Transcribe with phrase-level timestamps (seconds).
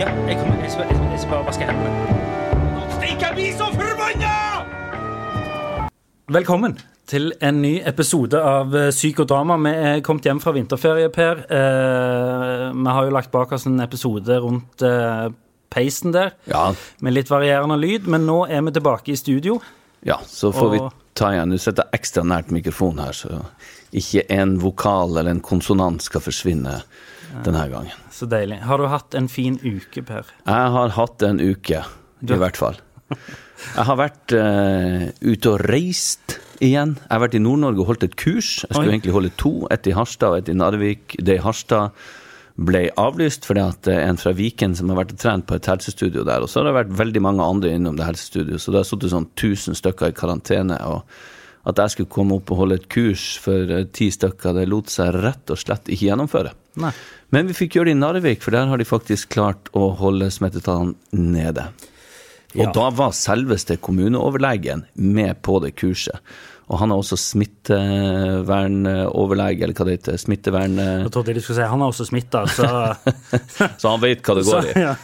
[0.00, 1.90] Ja, jeg, kommer, jeg, skal, jeg, skal- bare vaske hendene.
[2.94, 4.30] Stikk, jeg blir så forbanna!
[6.32, 6.78] Velkommen
[7.10, 9.58] til en ny episode av Syk og drama.
[9.60, 11.42] Vi er kommet hjem fra vinterferie, Per.
[11.52, 15.26] Eh, vi har jo lagt bak oss en episode rundt eh,
[15.74, 16.70] peisen der, Ja,
[17.04, 19.60] med litt varierende lyd, men nå er vi tilbake i studio.
[20.06, 20.80] ja, så får vi
[21.12, 21.52] ta igjen.
[21.52, 23.44] Nå setter jeg ekstra nært mikrofonen her, så
[23.92, 26.78] ikke en vokal eller en konsonant skal forsvinne
[27.44, 28.04] denne gangen.
[28.12, 28.60] Så deilig.
[28.66, 30.30] Har du hatt en fin uke, Per?
[30.46, 31.82] Jeg har hatt en uke,
[32.26, 32.80] i hvert fall.
[33.10, 36.96] Jeg har vært uh, ute og reist igjen.
[37.00, 38.60] Jeg har vært i Nord-Norge og holdt et kurs.
[38.64, 38.94] Jeg skulle Oi.
[38.94, 41.16] egentlig holde to, et i Harstad og et i Narvik.
[41.18, 41.96] Det i Harstad
[42.60, 45.68] ble avlyst fordi at er en fra Viken som har vært og trent på et
[45.70, 46.44] helsestudio der.
[46.44, 49.14] Og så har det vært veldig mange andre innom det helsestudioet, så det har sittet
[49.14, 50.80] sånn 1000 stykker i karantene.
[50.88, 51.04] og
[51.68, 54.88] at jeg skulle komme opp og holde et kurs for eh, ti stykker, det lot
[54.92, 56.54] seg rett og slett ikke gjennomføre.
[56.80, 56.92] Nei.
[57.32, 60.30] Men vi fikk gjøre det i Narvik, for der har de faktisk klart å holde
[60.34, 61.64] smittetallene nede.
[62.56, 62.72] Og Ja.
[62.74, 66.18] da var selveste kommuneoverlegen med på det kurset.
[66.70, 70.16] Og han er også smittevernoverlege, eller hva det heter.
[70.22, 70.78] Smittevern...
[70.78, 72.66] eh, Jeg trodde du skulle si han er også smitta, så
[73.80, 74.72] Så han vet hva det går i.
[74.86, 74.94] Ja.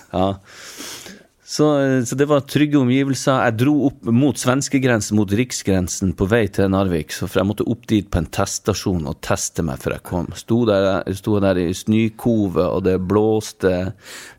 [1.47, 1.67] Så,
[2.07, 3.37] så det var trygge omgivelser.
[3.47, 7.15] Jeg dro opp mot svenskegrensen, mot riksgrensen, på vei til Narvik.
[7.15, 10.27] Så for jeg måtte opp dit på en teststasjon og teste meg før jeg kom.
[10.35, 13.77] Sto der, sto der i snøkove, og det blåste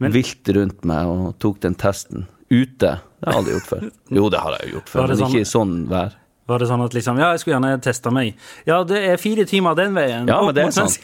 [0.03, 2.27] vilt rundt meg, og tok den testen.
[2.51, 2.97] Ute.
[2.99, 3.87] Det har jeg aldri gjort før.
[4.19, 6.13] Jo, det har jeg jo gjort før, men sånn- ikke i sånn vær.
[6.47, 8.35] var det sånn at liksom Ja, jeg skulle gjerne teste meg.
[8.67, 10.27] Ja, det er fire timer den veien.
[10.27, 10.99] Ja, men det er sant.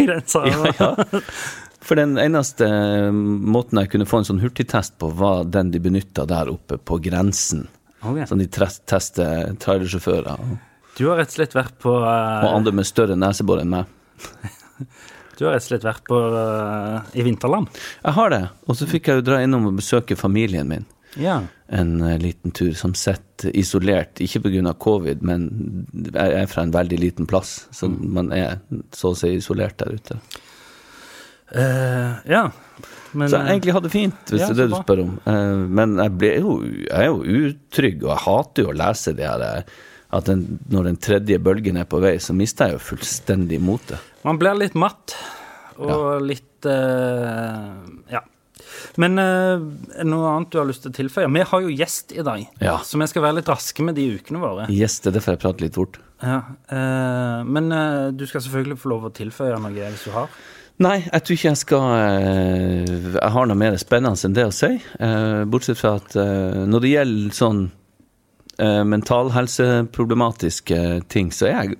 [0.52, 0.96] Ja, ja.
[1.84, 2.68] For den eneste
[3.14, 7.00] måten jeg kunne få en sånn hurtigtest på, var den de benytta der oppe på
[7.04, 7.66] grensen.
[8.04, 8.24] Ok.
[8.30, 10.40] Sånn de tester trailersjåfører
[10.98, 12.44] Du har rett og slett vært på uh...
[12.44, 13.92] og andre med større nesebor enn meg.
[15.34, 17.66] Du har rett og slett vært på uh, i vinterland.
[18.04, 18.44] Jeg har det.
[18.70, 20.86] Og så fikk jeg jo dra innom og besøke familien min
[21.18, 21.40] Ja.
[21.74, 24.76] en uh, liten tur, som sitter isolert, ikke pga.
[24.78, 25.50] covid, men
[26.14, 28.62] jeg er fra en veldig liten plass, så man er
[28.94, 30.20] så å si isolert der ute.
[31.54, 32.44] Eh, ja.
[33.14, 35.16] Men Så jeg egentlig hadde det fint, hvis Ja, det er det du spør om.
[35.28, 39.28] Uh, Men jeg, jo, jeg er jo utrygg, og jeg hater jo å lese det
[39.30, 39.80] her eh,
[40.14, 44.02] at den, når den tredje bølgen er på vei, så mister jeg jo fullstendig motet.
[44.26, 45.16] man blir litt matt
[45.78, 47.74] og litt uh,
[48.14, 48.22] Ja.
[48.98, 51.30] Men noe annet du har lyst til å tilføye?
[51.34, 52.76] Vi har jo gjest i dag, Ja.
[52.86, 54.68] så vi skal være litt raske med de ukene våre.
[54.70, 55.98] Yes, det er derfor jeg prater litt fort.
[56.22, 56.40] Ja.
[57.44, 57.74] men
[58.16, 60.30] du skal selvfølgelig få lov å tilføye noe hvis du har.
[60.82, 64.54] Nei, jeg tror ikke jeg skal eh, Jeg har noe mer spennende enn det å
[64.56, 64.72] si.
[64.74, 67.62] eh, Bortsett fra at eh, når det gjelder sånn
[68.64, 70.78] mentalhelseproblematiske
[71.10, 71.78] ting, så er jeg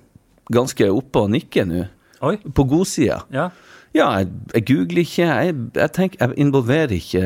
[0.50, 1.84] ganske oppe og nikker nå.
[2.26, 2.36] Oi.
[2.50, 3.22] På godsida.
[3.30, 3.50] Ja.
[3.94, 5.22] Ja, jeg, jeg googler ikke.
[5.22, 7.22] Jeg, jeg, tenker, jeg involverer ikke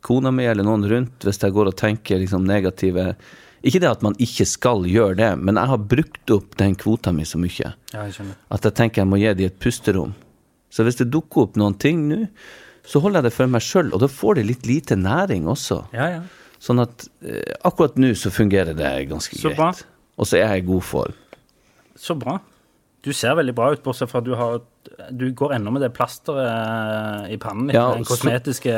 [0.00, 3.18] kona mi eller noen rundt hvis jeg går og tenker liksom negative
[3.60, 7.12] Ikke det at man ikke skal gjøre det, men jeg har brukt opp den kvota
[7.12, 10.14] mi så mye ja, jeg at jeg tenker jeg må gi dem et pusterom.
[10.70, 12.20] Så hvis det dukker opp noen ting nå,
[12.86, 15.82] så holder jeg det for meg sjøl, og da får det litt lite næring også.
[15.96, 16.20] Ja, ja.
[16.60, 19.70] Sånn at eh, akkurat nå så fungerer det ganske Så bra.
[20.20, 21.14] Og så er jeg i god form.
[21.96, 22.38] Så bra.
[23.00, 24.60] Du ser veldig bra ut, bortsett fra at du har
[25.16, 28.74] Du går ennå med det plasteret i pannen Ja, den den så- kosmetiske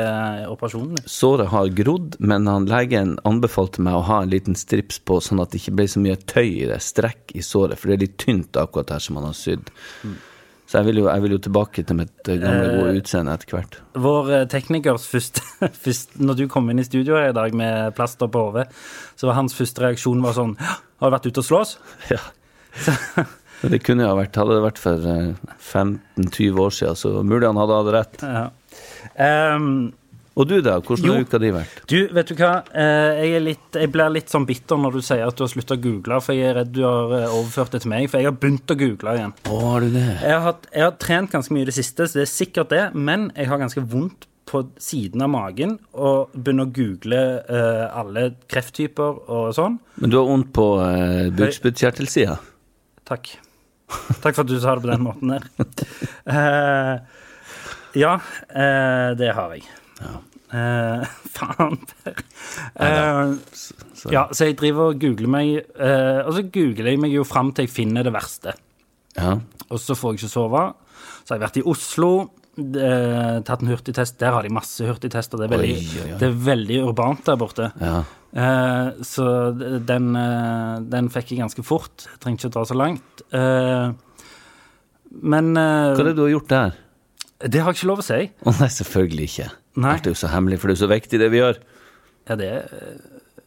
[0.51, 0.97] operasjonen.
[1.07, 5.41] Såret har grodd, men han legen anbefalte meg å ha en liten strips på, sånn
[5.41, 8.05] at det ikke ble så mye tøy i det, strekk i såret, for det er
[8.07, 9.67] litt tynt akkurat her som han har sydd.
[10.03, 10.15] Mm.
[10.73, 13.53] Så jeg vil, jo, jeg vil jo tilbake til mitt eh, gamle, gode utseende etter
[13.53, 13.75] hvert.
[14.01, 15.43] Vår eh, teknikers første,
[15.85, 18.63] første, Når du kom inn i studio her i dag med plaster på hodet,
[19.13, 21.75] så var hans første reaksjon var sånn Har du vært ute og slåss?
[22.15, 22.17] Ja.
[22.73, 22.95] Så.
[23.69, 27.61] det kunne ha vært, hadde det vært for eh, 15-20 år siden, så mulig han
[27.61, 28.23] hadde hatt rett.
[28.25, 28.47] Ja.
[29.21, 29.75] Ehm,
[30.33, 31.81] Og du da, hvordan har uka di vært?
[31.89, 32.53] du, vet du hva?
[32.73, 35.77] Eh, jeg, litt, jeg blir litt sånn bitter når du sier at du har slutta
[35.77, 38.07] å google, for jeg er redd du har eh, overført det til meg.
[38.09, 39.35] For jeg har begynt å google igjen.
[39.45, 40.07] Å, har du det?
[40.25, 42.85] Jeg har, jeg har trent ganske mye i det siste, så det er sikkert det,
[42.97, 48.25] men jeg har ganske vondt på siden av magen og begynner å google uh, alle
[48.51, 49.79] krefttyper og sånn.
[50.03, 52.35] Men du har vondt på uh, bukspyttkjertelsida?
[53.07, 53.31] Takk.
[54.21, 55.47] Takk for at du sa det på den måten der.
[56.27, 57.23] Uh,
[58.03, 59.65] ja, uh, det har jeg.
[60.53, 61.05] Eh,
[61.37, 61.77] faen.
[62.05, 63.33] Eh,
[64.13, 67.49] ja, så jeg driver og googler meg eh, Og så googler jeg meg jo fram
[67.55, 68.53] til jeg finner det verste.
[69.17, 69.37] ja.
[69.73, 70.63] Og så får jeg ikke sove.
[71.23, 72.09] Så har jeg vært i Oslo,
[72.59, 74.19] eh, tatt en hurtigtest.
[74.21, 75.39] Der har de masse hurtigtester.
[75.41, 76.17] Det er veldig, Oi, oi, oi.
[76.21, 77.71] Det er veldig urbant der borte.
[77.81, 78.03] ja.
[78.33, 79.25] Eh, så
[79.85, 82.05] den, eh, den fikk jeg ganske fort.
[82.09, 83.21] Jeg trenger ikke å dra så langt.
[83.29, 83.91] Eh,
[85.21, 86.71] men Hva er det du har gjort der?
[87.43, 88.21] det har jeg ikke lov å si.
[88.45, 89.49] Å nei, selvfølgelig ikke.
[89.75, 89.95] Nei.
[89.97, 91.57] Alt er jo så hemmelig, for det er jo så viktig, det vi gjør.
[92.29, 92.67] Ja, det er,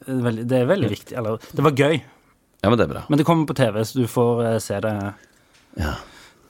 [0.06, 1.14] eh, veldig, det er veldig viktig.
[1.20, 2.00] Eller, det var gøy.
[2.64, 3.02] Ja, men det er bra.
[3.08, 4.94] Men det kommer på TV, så du får eh, se det
[5.78, 5.92] Ja.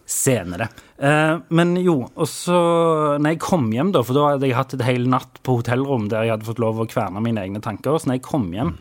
[0.07, 0.69] senere.
[1.03, 4.75] Eh, men jo, og så Når jeg kom hjem, da, for da hadde jeg hatt
[4.75, 7.99] et hel natt på hotellrom der jeg hadde fått lov å kverne mine egne tanker,
[7.99, 8.77] så når jeg kom hjem,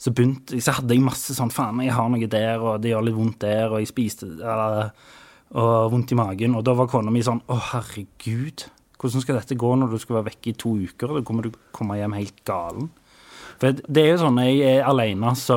[0.00, 3.04] så begynte Så hadde jeg masse sånn Faen, jeg har noe der, og det gjør
[3.04, 4.90] litt vondt der, og jeg spiste eller,
[5.52, 6.54] Og vondt i magen.
[6.56, 8.64] Og da var kona mi sånn Å, herregud.
[9.00, 11.14] Hvordan skal dette gå når du skal være vekke i to uker?
[11.16, 12.90] Da kommer du komme hjem helt galen.
[13.60, 15.56] For det er jo sånn, jeg er alene, så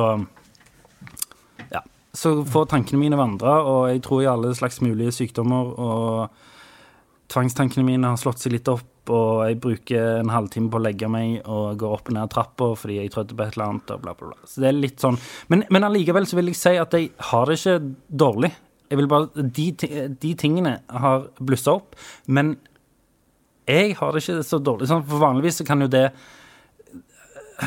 [1.72, 1.80] ja,
[2.12, 7.86] så får tankene mine vandre, og jeg tror i alle slags mulige sykdommer, og tvangstankene
[7.86, 11.48] mine har slått seg litt opp, og jeg bruker en halvtime på å legge meg
[11.50, 14.14] og går opp og ned trappa fordi jeg trødde på et eller annet, og bla,
[14.16, 14.48] bla, bla.
[14.48, 15.18] Så det er litt sånn
[15.52, 17.74] Men, men allikevel så vil jeg si at jeg har det ikke
[18.24, 18.52] dårlig.
[18.88, 19.66] Jeg vil bare De,
[20.24, 21.98] de tingene har blussa opp,
[22.32, 22.54] men
[23.66, 24.88] jeg har det ikke så dårlig.
[24.90, 26.08] Sånn, for vanligvis så kan jo det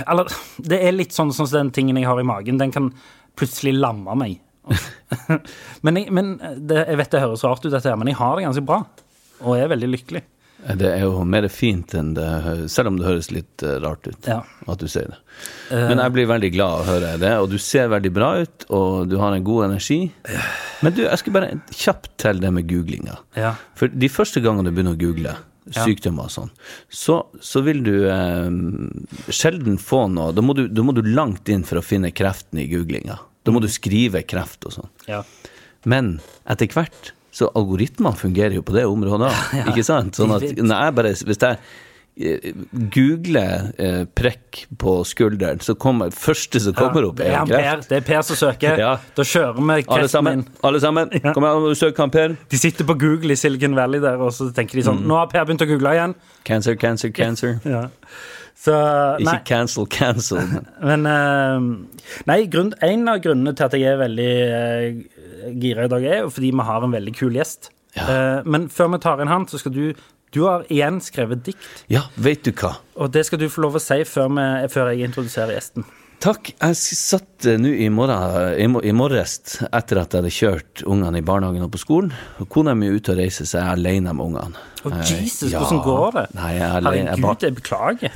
[0.03, 2.59] Eller det er litt sånn som den tingen jeg har i magen.
[2.59, 2.91] Den kan
[3.37, 4.39] plutselig lamme meg.
[5.85, 6.33] men jeg, men
[6.67, 8.81] det, jeg vet det høres rart ut, dette her, men jeg har det ganske bra.
[9.45, 10.23] Og er veldig lykkelig.
[10.77, 12.25] Det er jo mer fint enn det
[12.73, 14.39] Selv om det høres litt eh, rart ut Ja.
[14.65, 15.19] at du sier det.
[15.69, 18.65] Men jeg blir veldig glad av å høre det, og du ser veldig bra ut,
[18.73, 19.99] og du har en god energi.
[20.81, 23.19] Men du, jeg skal bare kjapt til det med googlinga.
[23.37, 23.53] Ja.
[23.77, 25.35] For de første gangene du begynner å google
[25.75, 26.53] sykdommer og sånn,
[26.89, 28.47] så, så vil du eh,
[29.33, 32.61] sjelden få noe da må, du, da må du langt inn for å finne kreften
[32.63, 33.19] i googlinga.
[33.47, 34.91] Da må du skrive kreft og sånn.
[35.11, 35.23] ja.
[35.87, 36.17] Men
[36.49, 39.29] etter hvert så algoritmene fungerer jo på det området,
[39.69, 40.17] ikke sant?
[40.17, 41.59] Sånn at når jeg bare, hvis jeg
[42.19, 42.53] eh,
[42.93, 47.51] googler eh, prekk på skulderen, så kommer første som kommer opp, det, er er han
[47.51, 47.87] kreft.
[47.87, 48.77] per, det er Per som søker.
[48.87, 48.93] Ja.
[49.17, 50.45] Da kjører vi kreften inn.
[50.63, 52.35] alle sammen, kom igjen, søk han Per.
[52.49, 55.05] De sitter på Google i Silicon Valley der, og så tenker de sånn Mm.
[55.11, 56.15] Nå har Per begynt å google igjen.
[56.47, 57.59] Cancer, cancer, cancer.
[57.67, 57.83] Ja.
[58.57, 58.73] Så
[59.21, 60.39] Ikke cancel, cancel.
[60.81, 61.67] men- eh,
[62.25, 66.29] Nei, grunn, en av grunnene til at jeg er veldig uh, gira i dag, er
[66.31, 67.69] fordi vi har en veldig kul gjest.
[67.97, 68.05] Ja.
[68.07, 69.83] Uh, men før vi tar inn han, så skal du
[70.35, 72.75] Du har igjen skrevet dikt, Ja, vet du hva?
[72.99, 75.87] og det skal du få lov å si før, vi, før jeg introduserer gjesten.
[76.17, 76.49] Takk.
[76.57, 81.25] Jeg satt eh, nå i, morgen, i, morges etter at jeg hadde kjørt ungene i
[81.25, 82.13] barnehagen og på skolen.
[82.41, 84.63] Og kona mi er ute og reiser, så jeg er alene med ungene.
[84.81, 85.61] Å, oh, Jesus, ja.
[85.61, 86.25] hvordan går det?
[86.39, 87.13] Nei, jeg er alene.
[87.13, 88.11] Herregud, jeg beklager.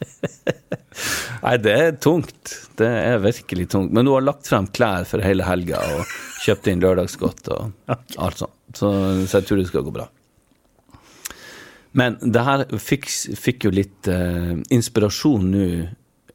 [1.46, 2.56] nei, det er tungt.
[2.80, 3.94] Det er virkelig tungt.
[3.94, 7.92] Men hun har lagt frem klær for hele helga og kjøpt inn lørdagsgodt og
[8.26, 8.56] alt sånt.
[8.74, 8.90] Så,
[9.30, 10.10] så jeg tror det skal gå bra.
[11.98, 13.08] Men det her fikk,
[13.38, 15.64] fikk jo litt eh, inspirasjon nå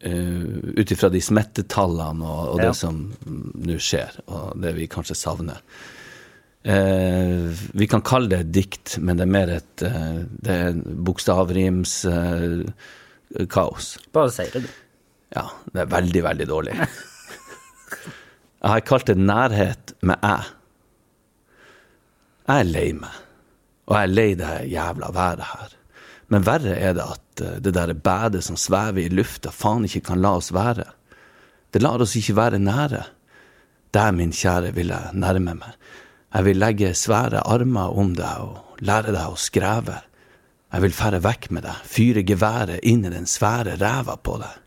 [0.06, 2.68] uh, ut ifra de smittetallene og, og Ja.
[2.68, 5.62] det som nå skjer, og det vi kanskje savner.
[6.66, 10.80] Eh, vi kan kalle det et dikt, men det er mer et uh, det er
[11.06, 13.91] bokstavrims eh, kaos.
[14.15, 14.72] Bare si det, du.
[15.36, 15.44] Ja,
[15.75, 16.74] det er veldig, veldig dårlig.
[18.65, 20.34] Jeg har kalt det nærhet med æ.
[22.48, 23.22] Jeg er lei meg,
[23.86, 25.74] og jeg er lei det jævla været her.
[26.34, 30.08] Men verre er det at eh, det der bædet som svever i lufta, faen ikke
[30.10, 30.88] kan la oss være.
[31.74, 33.04] Det lar oss ikke være nære.
[33.94, 35.77] Der, min kjære, vil jeg nærme meg.
[36.34, 40.01] Jeg vil legge svære armer om deg og lære deg å skreve.
[40.74, 44.62] Jeg vil fære vekk med deg, fyre geværet inn i den svære ræva på deg.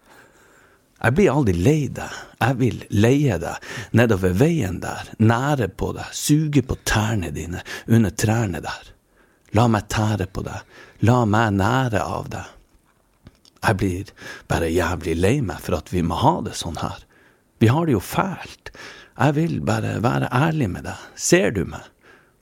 [0.99, 6.09] Jeg blir aldri lei deg, jeg vil leie deg nedover veien der, nære på deg,
[6.17, 8.89] suge på tærne dine under trærne der.
[9.57, 10.65] La meg tære på deg,
[11.09, 12.55] la meg nære av deg.
[13.59, 14.11] Jeg blir
[14.51, 17.01] bare jævlig lei meg for at vi må ha det sånn her.
[17.59, 18.71] Vi har det jo fælt.
[19.19, 21.87] Jeg vil bare være ærlig med deg, ser du meg?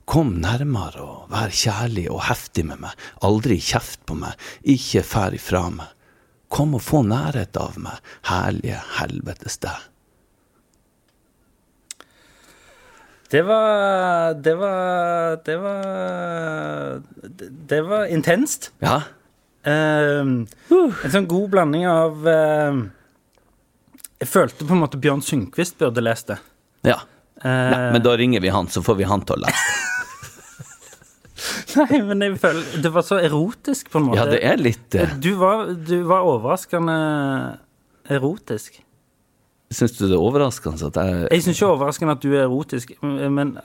[0.07, 2.93] Kom nærmere og vær kjærlig og heftig med meg,
[3.27, 5.89] aldri kjeft på meg, ikke fær ifra meg.
[6.53, 7.97] Kom og få nærhet av meg,
[8.29, 9.89] herlige helvetes deg.
[13.29, 17.01] Det var Det var Det var
[17.67, 18.71] Det, var intenst.
[18.79, 19.01] Ja,
[19.67, 22.77] Um, en sånn god blanding av um,
[24.21, 26.37] Jeg følte på en måte Bjørn Sundquist burde lest det.
[26.87, 27.01] ja.
[27.37, 29.73] Uh, Nei, men da ringer vi han, så får vi han til å lese.
[31.81, 34.23] Nei, men jeg føler Det var så erotisk, på en måte.
[34.23, 35.13] Ja, det er litt uh...
[35.21, 36.95] Du var, du var overraskende
[38.09, 38.79] erotisk.
[39.67, 42.29] Syns du det er overraskende at jeg Jeg syns ikke det er overraskende at du
[42.31, 43.57] er erotisk, men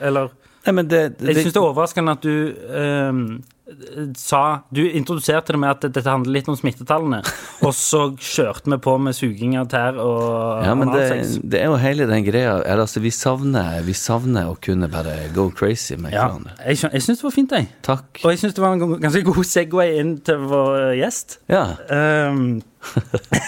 [0.00, 0.32] Eller
[0.66, 2.32] Nei, men det, det, Jeg syns det er overraskende at du
[2.74, 3.20] ehm,
[4.18, 4.40] sa
[4.74, 7.20] Du introduserte det med at dette handler litt om smittetallene,
[7.66, 11.04] og så kjørte vi på med suging av tær og Ja, men det,
[11.46, 15.48] det er jo hele den greia altså, vi, savner, vi savner å kunne bare go
[15.54, 16.56] crazy med Ja, hverandre.
[16.64, 17.70] jeg, jeg syns det var fint, jeg.
[17.86, 18.10] Takk.
[18.24, 21.38] Og jeg syns det var en ganske god Segway inn til vår gjest.
[21.52, 21.64] Ja.
[21.86, 22.58] Um,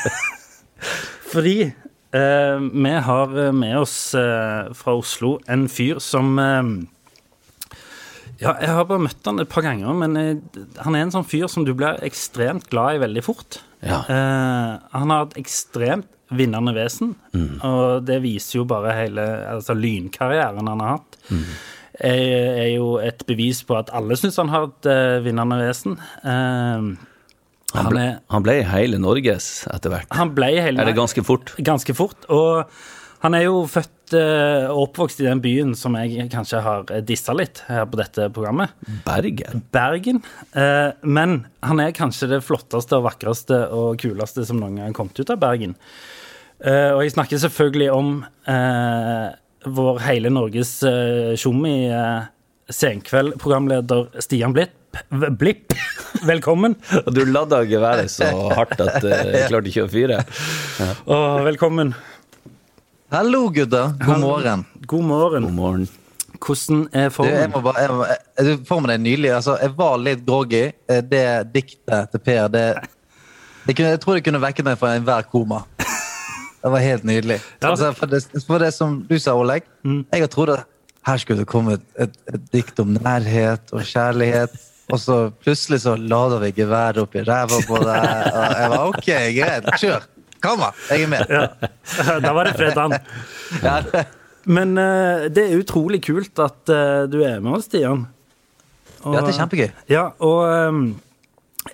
[1.32, 1.72] fordi
[2.16, 6.70] eh, vi har med oss eh, fra Oslo en fyr som eh,
[8.38, 11.26] Ja, jeg har bare møtt han et par ganger, men eh, han er en sånn
[11.26, 13.60] fyr som du blir ekstremt glad i veldig fort.
[13.82, 14.04] Ja.
[14.06, 17.14] Eh, han har et ekstremt vinnende vesen,
[17.64, 21.16] og det viser jo bare hele altså, lynkarrieren han har hatt.
[21.98, 22.18] Er,
[22.60, 25.96] er jo et bevis på at alle syns han har et eh, vinnende vesen.
[26.20, 26.90] Eh,
[27.76, 30.08] Han ble, han ble hele Norges etter hvert.
[30.16, 31.52] han ble hele Er det ganske fort?
[31.60, 32.24] ganske fort.
[32.32, 32.64] Og
[33.20, 37.34] han er jo født eh, og oppvokst i den byen som jeg kanskje har dissa
[37.36, 38.72] litt her på dette programmet.
[39.04, 39.64] Bergen?
[39.74, 40.22] Bergen.
[40.54, 44.96] Eh, men han er kanskje det flotteste og vakreste og kuleste som noen gang har
[44.96, 45.74] kommet ut av Bergen.
[46.62, 48.14] Eh, og jeg snakker selvfølgelig om
[48.48, 49.28] eh,
[49.66, 50.78] vår hele Norges
[51.36, 52.28] tjommi, uh,
[52.68, 54.70] senkveld-programleder Stian Blipp.
[55.38, 55.72] Blipp.
[56.28, 56.74] Velkommen.
[57.06, 60.20] Og du ladda geværet så hardt at uh, jeg klarte ikke å fyre.
[61.06, 61.94] Og velkommen.
[63.12, 63.94] Hallo, gutter.
[64.04, 64.64] God morgen.
[64.86, 65.48] God morgen.
[65.48, 65.88] God morgen.
[66.38, 67.52] Hvordan er Du, jeg formen?
[67.54, 69.26] må bare, jeg, jeg, formen er med.
[69.32, 70.64] Altså, jeg var litt groggy.
[70.88, 72.64] Eh, Det diktet til Per, det,
[73.66, 75.64] det kunne, Jeg tror det kunne vekket meg fra enhver koma.
[76.58, 77.36] Det var helt nydelig.
[77.62, 77.70] Ja.
[77.70, 80.66] Altså, for, det, for det som du sa, Oleg, jeg har trodd at
[81.08, 84.54] her skulle det komme et, et, et dikt om nærhet og kjærlighet.
[84.88, 88.06] Og så plutselig så lada vi geværet opp i ræva på deg.
[88.32, 90.06] Og jeg var OK, greit, kjør.
[90.44, 90.70] Kom da.
[90.92, 91.34] jeg er med.
[92.24, 92.94] da var det fredag.
[93.64, 93.80] Ja,
[94.48, 98.06] Men eh, det er utrolig kult at eh, du er med oss, Stian.
[99.02, 99.68] Og, ja, det er kjempegøy.
[99.92, 100.86] Ja, og ehm,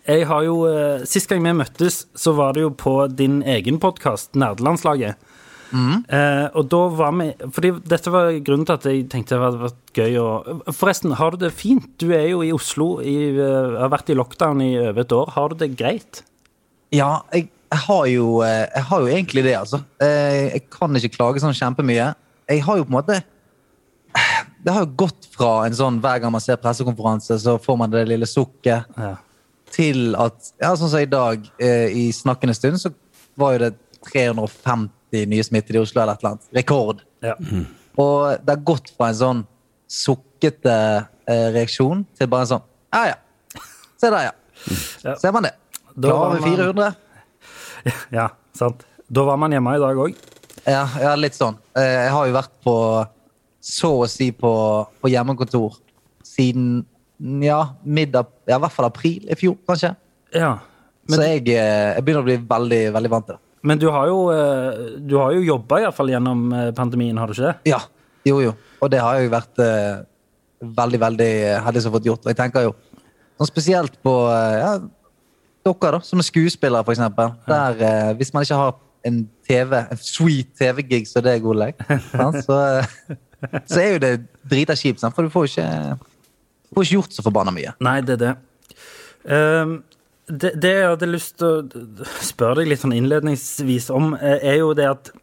[0.03, 3.79] jeg har jo eh, Sist gang vi møttes, så var det jo på din egen
[3.83, 5.21] podkast, Nerdelandslaget.
[5.75, 9.63] Eh, og da var vi Fordi dette var grunnen til at jeg tenkte det hadde
[9.65, 10.27] vært gøy å
[10.71, 11.89] Forresten, har du det fint?
[11.99, 15.33] Du er jo i Oslo, i, uh, har vært i lockdown i over et år.
[15.35, 16.23] Har du det greit?
[16.95, 19.83] Ja, jeg, jeg, har jo, eh, jeg har jo egentlig det, altså.
[19.99, 22.13] Eh, Jeg kan ikke klage sånn kjempemye.
[22.53, 23.21] Jeg har jo på en måte
[24.63, 27.91] Det har jo gått fra en sånn hver gang man ser pressekonferanse, så får man
[27.91, 29.17] det lille sukket, Ja.
[29.75, 32.95] til at Ja, sånn som i dag, i snakkende stund, så
[33.37, 33.75] var jo det
[34.07, 34.91] 350
[35.31, 36.49] nye smittede i Oslo eller et eller annet.
[36.59, 37.03] Rekord.
[37.25, 37.35] ja.
[37.95, 39.41] Og det har gått fra en sånn
[39.95, 40.73] sukkete
[41.31, 43.61] eh, reaksjon til bare en sånn Ja, ja.
[44.01, 44.35] Se der, ja.
[45.05, 45.15] Ja.
[45.21, 45.53] Ser man det.
[45.95, 46.89] Da var vi man- 400.
[48.19, 48.83] ja, sant.
[49.07, 50.17] Da var man hjemme i dag òg.
[50.67, 51.57] Ja, ja, litt sånn.
[51.77, 52.75] Eh, Jeg har jo vært på
[53.65, 54.51] så å si på,
[55.01, 55.79] på hjemmekontor
[56.27, 56.83] siden
[57.45, 59.95] ja, middag, ja, i hvert fall april i fjor, kanskje.
[60.35, 60.57] Ja.
[61.09, 63.43] Men, så jeg, eh, jeg begynner å bli veldig, veldig vant til det.
[63.65, 67.37] Men du har jo, eh, du har jo jobba iallfall gjennom eh, pandemien, har du
[67.37, 67.73] ikke det?
[67.73, 67.81] Ja,
[68.29, 68.53] jo, jo.
[68.85, 70.05] Og det har jeg vært eh,
[70.65, 71.33] veldig, veldig
[71.65, 72.25] heldig som har fått gjort.
[72.25, 72.75] Og jeg tenker jo
[73.41, 74.73] sånn spesielt på eh, ja,
[75.65, 77.35] dere, da, som er skuespillere, eksempel.
[77.49, 81.61] Der, eh, hvis man ikke har en TV, en sweet TV-gig som det er god
[81.61, 81.81] lek,
[82.47, 82.59] så,
[83.69, 84.13] så er jo det
[84.49, 85.69] drita kjipt, for du får ikke,
[86.73, 87.75] får ikke gjort så forbanna mye.
[87.85, 88.35] Nei, det er det.
[89.25, 89.79] Ehm,
[90.29, 90.55] det.
[90.61, 94.73] Det jeg hadde lyst til å spørre deg litt sånn innledningsvis om, eh, er jo
[94.77, 95.15] det at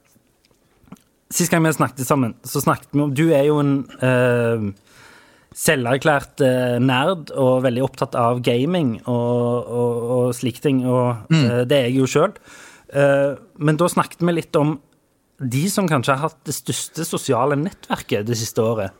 [1.31, 4.65] Sist gang vi snakket sammen, så snakket vi om Du er jo en uh,
[5.55, 11.63] selverklært eh, nerd og veldig opptatt av gaming og, og, og slike ting, og eh,
[11.67, 12.35] det er jeg jo sjøl.
[13.59, 14.77] men da snakket vi litt om
[15.39, 18.95] de som kanskje har hatt det største sosiale nettverket det siste året,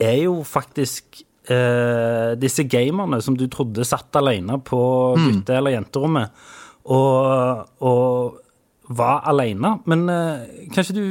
[0.00, 1.22] er jo faktisk
[1.52, 4.80] eh, disse gamerne som du trodde satt alene på
[5.18, 6.44] gutte- eller jenterommet,
[6.88, 9.76] og, og var alene.
[9.88, 11.04] Men eh, kanskje du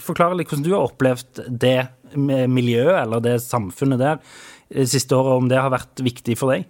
[0.00, 1.78] forklare litt hvordan du har opplevd det
[2.16, 4.20] miljøet, eller det samfunnet der,
[4.70, 6.68] det siste året, om det har vært viktig for deg?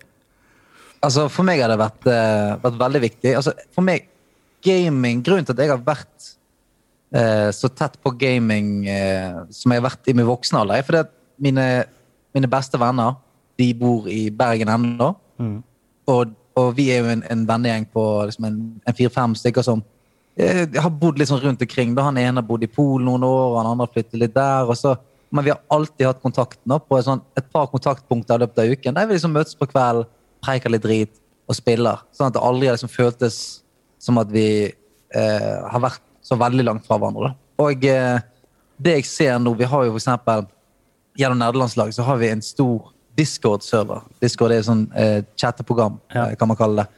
[1.04, 3.32] Altså, For meg har det vært, eh, vært veldig viktig.
[3.36, 4.08] Altså, for meg,
[4.64, 6.26] gaming Grunnen til at jeg har vært
[7.16, 11.00] eh, så tett på gaming eh, som jeg har vært i min voksne alder, er
[11.06, 11.66] at mine,
[12.36, 13.16] mine beste venner
[13.60, 15.12] de bor i Bergen ennå.
[16.10, 19.82] Og, og vi er jo en, en vennegjeng på liksom en, en fire-fem stykker som
[20.36, 21.94] eh, har bodd litt sånn rundt omkring.
[21.96, 24.74] Da Han ene har bodd i Polen noen år, han andre har flyttet litt der.
[24.74, 24.96] så
[25.30, 28.58] men vi har alltid hatt kontakt nå på et, sånt, et par kontaktpunkter i løpet
[28.58, 28.96] av uken.
[28.96, 30.08] Der vi liksom møtes på kvelden,
[30.42, 31.12] preiker litt drit
[31.46, 32.02] og spiller.
[32.16, 33.36] Sånn at det aldri liksom føltes
[34.02, 37.30] som at vi eh, har vært så veldig langt fra hverandre.
[37.30, 37.62] Da.
[37.62, 38.18] Og eh,
[38.80, 40.46] det jeg ser nå Vi har jo for eksempel
[41.20, 44.04] gjennom nederlandslaget så har vi en stor Discord-server.
[44.22, 46.30] Discord er et sånn eh, chatteprogram, Ja.
[46.30, 46.88] eh, kan man kalle det.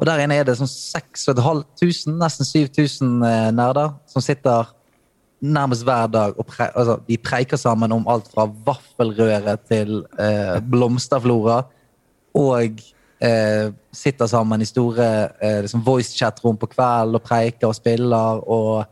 [0.00, 4.68] Og der inne er det sånn 6500, nesten 7000 eh, nerder som sitter
[5.40, 10.58] nærmest hver dag og pre altså, de preiker sammen om alt fra vaffelrøre til eh,
[10.60, 11.62] blomsterflora.
[12.36, 12.80] Og
[13.24, 15.06] eh, sitter sammen i store
[15.40, 18.44] eh, liksom voice chat-rom på kvelden og preiker og spiller.
[18.48, 18.84] og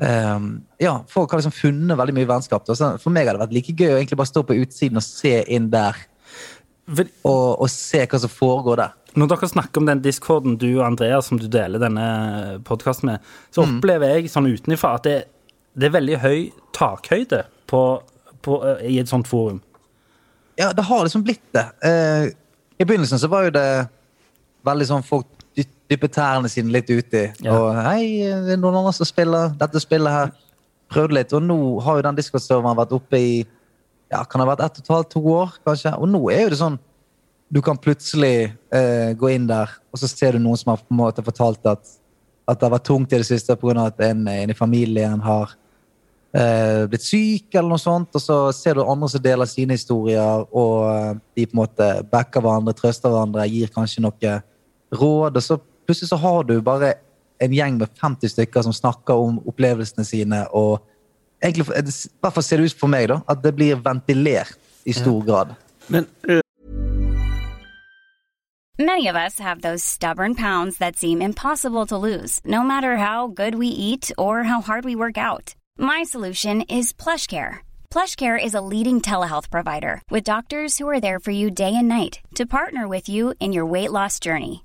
[0.00, 0.40] eh,
[0.80, 2.66] ja, Folk har liksom funnet veldig mye vennskap.
[2.66, 5.44] for meg har det vært like gøy å egentlig bare stå på utsiden og se
[5.48, 5.94] inn der.
[6.86, 7.08] Vil...
[7.24, 8.92] Og, og se hva som foregår der.
[9.14, 13.20] Når dere snakker om den discorden du og Andreas som du deler denne podkasten med,
[13.54, 13.76] så Mm.
[13.78, 15.18] opplever jeg sånn utenfra at det,
[15.78, 18.02] det er veldig høy takhøyde på,
[18.42, 19.60] på, eh, i et sånt forum.
[20.58, 21.64] Ja, det har liksom blitt det.
[21.82, 22.28] Uh,
[22.78, 23.88] I begynnelsen så var jo det
[24.66, 25.26] veldig sånn folk
[25.88, 27.26] dy- dypper tærne sine litt uti.
[27.44, 27.54] Ja.
[27.54, 30.32] Og hei, det er noen andre som spiller dette spillet her.
[30.92, 33.46] Prøvde litt, og nå har jo den Discord-serveren vært oppe i
[34.12, 35.94] ja, kan det ha vært ett og et halvt, to år, kanskje.
[35.98, 36.78] Og nå er jo det sånn
[37.54, 40.90] du kan plutselig eh, gå inn der, og så ser du noen som har på
[40.90, 41.90] en måte fortalt at,
[42.48, 43.86] at det har vært tungt i det siste pga.
[43.86, 45.52] at en, en i familien har
[46.34, 48.10] eh, blitt syk, eller noe sånt.
[48.16, 51.90] Og så ser du andre som deler sine historier, og eh, de på en måte
[52.10, 54.34] backer hverandre, trøster hverandre, gir kanskje noe
[54.94, 55.38] råd.
[55.38, 56.94] Og så plutselig så har du bare
[57.42, 60.46] en gjeng med 50 stykker som snakker om opplevelsene sine.
[60.52, 60.86] og
[61.42, 64.92] egentlig, I hvert fall ser det ut for meg da, at det blir ventilert i
[64.92, 65.54] stor grad.
[65.88, 66.40] Men eh,
[68.78, 73.28] Many of us have those stubborn pounds that seem impossible to lose, no matter how
[73.28, 75.54] good we eat or how hard we work out.
[75.78, 77.58] My solution is PlushCare.
[77.90, 81.88] PlushCare is a leading telehealth provider with doctors who are there for you day and
[81.88, 84.64] night to partner with you in your weight loss journey.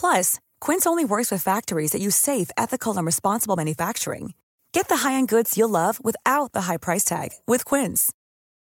[0.00, 4.32] Plus, Quince only works with factories that use safe, ethical, and responsible manufacturing.
[4.72, 8.12] Get the high-end goods you'll love without the high price tag with Quince.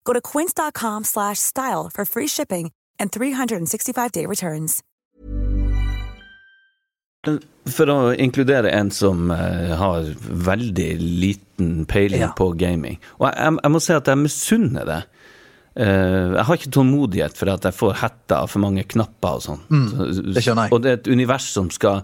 [0.05, 4.83] Go to quince.com slash style for free shipping and 365-day returns.
[7.71, 12.33] for å inkludere en som eh, har veldig liten peiling Ja.
[12.35, 14.97] på gaming Og jeg, jeg, jeg må si at jeg misunner det.
[15.73, 19.45] Eh, jeg har ikke tålmodighet for at jeg får hetta av for mange knapper og
[19.45, 19.63] sånn.
[19.73, 19.87] Mm,
[20.35, 20.75] det skjønner jeg.
[20.75, 22.03] Og det er et univers som skal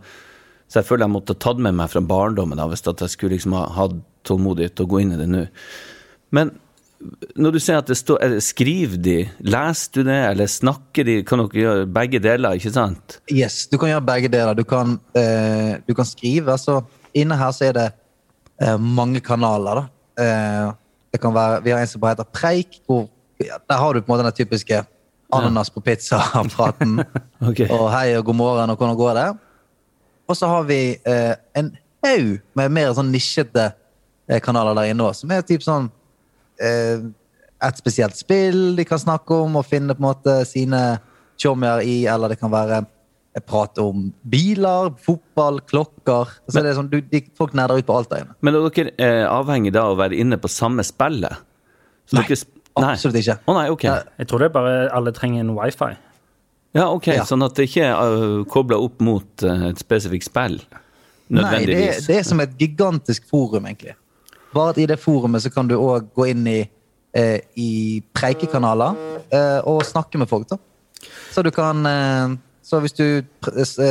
[0.68, 3.12] Så jeg føler jeg måtte ha tatt med meg fra barndommen av hvis at jeg
[3.14, 3.94] skulle liksom ha hatt
[4.28, 5.46] tålmodighet til å gå inn i det nå.
[6.37, 6.50] Men
[7.40, 9.16] når du sier at det står er Skriver de?
[9.48, 11.14] Leser du det, eller snakker de?
[11.24, 13.16] Kan dere gjøre begge deler, ikke sant?
[13.33, 14.59] Yes, du kan gjøre begge deler.
[14.59, 16.52] Du kan, uh, du kan skrive.
[16.59, 16.83] altså
[17.16, 17.87] Inne her så er det
[18.61, 19.81] uh, mange kanaler.
[19.81, 20.74] da.
[21.09, 22.81] Det kan være, Vi har en som bare heter Preik.
[22.85, 23.07] hvor
[23.38, 24.83] Der har du på en måte den typiske
[25.33, 26.98] ananas på pizza-praten.
[27.51, 27.68] okay.
[27.70, 29.29] Og hei og god morgen, og hvordan går det?
[30.29, 31.70] Og så har vi eh, en
[32.05, 33.70] haug med mer sånn nisjete
[34.29, 35.88] eh, kanaler der inne òg, som er typ sånn
[36.61, 37.07] eh,
[37.64, 41.01] et spesielt spill de kan snakke om og finne på en måte sine
[41.40, 46.37] tjommier i, eller det kan være eh, prat om biler, fotball, klokker.
[46.48, 48.38] Så det er sånn, du, de, folk nerder ut på alt der inne.
[48.42, 51.44] Men er dere eh, avhengig da av å være inne på samme spillet?
[52.09, 52.40] Så Nei, dere.
[52.84, 53.38] Absolutt ikke.
[53.46, 53.84] Å nei, ok.
[53.90, 54.02] Nei.
[54.22, 55.92] Jeg tror det er bare alle trenger en wifi.
[56.76, 57.24] Ja, ok, Ja.
[57.24, 60.58] Sånn at det ikke er uh, kobla opp mot eh, et spesifikt spill?
[61.28, 63.94] Nei, det, er, det er som et gigantisk forum, egentlig.
[64.54, 66.58] Bare at i det forumet så kan du òg gå inn i,
[67.16, 68.96] eh, i preikekanaler
[69.32, 70.56] eh, og snakke med folk, da.
[71.32, 72.36] Så du kan eh,
[72.68, 73.22] Så hvis du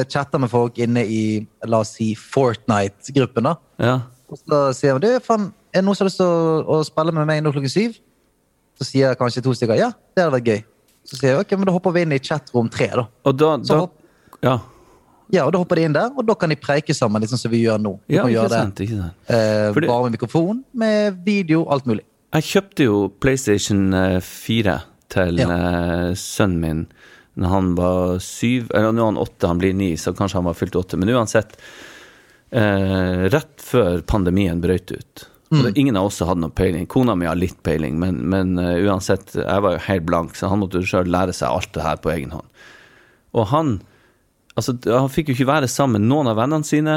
[0.09, 1.21] chatter med folk inne i,
[1.65, 3.95] la oss si, Fortnite-gruppen, da, Ja.
[4.29, 6.83] og så sier man du, faen, er det noen som har lyst til å, å
[6.85, 7.97] spille med meg nå klokken syv?
[8.77, 10.63] Så sier kanskje to stykker ja, det hadde vært gøy.
[11.07, 13.05] Så sier jeg ok, men da hopper vi inn i chatrom tre, da.
[13.25, 14.57] Og da, da hopp- ja.
[15.33, 17.51] Ja, og da hopper de inn der, og da kan de preike sammen, sånn som
[17.51, 17.95] vi gjør nå.
[18.07, 18.79] Vi ja, ikke gjøre sant.
[18.85, 19.13] Ikke sant.
[19.27, 22.05] Eh, Fordi- bare med mikrofon, med video, alt mulig.
[22.33, 24.77] Jeg kjøpte jo PlayStation eh, 4
[25.09, 25.47] til Ja.
[25.49, 26.87] eh, sønnen min
[27.37, 30.45] når han var syv, eller nå er han åtte, han blir ni, så kanskje han
[30.45, 30.97] var fylt åtte.
[30.97, 31.53] Men uansett,
[32.51, 35.27] eh, rett før pandemien brøt ut.
[35.55, 36.87] Og ingen av oss hadde noe peiling.
[36.91, 40.49] Kona mi har litt peiling, men, men uh, uansett, jeg var jo helt blank, så
[40.51, 42.65] han måtte sjøl lære seg alt det her på egen hånd.
[43.37, 43.77] Og han
[44.57, 46.93] Altså, han fikk jo ikke være sammen med noen av vennene sine,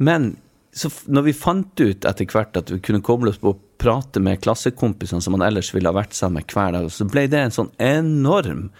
[0.00, 0.30] men
[0.74, 4.22] så når vi fant ut etter hvert at vi kunne koble oss på å prate
[4.24, 7.42] med klassekompisene som han ellers ville ha vært sammen med hver dag, så ble det
[7.42, 8.70] en sånn enorm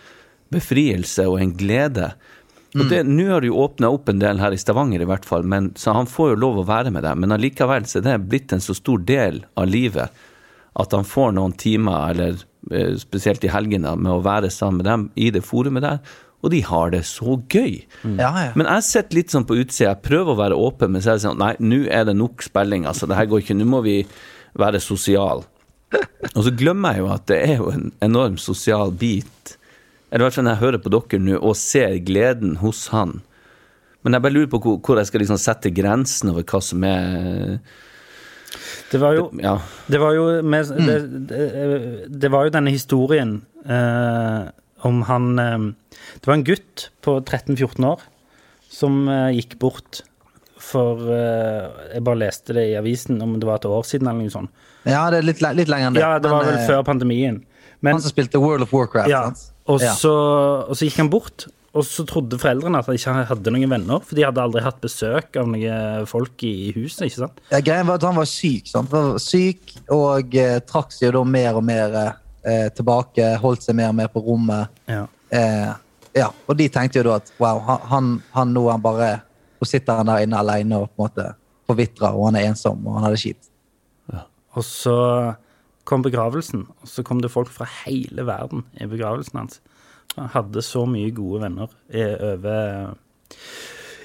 [0.55, 2.09] befrielse og en glede.
[2.75, 5.27] Og det, Nå har det jo åpna opp en del her i Stavanger, i hvert
[5.29, 7.23] fall, men, så han får jo lov å være med dem.
[7.23, 10.25] Men allikevel så er det blitt en så stor del av livet
[10.75, 12.41] at han får noen timer, eller
[12.75, 16.51] eh, spesielt i helgene, med å være sammen med dem i det forumet der, og
[16.53, 17.79] de har det så gøy.
[18.19, 18.51] Ja, ja.
[18.59, 21.21] Men jeg sitter litt sånn på utsida, jeg prøver å være åpen, men så er
[21.21, 23.09] det sånn Nei, nå er det nok spilling, altså.
[23.09, 23.57] Det her går ikke.
[23.57, 24.01] Nå må vi
[24.61, 25.47] være sosial.
[26.37, 29.55] Og så glemmer jeg jo at det er jo en enorm sosial bit.
[30.15, 33.17] Eller i hvert fall når jeg hører på dere nå og ser gleden hos han.
[34.07, 36.85] Men jeg bare lurer på hvor, hvor jeg skal liksom sette grensen over hva som
[36.87, 37.59] er
[38.93, 39.57] Det var jo Ja.
[39.91, 40.99] Det var jo, med, det,
[41.31, 41.45] det,
[42.13, 44.45] det var jo denne historien eh,
[44.87, 45.65] om han eh,
[46.21, 48.05] Det var en gutt på 13-14 år
[48.75, 50.03] som eh, gikk bort
[50.65, 54.29] for eh, Jeg bare leste det i avisen om det var et år siden eller
[54.29, 54.53] noe sånt.
[54.85, 56.05] ja, det er litt, litt lenger enn det.
[56.05, 57.43] Ja, det var vel eh, før pandemien.
[57.81, 59.11] Men, Han som spilte World of Warcraft.
[59.11, 59.51] ja, sant?
[59.67, 59.95] Og, Ja.
[59.97, 60.13] så,
[60.69, 61.47] og så gikk han bort.
[61.75, 64.77] Og så trodde foreldrene at han ikke hadde noen venner, for de hadde aldri hatt
[64.85, 67.09] besøk av noen folk i huset.
[67.09, 67.41] ikke sant?
[67.51, 68.69] Ja, greien var at han var syk.
[68.71, 68.93] Sant?
[68.95, 71.97] Han var syk og eh, trakk seg jo da mer og mer
[72.47, 73.33] eh, tilbake.
[73.43, 74.71] Holdt seg mer og mer på rommet.
[74.87, 75.07] Ja.
[75.35, 75.73] Eh,
[76.15, 77.59] ja, Og de tenkte jo da at wow,
[77.91, 79.09] han, han, nå han bare
[79.59, 81.27] Nå sitter han der inne alene og på en måte
[81.67, 83.49] forvitrer, og han er ensom, og han har det kjipt.
[84.55, 84.95] Og så
[85.89, 89.61] kom begravelsen, og så kom det folk fra hele verden i begravelsen hans.
[90.15, 91.73] Han hadde så mye gode venner
[92.31, 92.95] over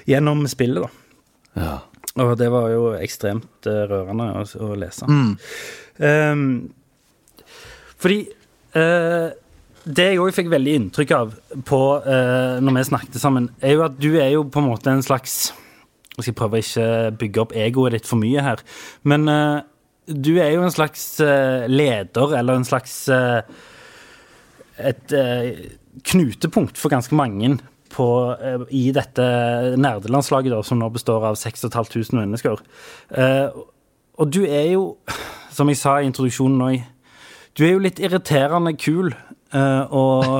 [0.08, 1.60] Gjennom spillet, da.
[1.60, 1.76] ja.
[2.18, 5.06] Og det var jo ekstremt eh, rørende å, å lese.
[6.02, 6.48] Ehm,
[8.00, 8.24] fordi
[8.74, 9.30] uh,
[9.84, 11.36] det jeg òg fikk veldig inntrykk av
[11.68, 14.92] på, uh, når vi snakket sammen, er jo at du er jo på en måte
[14.92, 15.52] en slags
[16.16, 18.60] Jeg skal prøve å ikke bygge opp egoet ditt for mye her,
[19.08, 19.62] men eh,
[20.10, 23.42] du er jo en slags eh, leder, eller en slags eh,
[24.80, 25.66] Et eh,
[26.08, 27.58] knutepunkt for ganske mange
[27.90, 28.06] på,
[28.70, 29.24] i dette
[29.76, 32.62] nerdelandslaget, da, som nå består av 6500 mennesker.
[34.14, 34.84] Og du er jo,
[35.52, 36.68] som jeg sa i introduksjonen nå,
[37.58, 40.30] du er jo litt irriterende kul og,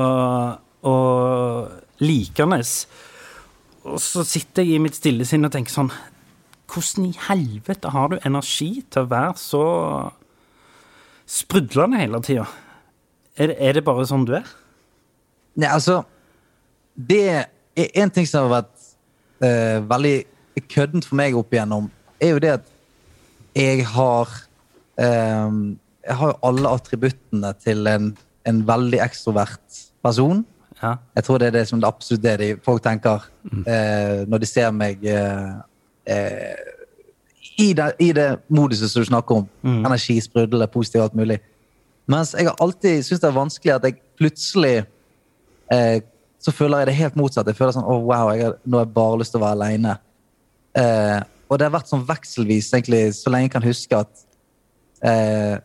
[0.89, 2.61] og likende.
[3.83, 5.91] Og så sitter jeg i mitt stille sinn og tenker sånn
[6.71, 9.63] Hvordan i helvete har du energi til å være så
[11.27, 12.45] sprudlende hele tida?
[13.35, 14.47] Er, er det bare sånn du er?
[15.59, 16.01] Nei, altså
[16.95, 18.87] Det er en ting som har vært
[19.43, 20.15] uh, veldig
[20.71, 21.87] køddent for meg opp igjennom,
[22.21, 22.71] er jo det at
[23.55, 24.29] jeg har
[24.99, 28.11] um, Jeg har jo alle attributtene til en,
[28.47, 30.45] en veldig ekstrovert person.
[30.81, 30.95] Ja.
[31.15, 33.27] Jeg tror det er det som det absolutt det de, folk tenker
[33.69, 35.59] eh, når de ser meg eh,
[36.09, 36.61] eh,
[37.61, 39.49] i, det, i det moduset som du snakker om.
[39.63, 41.39] Energi, sprudle, positiv, alt mulig.
[42.09, 44.75] Mens jeg har alltid syntes det er vanskelig at jeg plutselig
[45.71, 45.99] eh,
[46.41, 47.49] så føler jeg det helt motsatt.
[47.49, 49.95] Jeg føler sånn, oh, wow, har, nå har jeg bare lyst til å være alene.
[50.81, 51.19] Eh,
[51.51, 54.23] og det har vært sånn vekselvis egentlig, så lenge jeg kan huske at
[55.05, 55.59] eh,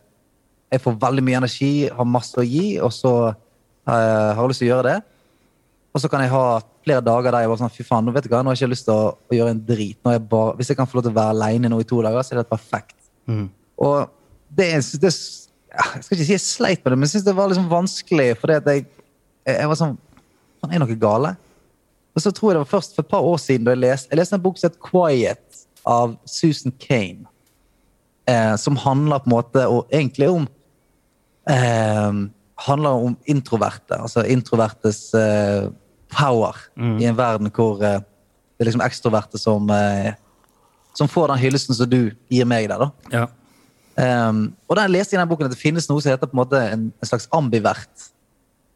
[0.73, 4.61] jeg får veldig mye energi, har masse å gi, og så eh, har jeg lyst
[4.63, 4.97] til å gjøre det.
[5.95, 6.45] Og så kan jeg ha
[6.87, 8.63] flere dager der jeg var sånn, fy faen, nå vet du hva, nå har jeg
[8.63, 9.97] ikke lyst til å, å gjøre en drit.
[9.99, 12.23] Jeg bare, hvis jeg kan få lov til å være alene nå i to dager,
[12.23, 12.95] så er det perfekt.
[13.83, 14.07] Og
[14.57, 14.69] det,
[15.03, 17.67] det, Jeg skal ikke si jeg sleit med det, men jeg syns det var liksom
[17.71, 18.85] vanskelig, fordi at jeg,
[19.51, 19.97] jeg, var sånn
[20.57, 21.35] Faen, er noe gale?
[22.17, 24.09] Og så tror jeg det var først for et par år siden da jeg leste
[24.09, 27.27] Jeg leste en bok som het Quiet av Susan Kane.
[28.27, 30.47] Eh, som handler på en måte og egentlig om
[31.47, 32.23] eh,
[32.57, 33.99] Handler om introverte.
[34.01, 35.67] Altså introvertes eh,
[36.11, 36.55] power
[37.01, 37.99] i en verden hvor uh,
[38.57, 40.13] det er liksom ekstroverte som uh,
[40.97, 42.89] Som får den hyllesten som du gir meg der, da.
[43.13, 43.27] Ja.
[44.29, 46.39] Um, og der leste i den boken at det finnes noe som heter på en
[46.41, 48.07] måte en, en slags ambivert.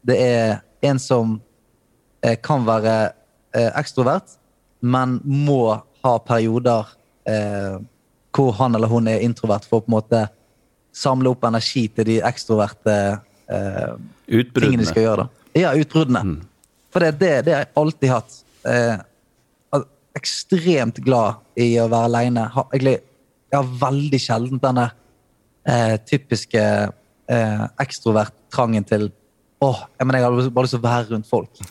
[0.06, 3.12] Det er en som uh, kan være
[3.52, 4.38] ekstrovert,
[4.80, 6.94] men må ha perioder
[8.32, 10.22] hvor han eller hun er introvert for å på en måte
[10.96, 12.94] samle opp energi til de ekstroverte
[13.50, 15.26] tingene de skal gjøre.
[15.26, 15.60] da.
[15.60, 16.24] Ja, utbruddene.
[16.92, 18.38] For det, det, det har jeg alltid hatt.
[18.68, 18.98] Eh,
[20.18, 22.48] ekstremt glad i å være aleine.
[22.82, 23.00] Jeg
[23.54, 24.88] har veldig sjelden denne
[25.68, 29.08] eh, typiske eh, ekstrovert-trangen til
[29.62, 31.62] åh, jeg, jeg har bare lyst til å være rundt folk.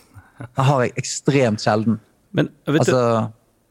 [0.41, 1.99] Det har jeg ekstremt sjelden.
[2.31, 3.01] Men vet Altså,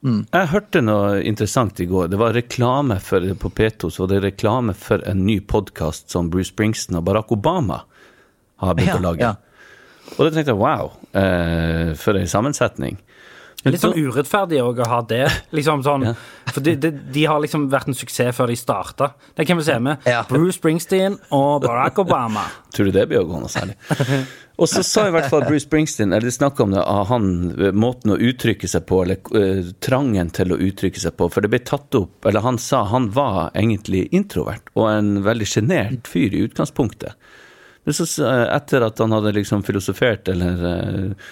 [0.05, 2.11] du, Jeg hørte noe interessant i går.
[2.13, 6.31] Det var reklame for, på P2 så var det reklame for en ny podkast som
[6.33, 7.83] Bruce Springsteen og Barack Obama
[8.61, 9.33] har begynt å lage.
[9.33, 9.50] ja.
[10.17, 12.99] Og da tenkte jeg wow, eh, for en sammensetning.
[13.61, 15.27] Men Litt sånn urettferdig òg å ha det.
[15.53, 16.15] Liksom sånn, Ja.
[16.51, 19.13] For de, de, de har liksom vært en suksess før de starta.
[19.39, 20.01] Det kan vi se med.
[20.09, 20.25] Ja.
[20.27, 22.43] Bruce Springsteen og Barack Obama.
[22.75, 23.77] Tror du det blir å gå noe særlig?
[24.61, 27.29] Og så sa i hvert fall Bruce Springsteen, eller de snakka om det, av han,
[27.55, 31.31] eh, måten å uttrykke seg på, eller uh, trangen til å uttrykke seg på.
[31.33, 35.49] For det ble tatt opp, eller han sa han var egentlig introvert, og en veldig
[35.49, 37.17] sjenert fyr i utgangspunktet.
[37.85, 41.31] Men så, eh, etter at han hadde liksom filosofert, eller eh,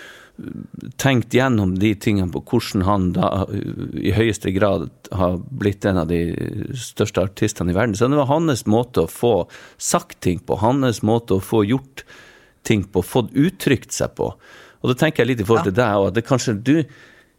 [0.96, 3.56] tenkt gjennom de tingene på hvordan han da uh,
[3.98, 4.86] i høyeste grad
[5.18, 6.20] har blitt en av de
[6.78, 7.96] største artistene i verden.
[7.98, 9.34] Så det var hans måte å få
[9.76, 12.04] sagt ting på, hans måte å få gjort
[12.68, 14.32] ting på, fått uttrykt seg på.
[14.78, 16.74] Og da tenker jeg litt i forhold til deg òg, at det kanskje du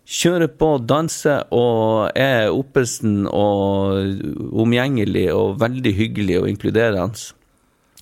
[0.10, 7.39] kjører på, danser og er oppesen og omgjengelig og veldig hyggelig og inkluderende.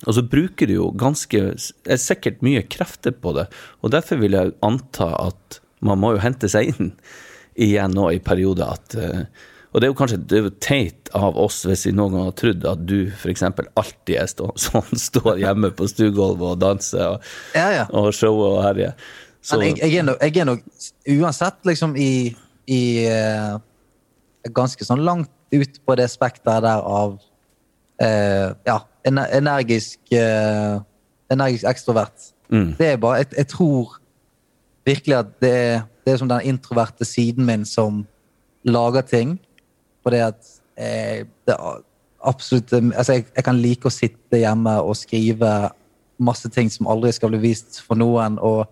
[0.06, 3.48] Og så bruker du jo ganske er sikkert mye krefter på det,
[3.82, 6.92] og derfor vil jeg anta at man må jo hente seg inn
[7.68, 9.22] igjen nå i perioder at eh,
[9.72, 12.28] Og det er jo kanskje det er jo teit av oss hvis vi noen gang
[12.28, 13.42] har trodd at du f.eks.
[13.42, 17.88] alltid er stå, sånn, står hjemme på stuegulvet og danser og, Ja, ja.
[17.90, 18.94] og shower og herjer.
[19.42, 20.62] Så Men jeg, jeg, er nok, jeg er nok
[21.14, 22.12] uansett liksom i,
[22.66, 23.58] i uh,
[24.54, 27.14] Ganske sånn langt ut på det spekteret der av
[28.02, 28.80] uh, Ja,
[29.16, 30.82] energisk uh,
[31.30, 32.32] Energisk ekstrovert.
[32.48, 32.74] Mm.
[32.78, 33.98] Det er bare jeg, jeg tror
[34.86, 38.06] virkelig at det er, det er som den introverte siden min som
[38.64, 39.38] lager ting.
[40.02, 41.56] For det at eh, det
[42.24, 45.52] absolutt altså jeg, jeg kan like å sitte hjemme og skrive
[46.18, 48.38] masse ting som aldri skal bli vist for noen.
[48.40, 48.64] Og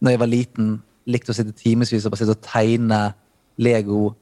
[0.00, 0.72] når jeg var liten,
[1.08, 3.02] likte å sitte timevis og bare sitte og tegne
[3.58, 4.12] Lego.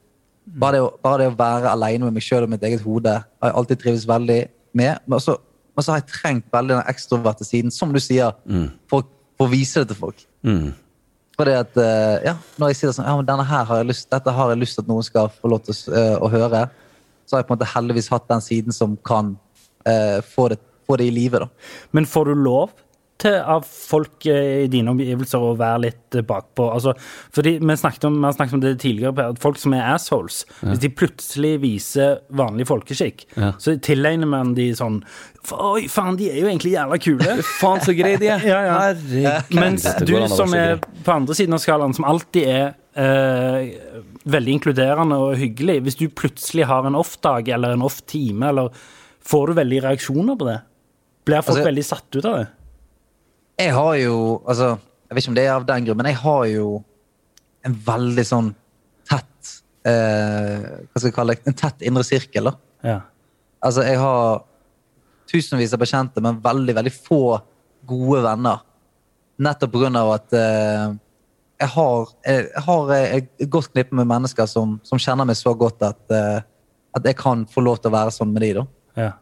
[0.47, 3.17] Bare det, å, bare det å være alene med meg sjøl og mitt eget hode
[3.19, 4.39] har jeg alltid trives veldig
[4.77, 5.03] med.
[5.09, 5.37] Men så,
[5.77, 8.37] men så har jeg trengt veldig den ekstroverte siden, som du sier,
[8.91, 10.27] for, for å vise det til folk.
[10.47, 10.75] mm.
[11.37, 14.09] Fordi at, eh, ja, Når jeg sier sånn, ja, men denne her har jeg lyst,
[14.09, 16.63] dette har jeg lyst til at noen skal få lov til å, eh, å høre,
[17.27, 19.35] så har jeg på en måte heldigvis hatt den siden som kan
[19.83, 21.41] uh, få, det, få det i live.
[21.43, 21.49] da.
[21.93, 22.71] Men får du lov
[23.23, 26.67] til av folk eh, i dine omgivelser å være litt eh, bakpå?
[26.75, 26.93] Altså,
[27.35, 30.83] fordi vi, snakket om, vi snakket om det tidligere, at folk som er assholes, hvis
[30.83, 33.53] de plutselig viser vanlig folkeskikk, Ja.
[33.63, 35.03] så tilegner man de sånn
[35.47, 37.35] Oi, faen, de er jo egentlig jævla kule.
[37.61, 38.43] Faen, så greie de er!
[38.51, 38.79] Ja, ja.
[38.89, 39.55] Herregud.
[39.55, 42.65] Mens du som er på andre siden av skalaen, som alltid er
[42.99, 43.77] eh,
[44.27, 48.75] veldig inkluderende og hyggelig, hvis du plutselig har en off-dag eller en off-time, eller
[49.27, 50.59] får du veldig reaksjoner på det?
[51.31, 52.47] Blir folk Altså- veldig satt ut av det?
[53.57, 54.77] Jeg har jo altså,
[55.09, 56.67] Jeg vet ikke om det er av den grunn, men jeg har jo
[57.67, 58.51] en veldig sånn
[59.09, 59.53] tett
[59.87, 61.47] eh, Hva skal jeg kalle det?
[61.49, 62.51] En tett indre sirkel.
[62.51, 62.55] da.
[62.87, 62.99] Ja.
[63.65, 64.45] Altså, jeg har
[65.31, 67.21] tusenvis av bekjente, men veldig, veldig få
[67.87, 68.63] gode venner.
[69.43, 70.95] Nettopp på grunn av at eh,
[71.63, 75.55] jeg har, jeg har eh, et godt knippe med mennesker som, som kjenner meg så
[75.59, 76.41] godt at, eh,
[76.97, 78.67] at jeg kan få lov til å være sånn med de da.
[79.01, 79.13] ja.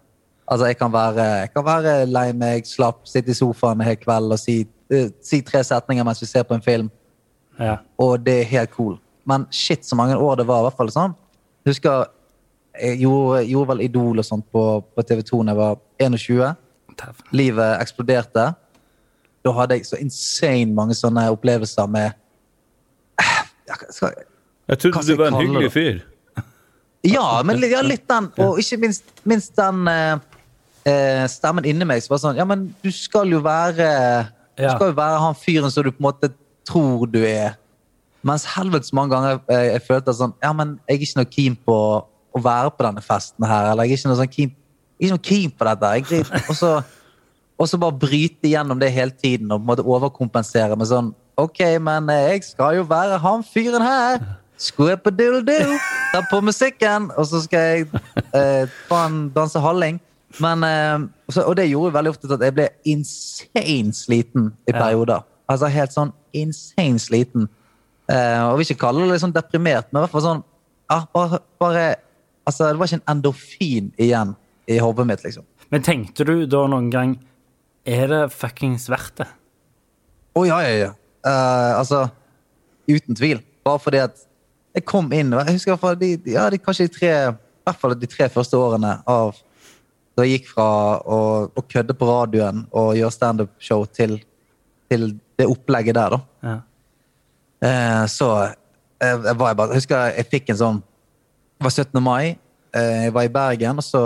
[0.48, 3.96] Altså, jeg kan være, jeg kan være lei meg, slapp, sitte i sofaen en hel
[3.96, 4.58] kveld og si,
[4.92, 6.90] uh, si tre setninger mens vi ser på en film,
[7.58, 7.78] ja.
[7.98, 8.98] og det er helt cool.
[9.24, 11.14] Men shit, så mange år det var, i hvert fall sånn.
[11.64, 12.04] Jeg husker
[12.74, 14.62] jeg gjorde, gjorde vel Idol og sånt på,
[14.94, 16.54] på TV 2 da jeg var 21.
[16.98, 17.26] Dæven.
[17.32, 18.46] Livet eksploderte.
[19.44, 22.10] Da hadde jeg så insane mange sånne opplevelser med
[23.68, 24.14] Jeg, skal-
[24.68, 26.02] Jeg trodde skal du var en hyggelig fyr.
[27.04, 28.30] Ja, men ja, litt den.
[28.38, 30.18] Og ikke minst, minst den eh,
[30.88, 33.90] eh, stemmen inni meg som var sånn Ja, men du skal jo være
[34.58, 36.30] Du skal jo være han fyren som du på en måte
[36.64, 37.58] tror du er.
[38.24, 41.56] Mens helvetes mange ganger jeg, jeg følte sånn Ja, men jeg er ikke noe keen
[41.68, 41.78] på
[42.34, 43.70] å være på denne festen her.
[43.72, 44.54] Eller jeg er ikke noe sånn keen,
[44.98, 45.90] ikke noe keen på dette.
[46.00, 46.70] Jeg, og, så,
[47.60, 51.12] og så bare bryte gjennom det hele tiden og på en måte overkompensere med sånn
[51.40, 54.20] OK, men eh, jeg skal jo være han fyren her.
[54.64, 55.78] Squippadoodle-doo.
[56.12, 58.02] Ta på musikken, og så skal jeg
[58.38, 58.70] eh,
[59.34, 59.98] danse halling.
[60.42, 64.80] Men, eh, så, og det gjorde veldig ofte at jeg ble insane sliten i Ja.
[64.80, 65.22] perioder.
[65.48, 67.48] Altså helt sånn insane sliten.
[68.08, 70.44] Eh, og vil ikke kalle det sånn deprimert, men i hvert fall sånn
[70.90, 71.84] ja, bare, bare
[72.46, 74.34] Altså, det var ikke en endorfin igjen
[74.68, 75.46] i hodet mitt, liksom.
[75.72, 77.14] Men tenkte du da noen gang
[77.88, 79.26] Er det fuckings verdt det?
[80.36, 80.90] Å, ja, ja, ja.
[81.24, 82.02] Uh, altså,
[82.90, 83.40] uten tvil.
[83.64, 84.20] Bare fordi at
[84.74, 87.12] jeg kom inn og Jeg husker i hvert fall de, ja, de, kanskje de tre,
[87.32, 89.38] i hvert fall de tre første årene av
[90.22, 90.66] jeg gikk fra
[91.02, 91.18] å,
[91.50, 94.20] å kødde på radioen og gjøre standup-show til,
[94.92, 96.20] til det opplegget der, da.
[96.46, 96.54] Ja.
[97.64, 98.54] Eh, så jeg,
[99.24, 102.00] jeg, var, jeg, bare, husker jeg fikk en sånn Det var 17.
[102.04, 102.34] mai,
[102.76, 104.02] eh, jeg var i Bergen, og så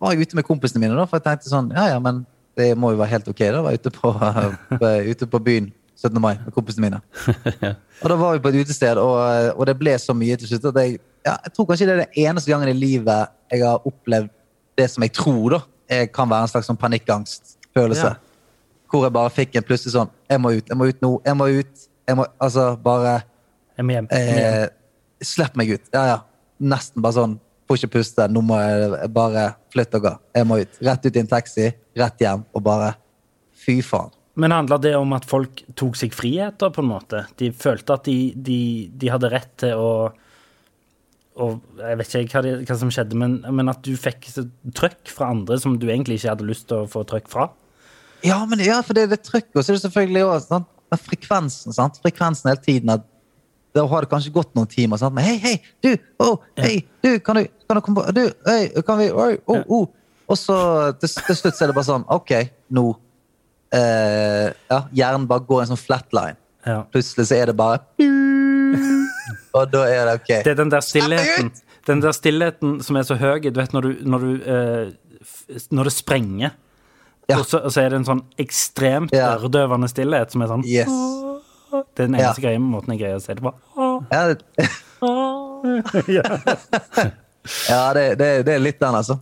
[0.00, 0.96] var jeg ute med kompisene mine.
[0.98, 2.24] da, For jeg tenkte sånn Ja, ja, men
[2.58, 3.44] det må jo være helt ok.
[3.54, 4.12] da, Være ute på,
[5.12, 6.16] ute på byen 17.
[6.20, 7.00] mai med kompisene mine.
[8.02, 9.18] Og da var vi på et utested, og,
[9.52, 10.94] og det ble så mye til slutt at jeg,
[11.26, 14.30] ja, jeg tror kanskje det er den eneste gangen i livet jeg har opplevd
[14.80, 18.10] det som jeg tror da, jeg kan være en slags sånn panikkangstfølelse.
[18.14, 18.16] Ja.
[18.90, 21.36] Hvor jeg bare fikk en plutselig sånn Jeg må ut, jeg må ut nå, jeg
[21.38, 21.84] må ut.
[22.10, 23.12] Jeg må, altså, bare
[23.78, 24.08] Jeg må hjem.
[24.10, 24.64] Jeg må hjem.
[24.64, 25.84] eh, Slipp meg ut.
[25.94, 26.18] Ja, ja.
[26.60, 27.36] Nesten bare sånn
[27.70, 28.24] Får ikke puste.
[28.34, 30.10] Nå må jeg bare flytte og gå.
[30.34, 30.78] Jeg må ut.
[30.82, 31.68] Rett ut i en taxi,
[32.02, 32.88] rett hjem og bare
[33.60, 34.10] Fy faen.
[34.40, 37.20] Men handler det om at folk tok seg friheter, på en måte?
[37.38, 38.58] De følte at de, de,
[38.90, 39.90] de hadde rett til å
[41.38, 44.26] og Jeg vet ikke hva, det, hva som skjedde, men, men at du fikk
[44.76, 47.46] trøkk fra andre som du egentlig ikke hadde lyst til å få trøkk fra?
[48.26, 50.66] Ja, men ja, for det er det trøkket, og så er det selvfølgelig også den
[51.06, 51.72] frekvensen.
[51.72, 52.00] sant?
[52.02, 52.90] Frekvensen hele tiden.
[52.90, 53.06] at
[53.74, 54.98] Da har det kanskje gått noen timer.
[55.00, 55.14] sant?
[55.14, 55.94] Men hei, hei, du!
[56.18, 59.62] Oh, hei, du, kan du, kan du komme på Du, hei, kan vi oi, oh,
[59.68, 59.86] oh.
[60.30, 60.56] Og så
[61.00, 62.34] til, til slutt så er det bare sånn OK,
[62.76, 62.84] nå
[63.74, 66.38] eh, Ja, hjernen bare går en sånn flatline.
[66.66, 66.82] Ja.
[66.92, 67.80] Plutselig så er det bare
[69.54, 70.28] Og da er det OK.
[70.44, 71.50] Det er den der stillheten!
[71.88, 74.90] Den der stillheten som er så høy, du vet når du, når du eh,
[75.72, 76.50] Når det sprenger,
[77.30, 77.36] Ja.
[77.38, 79.36] og, så, og så er det en sånn ekstremt Ja.
[79.38, 80.88] øredøvende stillhet som er sånn Yes.
[81.94, 82.48] Det er den eneste Ja.
[82.48, 83.52] greia måten jeg greier å si det på.
[84.10, 84.36] Ja, det,
[87.70, 89.18] ja det, det, det er litt den, altså.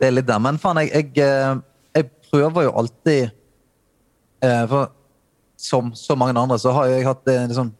[0.00, 0.42] Det er litt den.
[0.44, 1.56] Men faen, jeg, jeg, eh,
[1.96, 3.30] jeg prøver jo alltid
[4.44, 4.90] eh, For
[5.56, 7.70] som så mange andre så har jeg hatt en sånn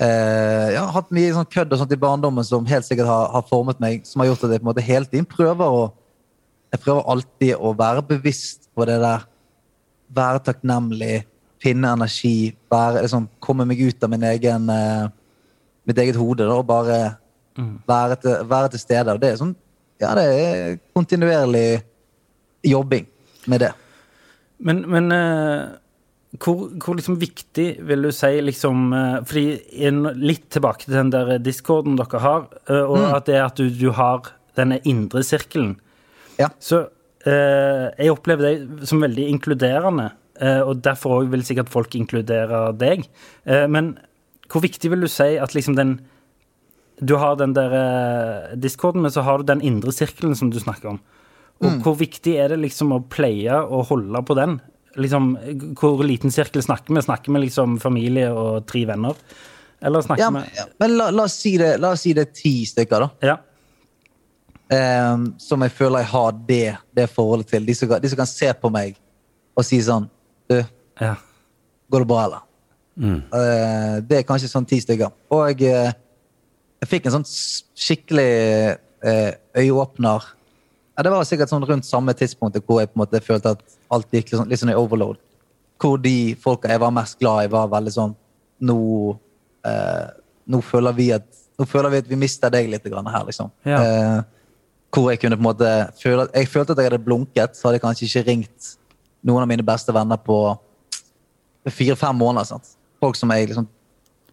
[0.00, 3.46] eh, ja, hatt mye sånn kødd og sånt i barndommen som helt sikkert har, har
[3.48, 4.06] formet meg.
[4.08, 5.88] Som har gjort at jeg på en måte hele tiden prøver å
[6.70, 9.24] Jeg prøver alltid å være bevisst på det der.
[10.14, 11.24] Være takknemlig,
[11.58, 15.08] finne energi, være, liksom, komme meg ut av min egen eh,
[15.82, 17.00] mitt eget hode da, og bare
[17.88, 19.14] være, til, være til stede.
[19.14, 19.56] Og det er sånn
[20.00, 21.82] Ja, det er kontinuerlig
[22.64, 23.04] jobbing
[23.50, 23.74] med det.
[24.64, 25.74] Men, men eh,
[26.38, 29.46] hvor, hvor liksom viktig vil du si liksom eh, Fordi
[29.88, 33.08] en, Litt tilbake til den der discorden dere har, og mm.
[33.16, 35.74] at det er at du, du har denne indre sirkelen.
[36.40, 36.50] Ja.
[36.62, 36.84] Så
[37.26, 42.70] eh, jeg opplever det som veldig inkluderende, eh, og derfor òg vil sikkert folk inkludere
[42.78, 43.06] deg.
[43.44, 43.94] Eh, men
[44.50, 46.00] hvor viktig vil du si at liksom den
[47.00, 50.58] Du har den der eh, discorden, men så har du den indre sirkelen som du
[50.60, 50.98] snakker om.
[51.64, 54.58] Og hvor viktig er det liksom å pleie og holde på den?
[54.98, 55.36] Liksom,
[55.78, 57.02] Hvor liten sirkel snakker vi?
[57.02, 59.14] Snakker vi liksom familie og tre venner?
[59.82, 62.26] Eller snakker Ja, men, ja, men la, la, oss si det, la oss si det
[62.28, 63.10] er ti stykker, da.
[63.30, 63.36] Ja.
[64.70, 67.64] Um, som jeg føler jeg har det, det forholdet til.
[67.66, 68.98] De som, kan- de som kan se på meg
[69.58, 70.04] og si sånn
[70.50, 70.56] Du,
[71.00, 71.14] ja.
[71.90, 72.44] går det bra, eller?
[73.00, 75.10] Eh, det er kanskje sånn ti stykker.
[75.34, 75.90] Og eh,
[76.82, 78.30] jeg fikk en sånn skikkelig
[79.06, 80.26] uh, øyeåpner
[81.00, 83.62] ja, Det var sikkert sånn rundt samme tidspunktet hvor jeg på en måte følte at
[83.88, 85.16] alt gikk litt sånn, litt sånn i overload.
[85.80, 88.16] Hvor de folka jeg var mest glad i, var veldig sånn
[88.68, 88.76] Nå,
[89.64, 90.08] eh,
[90.52, 91.24] nå føler vi at
[91.56, 93.48] nå føler vi at vi mister deg litt her, liksom.
[93.64, 93.78] Ja.
[93.80, 94.18] Eh,
[94.92, 97.78] hvor jeg kunne på en måte føle Jeg følte at jeg hadde blunket, så hadde
[97.78, 98.70] jeg kanskje ikke ringt
[99.24, 100.36] noen av mine beste venner på
[101.68, 102.50] fire-fem måneder.
[102.52, 102.74] Sant?
[103.00, 103.68] Folk som jeg liksom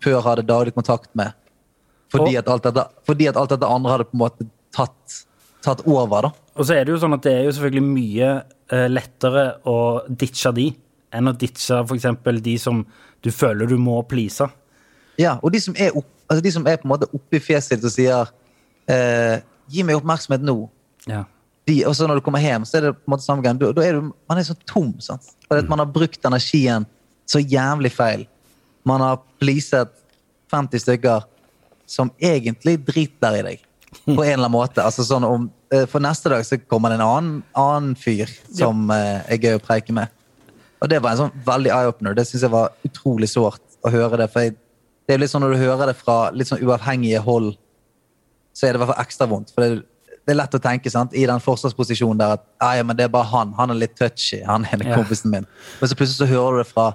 [0.03, 1.31] før hadde daglig kontakt med.
[2.11, 5.23] Fordi, Og- at alt dette, fordi at alt dette andre hadde på en måte tatt,
[5.65, 6.21] tatt over.
[6.27, 6.31] da.
[6.57, 8.29] Og så er det jo sånn at det er jo selvfølgelig mye
[8.71, 9.77] eh, lettere å
[10.09, 10.67] ditche de
[11.17, 12.07] enn å ditche f.eks.
[12.43, 12.83] de som
[13.23, 14.45] du føler du må please.
[15.17, 17.77] Ja, Og de som er, opp, altså de som er på en måte oppi fjeset
[17.77, 18.29] ditt og sier
[18.87, 19.39] eh,
[19.69, 20.69] 'gi meg oppmerksomhet nå',
[21.07, 21.23] Ja.
[21.67, 23.57] de, og så når du kommer hjem, så er det på en måte samme gang.
[23.59, 24.93] Da, da er du, man er så tom.
[24.99, 25.23] sant?
[25.47, 26.85] Fordi at man har brukt energien
[27.25, 28.27] så jævlig feil.
[28.85, 29.89] Man har pleaset
[30.51, 31.25] 50 stykker
[31.87, 33.59] som egentlig driter i deg.
[34.05, 34.83] På en eller annen måte.
[34.83, 38.87] Altså sånn om, eh, For neste dag så kommer det en annen, annen fyr som
[38.91, 39.21] ja.
[39.27, 40.11] er gøy å preike med.
[40.81, 42.17] Og det var en sånn veldig eye-opener.
[42.17, 44.27] Det syns jeg var utrolig sårt å høre det.
[44.33, 44.57] For jeg,
[45.07, 47.55] det er litt sånn når du hører det fra litt sånn uavhengige hold,
[48.53, 49.53] så er det i hvert fall ekstra vondt.
[49.55, 49.79] For det,
[50.27, 51.15] det er lett å tenke sant?
[51.15, 53.55] i den forsvarsposisjonen der at «Ah, ja, men det er bare han.
[53.57, 54.41] Han er litt touchy.
[54.45, 54.95] Han er Ja.
[54.99, 55.47] kompisen min.
[55.79, 56.91] Men så plutselig så hører du det fra,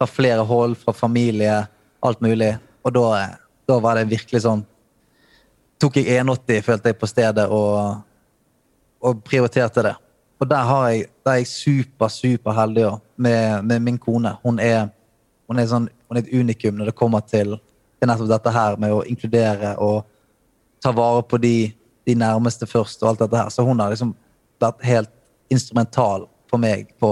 [0.00, 1.62] fra flere hold, fra familie,
[2.04, 2.58] alt mulig.
[2.84, 3.04] Og da,
[3.70, 4.66] da var det virkelig sånn
[5.80, 8.00] Tok jeg 1,80, følte jeg, på stedet og,
[9.04, 9.94] og prioriterte det.
[10.40, 14.34] Og der, har jeg, der er jeg super, super heldig med, med min kone.
[14.42, 14.88] Hun er,
[15.48, 17.56] hun, er sånn, hun er et unikum når det kommer til,
[17.98, 20.04] til nettopp dette her med å inkludere og
[20.84, 21.56] ta vare på de,
[22.04, 23.52] de nærmeste først og alt dette her.
[23.54, 24.14] Så hun har liksom
[24.62, 25.12] vært helt
[25.52, 27.10] instrumental for meg på,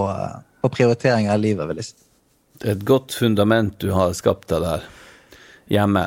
[0.63, 1.97] på prioriteringer i livet, vil jeg si.
[2.69, 4.85] Et godt fundament du har skapt deg der
[5.73, 6.05] hjemme.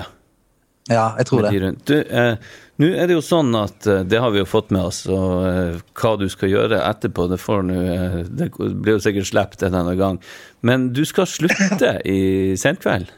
[0.91, 1.69] Ja, jeg tror det.
[1.89, 2.35] Du, eh,
[2.77, 5.45] nå er det jo sånn at eh, det har vi jo fått med oss, og
[5.49, 9.65] eh, hva du skal gjøre etterpå, det får nå eh, Det blir jo sikkert sluppet
[9.65, 10.19] en annen gang.
[10.61, 13.09] Men du skal slutte i Senkveld,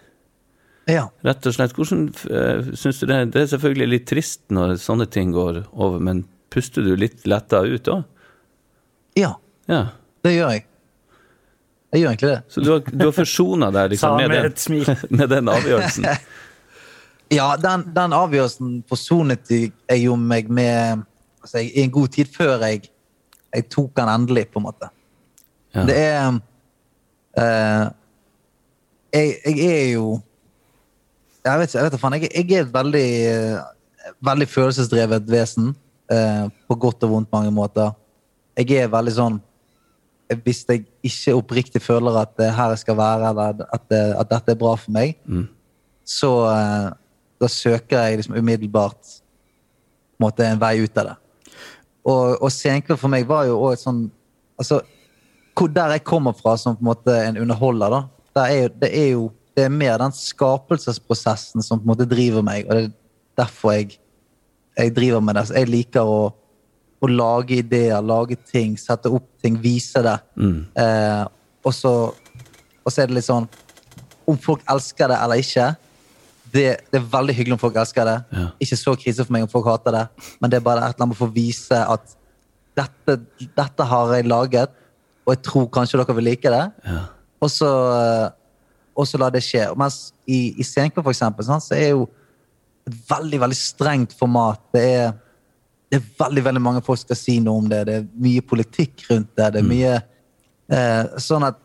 [0.88, 1.09] Ja.
[1.28, 1.76] rett og slett.
[1.76, 3.20] Hvordan eh, syns du det?
[3.36, 7.65] Det er selvfølgelig litt trist når sånne ting går over, men puster du litt letta
[7.68, 8.05] ut òg?
[9.20, 9.34] ja,
[9.68, 9.84] Ja.
[10.24, 10.63] det gjør jeg.
[11.91, 12.41] Jeg gjør egentlig det.
[12.51, 16.07] Så du har, du har forsona deg liksom, med, med den, med den avgjørelsen?
[17.34, 21.01] Ja, den, den avgjørelsen forsonet jeg jo meg med
[21.41, 22.88] altså, jeg- i en god tid før jeg,
[23.53, 24.89] jeg tok den endelig, på en måte.
[25.75, 25.84] Ja.
[25.88, 27.89] Det er uh,
[29.13, 30.21] jeg, jeg er jo
[31.45, 32.13] Jeg vet ikke, faen.
[32.19, 35.73] Jeg, jeg er et veldig, uh, veldig følelsesdrevet vesen.
[36.11, 37.91] Uh, på godt og vondt mange måter.
[38.57, 39.41] Jeg er veldig sånn
[40.43, 44.30] Hvis jeg ikke oppriktig føler at det her jeg skal være, eller at, det, at
[44.32, 45.13] dette er bra for meg,
[46.07, 46.89] så eh,
[47.41, 49.15] da søker jeg liksom umiddelbart
[50.21, 51.17] måte, en vei ut av det.
[52.07, 54.05] Og, og Senkveld for meg var jo òg et sånn
[54.57, 54.79] altså,
[55.57, 58.01] hvor, Der jeg kommer fra som på en måte en underholder, da,
[58.38, 59.27] der er jo, det er jo
[59.57, 62.91] det er mer den skapelsesprosessen som på en måte driver meg, og det er
[63.41, 63.95] derfor jeg,
[64.77, 65.47] jeg driver med det.
[65.49, 66.19] Så jeg liker å,
[67.01, 70.13] å lage ideer, lage ting, sette opp ting, vise det.
[70.77, 71.23] Eh,
[71.65, 71.93] og, så,
[72.85, 73.49] og så er det litt sånn
[74.29, 75.71] Om folk elsker det eller ikke,
[76.54, 78.18] det, det er veldig hyggelig om folk elsker det.
[78.34, 78.48] Ja.
[78.64, 80.06] Ikke så krise for meg om folk hater det,
[80.41, 82.18] men det er bare et eller annet med å få vise at
[82.78, 83.18] dette,
[83.58, 84.74] dette har jeg laget,
[85.26, 86.66] og jeg tror kanskje dere vil like det.
[87.43, 87.70] Og så,
[88.95, 89.66] og så la det skje.
[89.78, 92.06] Mens i, i Senkveld, for eksempel, så er jo
[92.88, 94.62] et veldig, veldig strengt format.
[94.74, 95.12] Det er,
[95.91, 97.82] det er veldig, veldig mange folk skal si noe om det.
[97.89, 99.52] Det er mye politikk rundt det.
[99.56, 101.60] Det er mye eh, Sånn at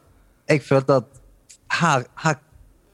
[0.50, 1.22] jeg følte at
[1.78, 2.40] her, her,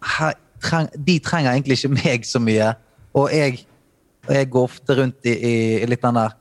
[0.05, 2.73] her treng, De trenger egentlig ikke meg så mye.
[3.19, 3.65] Og jeg,
[4.27, 6.37] og jeg går ofte rundt i, i, i litt den der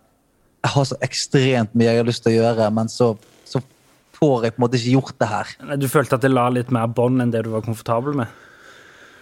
[0.66, 3.12] Jeg har så ekstremt mye jeg har lyst til å gjøre, men så,
[3.48, 3.62] så
[4.18, 5.54] får jeg på en måte ikke gjort det her.
[5.80, 8.44] Du følte at det la litt mer bånd enn det du var komfortabel med?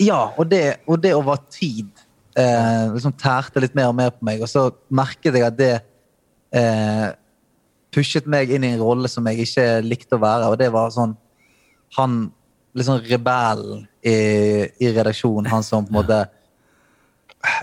[0.02, 1.92] Ja, og det, og det over tid
[2.40, 4.42] eh, liksom tærte litt mer og mer på meg.
[4.44, 5.74] Og så merket jeg at det
[6.56, 7.12] eh,
[7.96, 10.52] pushet meg inn i en rolle som jeg ikke likte å være.
[10.52, 11.16] Og det var sånn
[11.96, 12.26] Han
[12.76, 14.16] litt sånn rebellen i,
[14.84, 15.50] i redaksjonen.
[15.52, 16.22] Han som på en måte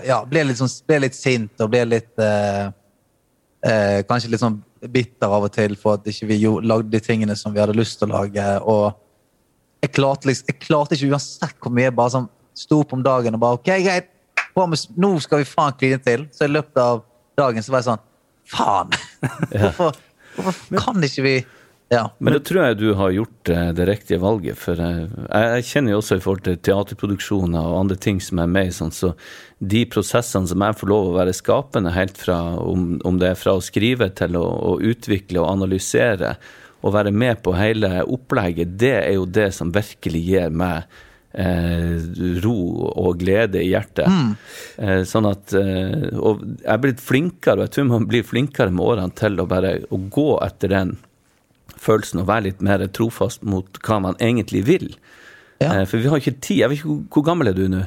[0.07, 2.65] ja, ble litt, sånn, ble litt sint og ble litt eh,
[3.67, 4.61] eh, Kanskje litt sånn
[4.93, 7.75] bitter av og til for at ikke vi ikke lagde de tingene som vi hadde
[7.77, 8.47] lyst til å lage.
[8.67, 8.99] og
[9.83, 13.01] jeg klarte, liksom, jeg klarte ikke uansett hvor mye jeg bare sånn sto opp om
[13.03, 14.09] dagen og bare ok, greit,
[14.95, 16.27] nå skal vi faen kline til.
[16.31, 17.03] Så i løpet av
[17.39, 18.03] dagen så var jeg sånn
[18.53, 18.93] faen!
[19.53, 19.99] Hvorfor,
[20.35, 21.35] hvorfor kan ikke vi
[21.93, 22.03] Ja.
[22.17, 24.59] Men da tror jeg du har gjort eh, det riktige valget.
[24.59, 28.41] For eh, jeg, jeg kjenner jo også i forhold til teaterproduksjoner og andre ting som
[28.43, 29.13] er med i sånn, så
[29.63, 33.39] de prosessene som jeg får lov å være skapende, helt fra om, om det er
[33.39, 36.35] fra å skrive til å, å utvikle og analysere,
[36.83, 40.89] og være med på hele opplegget, det er jo det som virkelig gir meg
[41.31, 41.95] eh,
[42.43, 42.57] ro
[42.91, 44.09] og glede i hjertet.
[44.77, 48.73] Eh, sånn at eh, Og jeg er blitt flinkere, og jeg tror man blir flinkere
[48.73, 50.95] med årene til å bare å gå etter den
[51.83, 54.93] følelsen og være litt mer trofast mot hva man egentlig vil.
[55.61, 55.81] Ja.
[55.81, 56.63] Eh, for vi har ikke tid.
[56.63, 57.83] Jeg vet ikke hvor, gammel er du nå?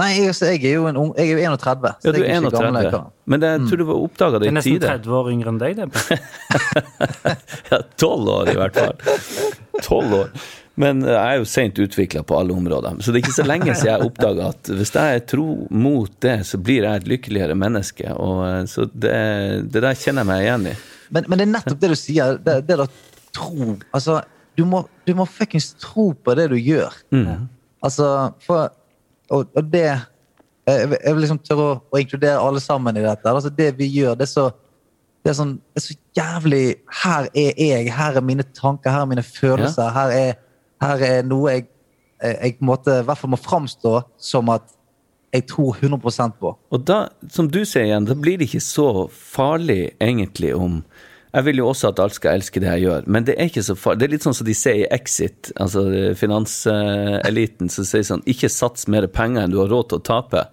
[0.00, 1.92] Nei, jeg, altså, jeg er jo en ung, jeg er jo 31.
[2.02, 3.02] Så Ja, du jeg er ikke gammel, jeg.
[3.30, 4.80] Men det, jeg tror du var oppdaga Det i tide.
[4.82, 6.18] det er nesten 30 år yngre enn deg, det.
[7.70, 9.54] Ja, tolv år i hvert fall.
[9.86, 10.34] Tolv år.
[10.74, 12.98] Men jeg er jo sent utvikla på alle områder.
[12.98, 16.10] Så det er ikke så lenge siden jeg oppdaga at hvis jeg er tro mot
[16.26, 18.10] det, så blir jeg et lykkeligere menneske.
[18.18, 19.14] Og, eh, så det,
[19.70, 20.76] det der kjenner jeg meg igjen i.
[21.14, 22.40] Men, men det er nettopp det du sier.
[22.42, 22.88] Det, det å
[23.34, 24.20] tro Altså,
[24.58, 26.94] du må, du må fuckings tro på det du gjør.
[27.84, 28.72] Altså, for
[29.30, 29.86] Og, og det
[30.66, 33.28] Jeg jeg vil liksom tørre å, å inkludere alle sammen i dette.
[33.28, 34.50] Altså, det vi gjør, det er så
[35.24, 36.64] det er, sånn, det er så jævlig
[37.00, 39.88] Her er jeg, her er mine tanker, her er mine følelser.
[39.94, 40.34] Her, er,
[40.84, 41.64] her er noe jeg,
[42.20, 44.68] jeg på en måte i hvert fall må framstå som at
[45.34, 46.52] jeg tror 100% på.
[46.70, 46.98] Og da,
[47.32, 50.82] som du sier igjen, da blir det ikke så farlig egentlig om
[51.34, 53.64] Jeg vil jo også at alt skal elske det jeg gjør, men det er ikke
[53.66, 54.00] så farlig.
[54.00, 55.82] Det er litt sånn som de sier i Exit, altså
[56.18, 60.44] finanseliten, som sier sånn Ikke sats mer penger enn du har råd til å tape.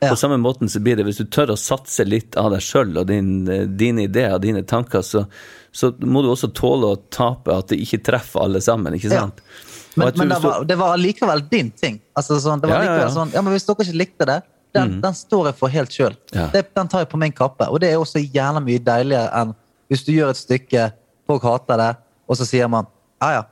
[0.00, 0.10] Ja.
[0.10, 2.90] På samme måten så blir det, hvis du tør å satse litt av deg sjøl
[2.98, 3.46] og din,
[3.78, 5.24] dine ideer og dine tanker, så,
[5.72, 9.40] så må du også tåle å tape at det ikke treffer alle sammen, ikke sant?
[9.40, 9.62] Ja.
[9.96, 12.02] Men, men det var, det var allikevel din ting.
[12.18, 14.42] Altså, sånn, det var Ja, sånn, ja, men Hvis dere ikke likte det,
[14.76, 16.16] den, den står jeg for helt sjøl.
[16.34, 17.70] Den tar jeg på min kappe.
[17.72, 19.54] Og det er også jævla mye deiligere enn
[19.88, 20.88] hvis du gjør et stykke,
[21.26, 21.92] folk hater det,
[22.26, 22.88] og så sier man
[23.22, 23.42] ja ja,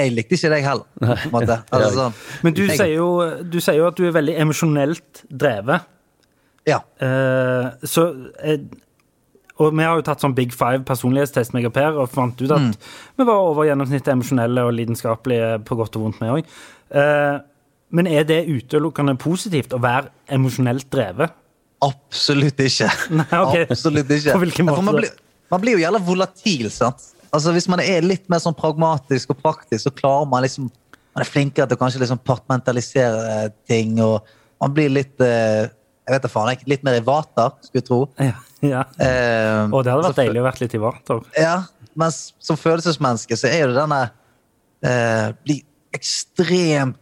[0.00, 0.86] jeg likte ikke deg heller.
[1.00, 1.56] På en måte.
[1.74, 3.08] Altså, sånn, Men du jeg- sier, jo,
[3.42, 5.88] du sier jo at du er veldig emosjonelt drevet.
[6.68, 6.78] Ja.
[7.02, 8.56] Uh, så uh,
[9.60, 12.78] Og vi har jo tatt sånn Big Five personlighetstest, med Per, og fant ut at
[13.18, 16.46] vi var over gjennomsnittet emosjonelle og lidenskapelige på godt og vondt, vi òg.
[17.90, 21.34] men er det utelukkende positivt å være emosjonelt drevet?
[21.84, 22.88] Absolutt ikke.
[23.18, 23.66] Nei, okay.
[23.68, 24.32] Absolutt ikke.
[24.32, 25.12] På hvilken måte blir,
[25.50, 27.08] man blir jo jævla volatil, sant.
[27.32, 30.70] Altså Hvis man er litt mer sånn pragmatisk og praktisk, så klarer man liksom
[31.14, 34.22] Man er flinkere til å kanskje liksom partmentalisere eh, ting, og
[34.62, 35.66] man blir litt eh,
[36.06, 38.00] Jeg vet da faen, litt mer i vater, skulle jeg tro.
[38.18, 38.32] Ja.
[38.66, 38.82] ja.
[38.98, 41.20] Eh, Og det hadde vært så- deilig å vært litt i vater.
[41.38, 41.56] Ja,
[41.98, 44.00] men som følelsesmenneske så er jo denne
[44.86, 45.60] eh, Bli
[45.94, 46.96] ekstremt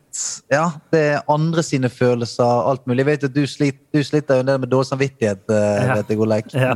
[0.51, 3.05] Ja, det er andre sine følelser, alt mulig.
[3.05, 5.95] Jeg vet at du, slit, du sliter jo en del med dårlig samvittighet, eh, Ja.
[6.01, 6.49] vet jeg, Olek.
[6.55, 6.75] Ja.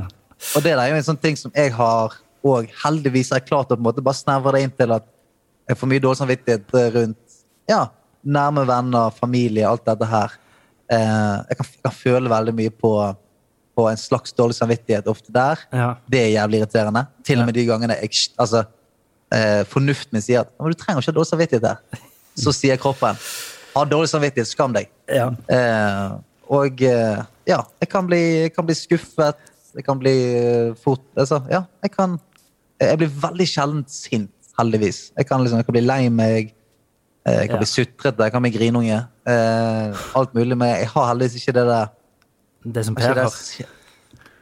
[0.56, 3.48] Og det der er jo en sånn ting som jeg har og heldigvis har jeg
[3.52, 5.04] klart å på en måte bare snevre det inn til at
[5.70, 7.36] jeg får mye dårlig samvittighet rundt
[7.70, 7.84] ja,
[8.22, 10.34] nærme venner, familie, alt dette her.
[10.90, 12.92] Eh, jeg, kan, jeg kan føle veldig mye på,
[13.78, 15.62] på en slags dårlig samvittighet ofte der.
[15.70, 15.88] Ja.
[16.10, 17.04] Det er jævlig irriterende.
[17.22, 18.64] Til og med de gangene jeg, altså,
[19.34, 22.02] eh, fornuften min sier at du trenger ikke ha dårlig samvittighet her.
[22.42, 23.18] Så sier kroppen
[23.72, 24.90] ha dårlig samvittighet, skam deg.
[25.08, 25.30] Ja.
[25.48, 26.18] Eh,
[26.52, 29.38] og eh, ja, jeg kan, bli, jeg kan bli skuffet.
[29.76, 32.18] Jeg kan bli eh, fort altså, Ja, jeg kan
[32.80, 35.12] Jeg blir veldig sjelden sint, heldigvis.
[35.16, 36.54] Jeg kan, liksom, jeg kan bli lei meg.
[37.26, 37.60] eh, Jeg kan Ja.
[37.62, 38.98] bli sutrete, jeg kan bli grinunge.
[39.26, 40.56] Eh, alt mulig.
[40.58, 41.86] Men jeg har heldigvis ikke det der
[42.72, 43.66] Det som Per det, har.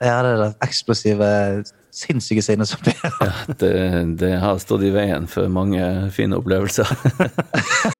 [0.01, 3.55] ja, det der eksplosive, sinnssyke sinnet som Per har.
[3.61, 6.89] Det, det har stått i veien for mange fine opplevelser.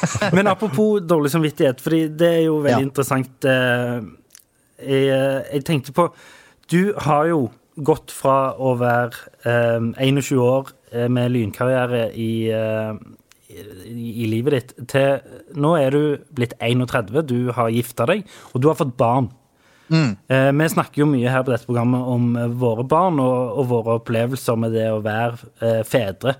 [0.36, 2.86] Men apropos dårlig samvittighet, for det er jo veldig Ja.
[2.88, 3.98] interessant eh,
[4.82, 6.08] jeg, eh, jeg tenkte på
[6.72, 7.50] Du har jo
[7.82, 9.12] gått fra å være
[9.48, 15.20] eh, 21 år eh, med lynkarriere i, i, i livet ditt, til
[15.60, 16.02] nå er du
[16.36, 19.30] blitt 31, du har gifta deg, og du har fått barn.
[19.92, 22.30] Eh, vi snakker jo mye her på dette programmet om
[22.60, 26.36] våre barn og, og våre opplevelser med det å være fedre.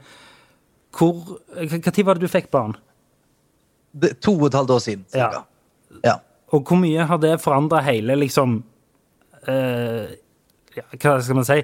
[0.97, 2.77] Hvor tid var det du fikk barn?
[4.25, 5.05] To og et halvt år siden.
[5.15, 5.45] Ja.
[6.05, 6.17] Ja.
[6.53, 8.59] Og hvor mye har det forandra hele liksom
[9.49, 10.13] eh,
[10.77, 11.61] ja, Hva skal man si?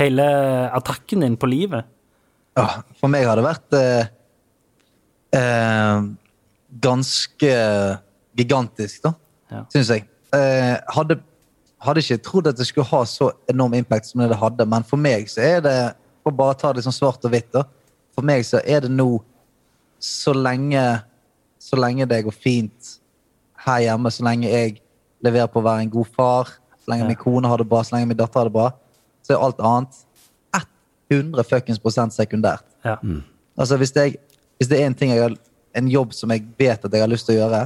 [0.00, 0.26] Hele
[0.72, 1.88] attakken din på livet?
[2.56, 4.10] Ja, for meg har det vært eh,
[5.36, 6.06] eh,
[6.84, 7.52] ganske
[8.36, 9.12] gigantisk, da.
[9.52, 9.62] Ja.
[9.72, 10.06] Syns jeg.
[10.36, 11.18] Eh, hadde,
[11.84, 15.00] hadde ikke trodd at det skulle ha så enorm impact som det hadde, men for
[15.00, 15.76] meg så er det
[16.22, 17.64] For bare ta det sånn svart og hvitt, da.
[18.14, 19.16] For meg så er det nå
[19.98, 20.78] så lenge
[21.62, 22.94] Så lenge det går fint
[23.62, 24.80] her hjemme, så lenge jeg
[25.22, 26.50] leverer på å være en god far,
[26.82, 27.10] så lenge Ja.
[27.12, 28.70] min kone har det bra, så lenge min datter har det bra,
[29.22, 30.00] så er alt annet
[31.12, 32.64] 100 fuckings prosent sekundært.
[32.86, 32.96] Ja.
[33.60, 34.16] Altså hvis, jeg,
[34.58, 35.34] hvis det er en ting jeg har,
[35.76, 37.62] en jobb som jeg vet at jeg har lyst til å gjøre,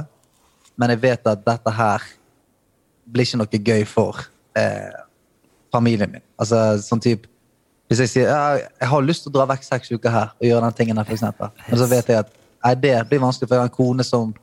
[0.77, 2.03] men jeg vet at dette her
[3.07, 4.19] blir ikke noe gøy for
[4.59, 4.91] eh,
[5.73, 6.25] familien min.
[6.39, 7.25] Altså sånn typ
[7.87, 10.43] Hvis jeg sier ja, jeg har lyst til å dra vekk seks uker her og
[10.43, 11.53] gjøre den tingen her, eksempel.
[11.69, 12.33] Men så vet jeg at
[12.63, 14.33] nei, det blir vanskelig, for jeg har en kone som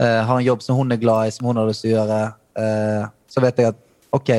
[0.00, 1.96] eh, har en jobb som hun er glad i, som hun har lyst til å
[2.00, 2.18] gjøre.
[2.62, 3.80] Eh, så vet jeg at
[4.12, 4.32] OK,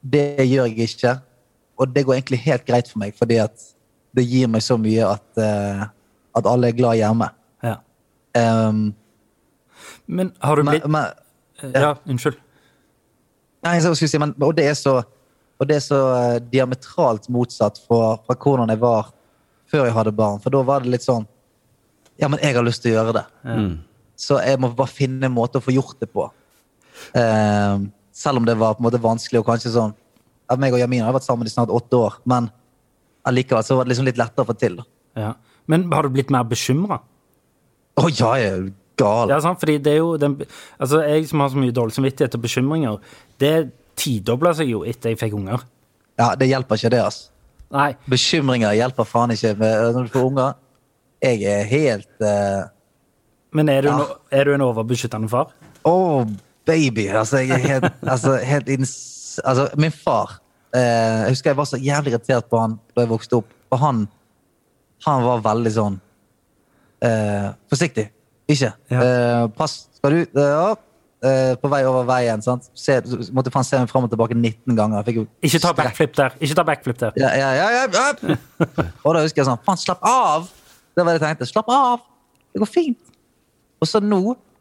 [0.00, 1.16] det gjør jeg ikke.
[1.80, 3.66] Og det går egentlig helt greit for meg, fordi at
[4.16, 5.84] det gir meg så mye at, eh,
[6.36, 7.30] at alle er glad hjemme.
[7.64, 7.76] ja.
[8.36, 8.94] Um,
[10.06, 11.06] Men har du blitt men,
[11.74, 12.36] Ja, unnskyld.
[13.62, 15.02] nei, så skulle jeg si, men, og det er så,
[15.58, 19.10] og det er så eh, diametralt motsatt fra, fra hvordan jeg var
[19.70, 20.40] før jeg hadde barn.
[20.40, 21.26] For da var det litt sånn
[22.20, 23.24] Ja, men jeg har lyst til å gjøre det.
[24.20, 26.26] Så jeg må bare finne en måte å få gjort det på.
[27.16, 29.94] Um, selv om det var på en måte vanskelig og kanskje sånn
[30.50, 32.50] at meg og Jamina har vært sammen i snart åtte år, men
[33.28, 34.80] allikevel så var det liksom litt lettere å få til.
[35.16, 35.32] Ja.
[35.70, 37.00] Men har du blitt mer bekymra?
[38.00, 38.64] Å ja, jeg er
[39.00, 39.30] gal.
[39.32, 39.60] Ja, sant?
[39.62, 40.36] Fordi det er jo den,
[40.80, 43.12] altså Jeg som har så mye dårlig samvittighet og bekymringer,
[43.42, 43.54] det
[44.00, 45.62] tidobla seg jo etter jeg fikk unger.
[46.20, 47.30] Ja, det hjelper ikke, det, altså.
[47.70, 47.92] Nei.
[48.10, 50.58] Bekymringer hjelper faen ikke med, når du får unger.
[51.20, 52.68] Jeg er helt uh,
[53.52, 53.96] Men er du, Ja.
[53.98, 55.50] en, er du en overbeskyttende far?
[55.84, 56.24] Å,
[56.68, 57.08] baby!
[57.08, 58.70] Altså, jeg er helt, altså, helt.
[59.44, 60.38] Altså, min far
[60.74, 63.50] uh, Jeg husker jeg var så jævlig irritert på han da jeg vokste opp.
[63.70, 64.04] Og han,
[65.06, 65.98] han var veldig sånn
[67.04, 68.08] uh, Forsiktig.
[68.50, 68.72] Ikke.
[68.90, 69.46] Ja.
[69.54, 69.84] Pass.
[70.00, 70.74] Skal du Ja.
[71.20, 72.40] Eh, på vei over veien.
[72.40, 72.70] sant?
[72.72, 72.94] Se,
[73.36, 75.04] måtte faen se meg fram og tilbake 19 ganger.
[75.44, 76.36] Ikke ta backflip der.
[76.40, 77.12] Ikke ta backflip der.
[77.20, 78.36] Ja, ja, ja, ja, ja.
[79.04, 80.48] Og da husker jeg sånn Faen, slapp av!
[80.94, 81.48] Det var det jeg tenkte.
[81.48, 82.06] Slapp av!
[82.50, 83.12] Det går fint.
[83.80, 84.20] Og så nå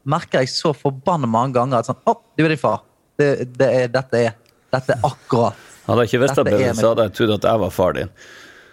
[0.09, 2.83] merker jeg så forbanna mange ganger at sånn Å, du er din far.
[3.19, 4.37] Det, det er, dette, er,
[4.71, 5.57] dette er akkurat
[5.89, 8.11] Hadde jeg ikke visst det, så hadde jeg trodd at jeg var far din.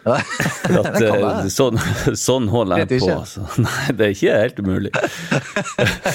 [0.06, 0.22] At,
[1.00, 1.78] Det eh, sånn,
[2.14, 2.98] sånn holder jeg på.
[3.00, 3.16] ikke?
[3.16, 3.42] Altså.
[3.64, 4.92] Nei, det er ikke helt umulig.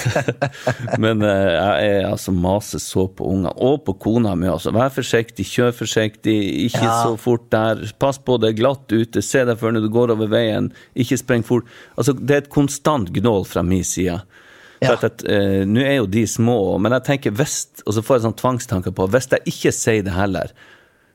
[1.02, 4.72] Men eh, jeg er altså maser så på unger, og på kona mi Altså.
[4.74, 6.36] Vær forsiktig, kjør forsiktig,
[6.68, 6.94] ikke Ja.
[7.04, 7.84] så fort der.
[8.00, 11.20] Pass på, det er glatt ute, se deg før når du går over veien, ikke
[11.20, 11.68] spreng fort.
[11.96, 14.20] Altså, det er et konstant gnål fra min side.
[14.82, 14.96] Ja.
[14.96, 18.40] Eh, Nå er jo de små, men jeg tenker hvis, og så får jeg sånn
[18.40, 20.50] tvangstanker på, hvis jeg ikke sier det heller,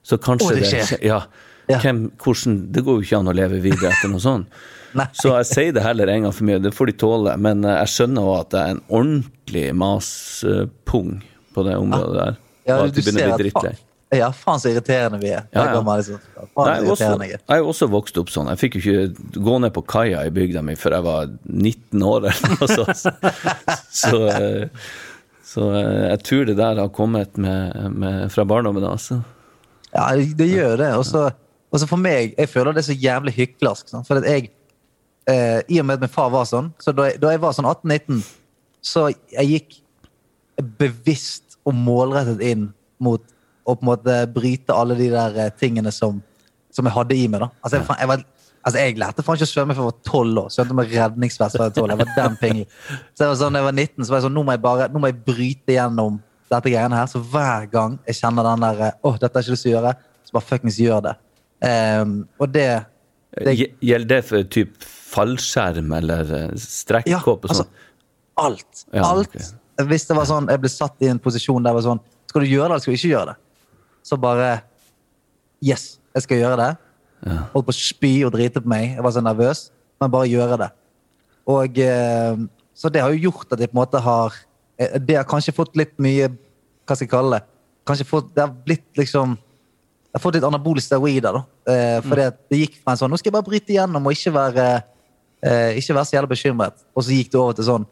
[0.08, 1.04] så kanskje oh, det det, skjer.
[1.04, 1.22] Ja.
[1.68, 1.80] Ja.
[1.84, 4.48] Hvem, hvordan, det går jo ikke an å leve videre etter noe sånt.
[5.20, 7.34] Så jeg sier det heller en gang for mye, det får de tåle.
[7.44, 11.18] Men eh, jeg skjønner òg at det er en ordentlig maspung
[11.54, 12.40] på det området der.
[12.68, 13.74] Ja, og at de begynner å bli drittlei.
[14.16, 15.46] ja, faen så irriterende vi er.
[15.56, 15.82] Ja, ja.
[15.82, 16.20] liksom,
[16.58, 17.42] Nei, Jeg også- jeg er.
[17.58, 18.50] er også vokst opp sånn.
[18.54, 22.04] Jeg fikk jo ikke gå ned på kaia i bygda mi før jeg var 19
[22.04, 23.04] år eller noe sånt.
[24.02, 24.68] Så, eh,
[25.44, 28.84] så eh, jeg tror det der har kommet med, med, fra barndommen.
[28.84, 29.24] Altså.
[29.94, 30.92] Ja, det gjør det.
[31.00, 31.30] Og så
[31.78, 33.92] og så for meg, jeg føler det er så jævlig hyklersk.
[33.92, 34.08] sant?
[34.10, 34.50] For at jeg,
[35.30, 37.54] eh, I og med at min far var sånn, så da jeg, da jeg var
[37.54, 38.24] sånn 18-19,
[38.82, 39.76] så jeg gikk
[40.80, 42.72] bevisst og målrettet inn
[43.04, 43.22] mot
[43.68, 46.22] å på en måte bryte alle de der eh, tingene som,
[46.74, 47.44] som jeg hadde i meg.
[47.44, 47.50] da.
[47.62, 48.24] Altså, jeg, jeg, var,
[48.64, 50.50] altså, jeg lærte faen ikke å svømme før jeg var 12 år.
[50.56, 51.92] Svømte med redningsvest fra 12.
[51.92, 52.66] Jeg var den pingel.
[53.12, 54.64] Så jeg var sånn, da jeg var 19, så var jeg sånn, nå må jeg
[54.66, 56.18] bare nå må jeg bryte gjennom
[56.48, 57.12] dette greiene her.
[57.12, 59.78] Så hver gang jeg kjenner den der eh, åh, dette jeg ikke lyst til å
[59.78, 61.18] gjøre, så bare fuckings gjør det.
[61.66, 62.68] Ehm, og det,
[63.34, 67.86] det Gjelder det for typ fallskjerm eller eh, strekkhopp og altså, sånn?
[68.38, 68.84] alt.
[68.94, 69.34] Ja, alt.
[69.34, 69.88] Okay.
[69.90, 72.44] Hvis det var sånn, jeg ble satt i en posisjon der det var sånn Skal
[72.44, 73.38] du gjøre det, eller skal du ikke gjøre det?
[74.06, 74.52] Så bare
[75.66, 76.74] Yes, jeg skal gjøre det.
[77.54, 78.92] Holdt på å spy og drite på meg.
[78.94, 79.64] Jeg var så nervøs.
[79.98, 80.68] Men bare gjøre det.
[81.50, 82.44] Og eh,
[82.78, 84.36] Så det har jo gjort at jeg på en måte har
[84.78, 86.28] eh, Det har kanskje fått litt mye
[86.86, 87.48] Hva skal jeg kalle det?
[87.88, 89.38] Kanskje fått, Det har blitt liksom
[90.18, 91.74] har fått litt anabole steroider, da.
[91.74, 94.16] Eh, fordi at det gikk fra en sånn Nå skal jeg bare bryte igjennom og
[94.16, 94.66] ikke være,
[95.44, 96.84] eh, ikke være så jævlig bekymret.
[96.94, 97.88] Og så gikk det over til sånn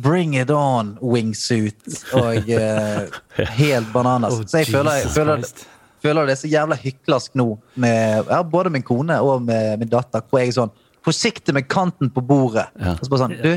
[0.00, 1.80] bring it on wingsuit
[2.16, 3.10] og eh,
[3.60, 4.38] helt bananas.
[4.38, 5.42] Oh, så jeg føler, jeg føler,
[6.00, 7.48] føler det er så jævla hyklersk nå
[7.80, 11.64] med ja, både min kone og med min datter, hvor jeg er sånn Forsiktig med
[11.64, 12.66] kanten på bordet.
[12.76, 12.90] Ja.
[12.92, 13.54] Og så bare sånn, du,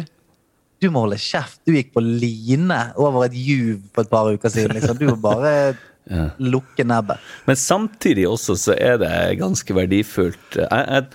[0.80, 1.58] du må holde kjeft.
[1.68, 4.78] Du gikk på line over et juv for et par uker siden.
[4.78, 4.96] Liksom.
[4.96, 5.74] Du må bare
[6.12, 6.30] Ja.
[6.38, 7.22] lukke nebbet.
[7.48, 10.58] Men samtidig også så er det ganske verdifullt.
[10.60, 11.06] Jeg, jeg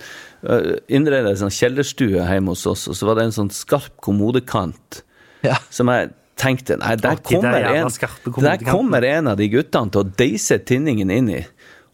[0.49, 3.93] øh, innredet en sånn kjellerstue hjemme hos oss, og så var det en sånn skarp
[4.01, 5.03] kommodekant
[5.45, 5.59] Ja.
[5.69, 6.09] som jeg
[6.39, 7.89] tenkte Nei, der kommer, en,
[8.39, 11.43] der kommer en av de guttene til å deise tinningen inn i.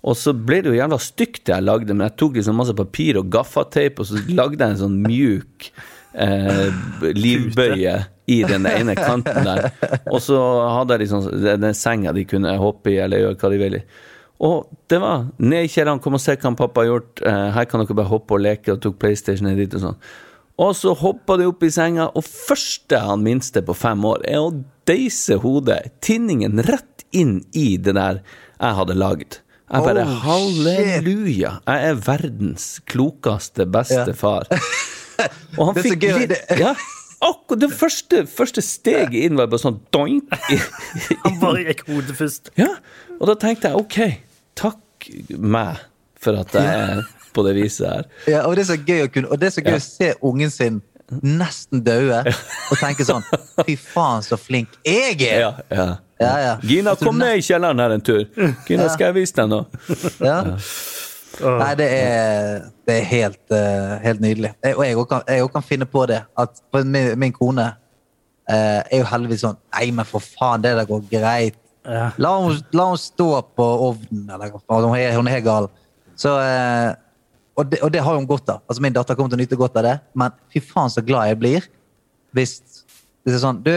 [0.06, 2.76] Og så ble det jo jævla stygt det jeg lagde, men jeg tok liksom masse
[2.78, 5.72] papir og gaffateip, og så lagde jeg en sånn mjuk
[6.16, 7.96] eh, livbøye
[8.32, 9.70] i den ene kanten der.
[10.10, 10.40] Og så
[10.80, 13.82] hadde jeg liksom den senga de kunne hoppe i, eller gjøre hva de ville.
[14.46, 17.24] Og det var ned i kjelleren, kom og se hva pappa har gjort.
[17.24, 20.00] Eh, her kan dere bare hoppe og leke, og tok PlayStation dit og sånn.
[20.66, 24.40] Og så hoppa de opp i senga, og første han minste på fem år er
[24.40, 24.54] å
[24.88, 29.42] deise hodet, tinningen, rett inn i det der jeg hadde lagd.
[29.66, 34.60] Jeg bare Oh, halleluja, jeg er verdens klokeste, beste Ja.
[35.58, 36.74] Og han Det så fikk litt Ja,
[37.26, 40.32] akkurat det første, første steget inn var bare sånn doink.
[41.26, 42.52] Han bare gikk hodet først.
[42.60, 42.72] Ja,
[43.20, 44.00] og da tenkte jeg ok,
[44.60, 45.10] takk
[45.40, 45.80] meg
[46.22, 47.06] for at jeg er
[47.36, 48.06] på det viset her.
[48.32, 49.80] Ja, og det er så gøy å, kunne, og det er så gøy Ja.
[49.80, 50.82] å se ungen sin
[51.22, 53.22] nesten daue og tenke sånn
[53.68, 55.44] Fy faen, så flink jeg er!
[55.44, 55.86] Ja, ja.
[56.16, 56.54] Ja, ja.
[56.64, 58.22] Gina, kom ned i kjelleren her en tur.
[58.66, 59.66] Gina, skal jeg vise deg noe?
[60.24, 60.38] Ja.
[61.44, 64.52] Nei, det er, det er helt, uh, helt nydelig.
[64.64, 66.22] Jeg, og jeg òg kan, kan finne på det.
[66.40, 70.90] At min, min kone uh, er jo heldigvis sånn Nei, men for faen, det der
[70.90, 71.60] går greit.
[71.86, 72.10] Ja.
[72.22, 75.70] La hun, la hun stå på ovnen, eller hun er, hun er helt gal.
[76.18, 76.94] Så, uh,
[77.56, 78.64] og, det, og det har hun godt av.
[78.70, 81.32] Altså, min datter kommer til å nyte godt av det, men fy faen så glad
[81.32, 81.70] jeg blir
[82.36, 82.60] hvis
[83.26, 83.74] hvis det er sånn Du,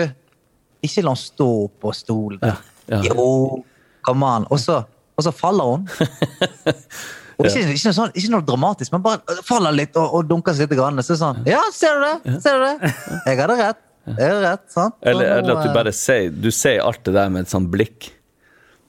[0.85, 1.51] ikke la henne stå
[1.81, 2.43] på stolen.
[2.45, 3.01] ja.
[3.05, 3.63] Jo,
[4.05, 4.45] come on.
[4.53, 5.89] Og så faller hun.
[7.39, 10.57] Og ikke, ikke, noe sånn, ikke noe dramatisk, men bare faller litt og, og dunker
[10.59, 10.79] seg litt.
[10.81, 10.99] Grann.
[11.07, 12.41] Så sånn Ja, ser du det?
[12.43, 12.93] Ser du det?
[13.29, 13.79] Jeg hadde rett.
[14.09, 14.95] Jeg hadde rett, sant?
[15.07, 18.11] Eller, eller at du bare sier Du sier alt det der med et sånt blikk.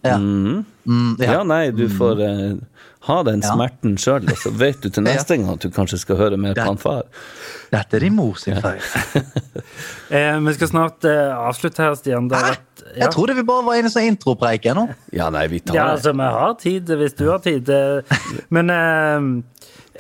[0.07, 0.15] ja.
[0.17, 0.65] Mm.
[0.89, 1.43] Mm, Ja, ja.
[1.45, 2.53] nei, du får eh,
[3.07, 3.53] ha den Ja.
[3.55, 5.13] smerten sjøl, og så vet du til Ja.
[5.13, 7.03] neste gang at du kanskje skal høre mer på han far.
[7.71, 8.81] Dette er din mor sin feil.
[10.09, 12.27] Eh, vi skal snart eh, avslutte her, Stian.
[12.27, 13.03] Det har vært, ja.
[13.05, 14.87] Jeg trodde vi bare var inne i sånn intropreik nå.
[15.19, 15.99] Ja, nei, vi tar Ja, det.
[15.99, 17.69] altså, vi har tid hvis du har tid.
[17.69, 18.01] eh.
[18.49, 19.27] Men eh,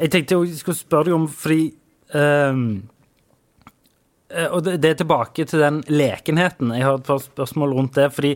[0.01, 1.67] jeg tenkte jo jeg skulle spørre deg om fordi
[2.17, 2.63] eh,
[4.33, 6.73] eh, Og det, det er tilbake til den lekenheten.
[6.75, 8.09] Jeg har et par spørsmål rundt det.
[8.17, 8.33] Fordi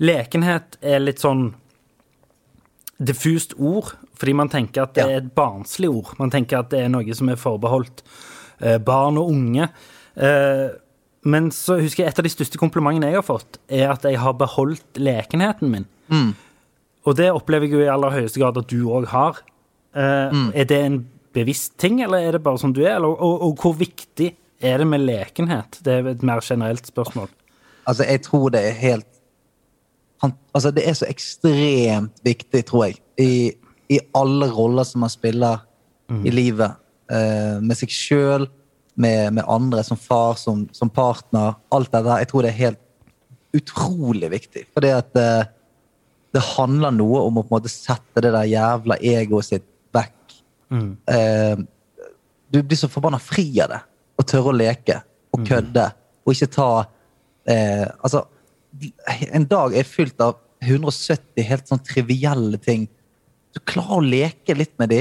[0.00, 1.50] lekenhet er litt sånn
[3.02, 3.94] diffust ord.
[4.20, 5.08] Fordi man tenker at det Ja.
[5.08, 6.14] er et barnslig ord.
[6.18, 8.02] Man tenker at det er noe som er forbeholdt
[8.60, 9.68] eh, barn og unge.
[10.16, 10.68] Eh,
[11.24, 14.18] men så husker jeg et av de største komplimentene jeg har fått, er at jeg
[14.18, 15.86] har beholdt lekenheten min.
[17.06, 19.40] Og det opplever jeg jo i aller høyeste grad at du òg har.
[19.94, 22.96] Eh, Er det en bevisst ting, eller er det bare som du er?
[22.96, 25.78] Eller, og, og hvor viktig er det med lekenhet?
[25.82, 27.28] Det er et mer generelt spørsmål.
[27.86, 29.06] Altså, jeg tror det er helt
[30.20, 33.32] han, Altså, det er så ekstremt viktig, tror jeg, i,
[33.88, 35.62] i alle roller som man spiller
[36.26, 36.74] i livet.
[37.10, 38.48] Eh, med seg sjøl,
[39.00, 41.54] med, med andre, som far, som, som partner.
[41.72, 42.22] Alt det der.
[42.22, 42.80] Jeg tror det er helt
[43.56, 44.64] utrolig viktig.
[44.74, 45.42] Fordi at eh,
[46.34, 50.36] det handler noe om å på en måte sette det der jævla egoet sitt vekk.
[51.10, 51.62] Eh,
[52.50, 53.80] du blir så forbanna fri av det.
[54.20, 55.00] Å tørre å leke
[55.34, 55.86] og kødde.
[56.26, 56.70] Og ikke ta
[57.48, 58.26] eh, Altså,
[59.30, 62.86] en dag er fylt av 170 helt sånn trivielle ting.
[63.54, 65.00] Du klarer å leke litt med de,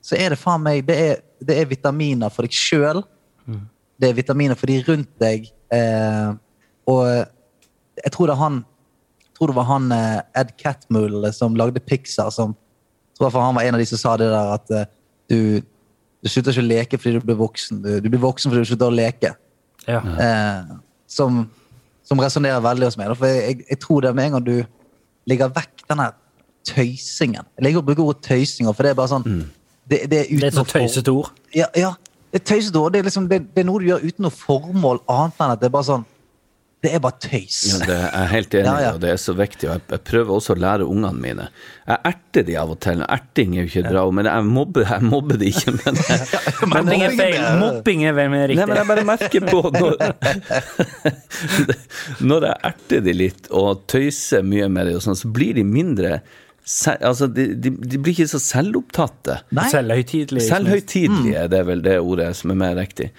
[0.00, 3.02] så er det faen meg Det er, det er vitaminer for deg sjøl.
[4.00, 5.50] Det er vitaminer for de rundt deg.
[5.74, 6.30] Eh,
[6.88, 7.02] og
[8.00, 8.62] jeg tror det han
[9.24, 12.54] jeg tror det var han eh, Ed Catmull som lagde Pixar, som
[13.20, 14.88] jeg tror han var en av de som sa det der at eh,
[15.28, 15.38] du,
[16.24, 17.82] du slutter ikke å leke fordi du blir voksen.
[17.84, 19.34] Du, du blir voksen fordi du slutter å leke.
[19.86, 20.00] Ja.
[20.00, 20.74] Eh,
[21.10, 21.42] som
[22.10, 23.12] som resonnerer veldig hos meg.
[23.12, 24.56] da, For jeg, jeg, tror det med en gang du
[25.30, 26.10] legger vekk denne
[26.66, 30.30] tøysingen Jeg liker å bruke ordet tøysinger, for det er bare sånn Det, det er
[30.30, 31.30] uten Det er et sånt tøysete ord.
[31.54, 31.94] Ja, ja,
[32.30, 32.92] det er tøysete ord.
[32.94, 35.62] Det er, liksom, det, det er noe du gjør uten noe formål annet enn at
[35.62, 36.04] det er bare sånn
[36.80, 37.56] Det er bare tøys.
[37.68, 38.90] Ja, det er jeg helt enig i, Ja, ja.
[38.96, 39.66] og det er så viktig.
[39.68, 41.48] og Jeg, jeg prøver også å lære ungene mine.
[41.90, 43.02] Jeg erter de av og til.
[43.04, 45.74] Erting er jo ikke bra, men jeg mobber, jeg mobber de ikke.
[45.76, 46.00] Men,
[46.72, 47.38] Mobbing er feil.
[47.60, 49.98] Mobbing er vel mer Nei, men jeg bare merker på når,
[52.30, 55.64] når jeg erter de litt og tøyser mye med de, og sånn, så blir de
[55.66, 56.20] mindre
[56.64, 59.40] se- Altså, de, de, de blir ikke så selvopptatte.
[59.72, 60.46] Selvhøytidelige.
[60.48, 63.10] Selvhøytidelige ikke det er vel det ordet som er mer riktig.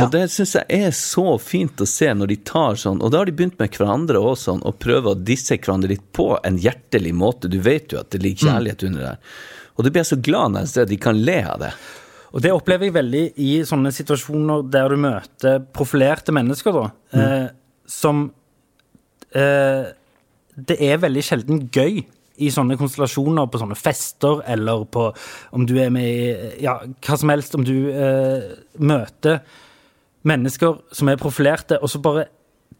[0.00, 3.20] Og det syns jeg er så fint å se når de tar sånn, og da
[3.20, 6.56] har de begynt med hverandre også, sånn, og prøver å disse hverandre litt på en
[6.60, 7.50] hjertelig måte.
[7.52, 9.34] Du vet jo at det ligger kjærlighet under der.
[9.76, 11.72] Og det blir så glad når jeg ser at de kan le av det.
[12.32, 16.86] Og det opplever jeg veldig i sånne situasjoner der du møter profilerte mennesker, da,
[17.18, 17.50] eh,
[17.84, 18.30] som
[19.36, 19.92] eh,
[20.52, 22.02] Det er veldig sjelden gøy
[22.42, 25.10] i sånne konstellasjoner, på sånne fester, eller på
[25.52, 28.48] om du er med i Ja, hva som helst, om du eh,
[28.80, 29.42] møter
[30.28, 32.26] mennesker som er profilerte, og så bare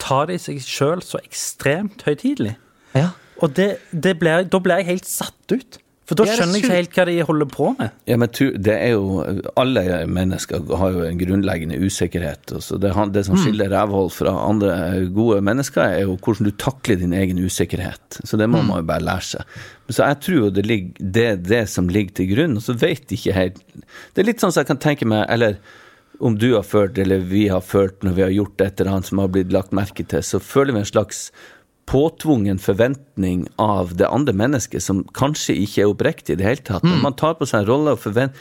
[0.02, 2.56] tar de seg sjøl så ekstremt høytidelig.
[2.96, 3.12] Ja.
[3.42, 5.82] Og det, det ble, da blir jeg helt satt ut.
[6.12, 7.92] For da er skjønner jeg ikke helt hva de holder på med.
[8.10, 8.30] Ja, men
[8.66, 9.22] det er jo
[9.56, 12.52] Alle mennesker har jo en grunnleggende usikkerhet.
[12.52, 14.74] og det, det som skiller rævhold fra andre
[15.14, 18.18] gode mennesker, er jo hvordan du takler din egen usikkerhet.
[18.24, 19.60] Så det må man jo bare lære seg.
[19.88, 23.06] Så jeg tror jo det er det, det som ligger til grunn, og så vet
[23.08, 23.62] de ikke helt
[24.14, 25.58] Det er litt sånn som jeg kan tenke meg, eller
[26.22, 29.10] om du har følt, eller vi har følt når vi har gjort et eller annet
[29.10, 31.24] som har blitt lagt merke til, så føler vi en slags
[31.90, 36.86] påtvungen forventning av det andre mennesket som kanskje ikke er oppriktig i det hele tatt.
[36.86, 37.00] Mm.
[37.02, 38.38] Man tar på seg en rolle og forventer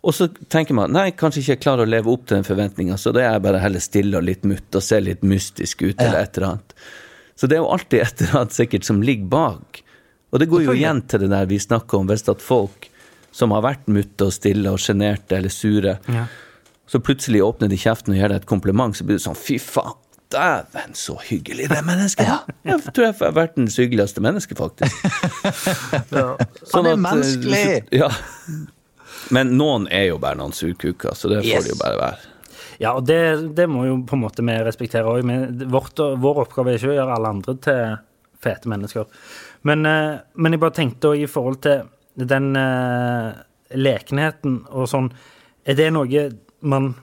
[0.00, 2.96] og så tenker man nei, kanskje ikke jeg klarer å leve opp til den forventninga,
[2.96, 5.96] så da er jeg bare heller stille og litt mutt og ser litt mystisk ut,
[5.98, 6.74] eller et eller annet.
[7.36, 9.82] Så det er jo alltid et eller annet sikkert som ligger bak.
[10.30, 12.88] Og det går jo igjen til det der vi snakker om, hvis at folk
[13.36, 15.98] som har vært mutte og stille og sjenerte eller sure,
[16.90, 19.60] så plutselig åpner de kjeften og gir deg et kompliment, så blir det sånn fy
[19.62, 19.96] faen.
[20.30, 22.36] Dæven, så hyggelig det mennesket ja.
[22.62, 25.00] Jeg tror jeg er verdens hyggeligste menneske, faktisk.
[26.70, 27.62] Sånn Han er at, eh, menneskelig!
[27.98, 28.10] Ja.
[29.34, 31.66] Men noen er jo bare noen surkuker, så det får Yes.
[31.66, 32.28] de jo bare være.
[32.80, 33.18] Ja, og det,
[33.58, 35.26] det må jo på en måte vi respektere òg.
[35.68, 37.96] Vår oppgave er ikke å gjøre alle andre til
[38.40, 39.10] fete mennesker.
[39.68, 41.82] Men, eh, men jeg bare tenkte òg i forhold til
[42.30, 43.34] den uh,
[43.76, 45.06] lekenheten og sånn
[45.64, 46.08] Er det noe
[46.60, 46.94] man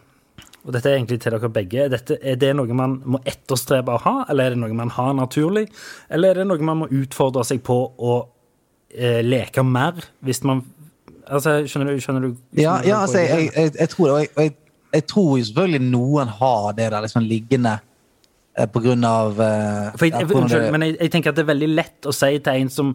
[0.67, 1.85] Og dette er egentlig til dere begge.
[1.87, 5.13] Dette, er det noe man må etterstrebe å ha, eller er det noe man har
[5.15, 5.63] naturlig?
[6.11, 8.15] Eller er det noe man må utfordre seg på å
[8.91, 10.65] eh, leke mer, hvis man
[11.27, 11.99] Altså, skjønner du?
[11.99, 14.13] Skjønner du skjønner ja, ja altså, jeg jeg, jeg, tror det.
[14.15, 14.53] Og jeg,
[14.93, 17.73] jeg, tror jo selvfølgelig noen har det der liksom liggende
[18.55, 22.07] eh, på grunn av av unnskyld, men jeg, jeg tenker at det er veldig lett
[22.07, 22.93] å si til en som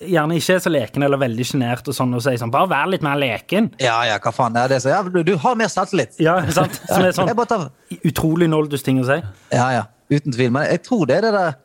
[0.00, 2.90] gjerne ikke er så leken eller veldig sjenert, og sånn, og sier sånn Bare vær
[2.92, 3.70] litt mer leken.
[3.80, 4.56] Ja, ja, hva faen.
[4.60, 6.18] Er det Så, ja, du, du har mer selvtillit.
[6.22, 6.76] Ja, sant?
[6.90, 7.70] Som er sånn tar,
[8.02, 9.20] utrolig noldus ting å si.
[9.54, 10.52] ja, ja, uten tvil.
[10.52, 11.56] Men jeg tror det er det der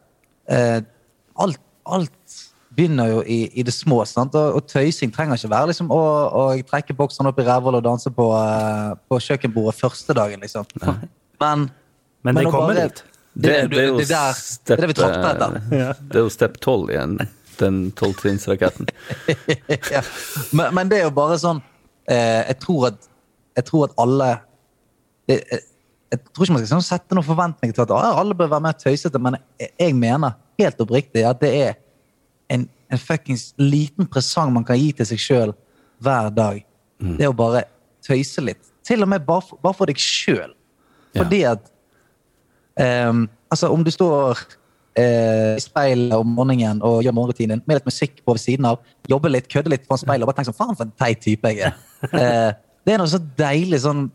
[0.56, 0.80] eh,
[1.44, 2.40] alt, alt
[2.72, 4.02] begynner jo i, i det små.
[4.08, 4.36] Sant?
[4.40, 6.02] Og, og tøysing trenger ikke være liksom, å,
[6.32, 10.68] å trekke bokseren opp i rævhullet og danse på, uh, på kjøkkenbordet første dagen, liksom.
[11.42, 11.68] Men,
[12.24, 13.08] Men det kommer bare- dit.
[13.32, 15.54] Det, det, det, det, der, det er det vi trakter etter.
[15.72, 17.14] Det er jo step 12 igjen,
[17.62, 18.90] den tolvtrinnsraketten.
[19.96, 20.04] ja.
[20.52, 21.62] men, men det er jo bare sånn
[22.10, 23.10] eh, jeg, tror at,
[23.60, 24.30] jeg tror at alle
[25.30, 25.64] det, jeg,
[26.12, 28.78] jeg tror ikke man skal sånn sette noen forventninger til at alle bør være mer
[28.80, 31.78] tøysete, men jeg, jeg mener helt oppriktig at det er
[32.52, 35.54] en, en fuckings liten presang man kan gi til seg sjøl
[36.04, 36.60] hver dag.
[37.02, 37.64] Det er å bare
[38.06, 38.68] tøyse litt.
[38.86, 40.52] Til og med bare for, bare for deg sjøl.
[41.16, 41.70] Fordi at
[42.80, 44.40] um, Altså, om du står
[44.96, 48.80] eh, i speilet om morgenen og gjør morgenrutinen med litt musikk på ved siden av,
[49.08, 51.54] jobber litt, kødder litt foran speilet og bare tenker sånn Faen, for en teit type
[51.54, 51.78] jeg er.
[52.12, 52.52] Eh,
[52.86, 54.08] det er noe så deilig sånn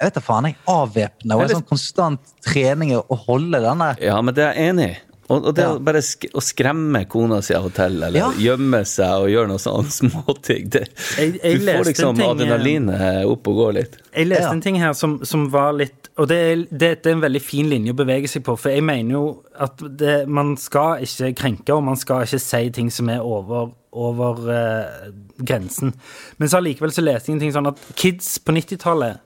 [0.00, 4.14] jeg vet da faen, jeg avvæpner og er sånn konstant trening å holde denne Ja,
[4.24, 4.94] men det er jeg enig i.
[5.30, 5.74] Og, og det Ja.
[5.76, 8.30] å bare sk å skremme kona si av og til, eller Ja.
[8.32, 10.86] gjemme seg og gjøre noe sånn småting det,
[11.18, 13.98] Jeg- jeg Du får liksom eh, adrenalinet opp og gå litt.
[14.16, 14.50] Jeg leste Ja.
[14.56, 17.42] en ting her som, som var litt Og det er, det, det er en veldig
[17.42, 19.24] fin linje å bevege seg på, for jeg mener jo
[19.62, 23.70] at det, man skal ikke krenke, og man skal ikke si ting som er over,
[23.92, 25.08] over eh,
[25.38, 25.94] grensen.
[26.38, 29.22] Men så allikevel så leste jeg en ting sånn at kids på 90-tallet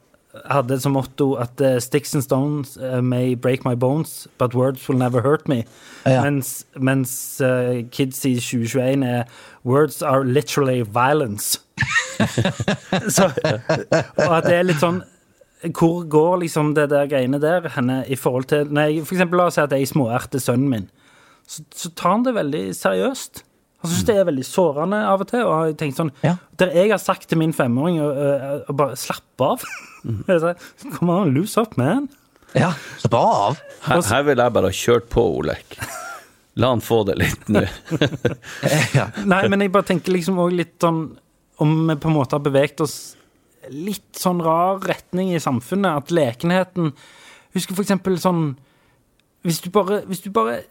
[0.50, 4.88] hadde som motto at uh, sticks and stones eh, may break my bones, but words
[4.88, 5.64] will never hurt me.
[6.06, 6.22] Ja.
[6.22, 9.24] Mens, mens uh, kids i 2021 er
[9.64, 11.60] words are literally violence.
[13.08, 13.30] så,
[14.16, 15.02] og at det er litt sånn
[15.72, 19.48] Hvor går liksom det der greiene der henne i forhold til Nei, for eksempel la
[19.48, 20.86] oss si at jeg småerter sønnen min,
[21.48, 23.44] så, så tar han det veldig seriøst.
[23.84, 25.42] Han syns det er veldig sårende av og til.
[25.44, 26.36] Og har tenkt sånn Ja.
[26.60, 28.10] Der jeg har sagt til min femåring å,
[28.72, 30.54] bare slappe av sier,
[30.98, 32.08] Come on, loose up, man.
[32.54, 32.70] Ja,
[33.02, 33.60] slapp av!
[33.84, 35.76] Her, her vil jeg bare ha kjørt på, Olek.
[36.62, 37.64] La han få det litt nå.
[38.94, 39.08] Ja.
[39.26, 41.00] Nei, men jeg bare tenker liksom òg litt sånn
[41.62, 43.16] Om vi på en måte har beveget oss
[43.72, 46.94] litt sånn rar retning i samfunnet, at lekenheten
[47.54, 48.56] Husker eksempel sånn
[49.46, 50.64] Hvis du bare, hvis du bare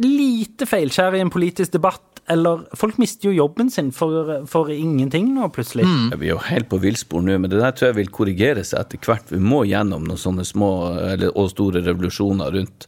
[0.00, 5.34] lite feilskjær i en politisk debatt, eller Folk mister jo jobben sin for, for ingenting
[5.34, 5.84] nå, plutselig.
[6.12, 8.62] Ja, Vi er jo helt på villspor nå, men det der tror jeg vil korrigere
[8.66, 9.26] seg etter hvert.
[9.32, 10.70] Vi må gjennom noen sånne små
[11.14, 12.80] eller, og store revolusjoner rundt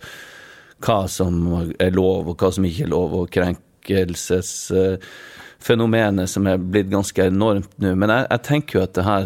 [0.85, 1.33] hva som
[1.77, 7.73] er lov, og hva som ikke er lov, og krenkelsesfenomenet som er blitt ganske enormt
[7.81, 7.89] nå.
[7.95, 9.25] Men jeg, jeg tenker jo at det her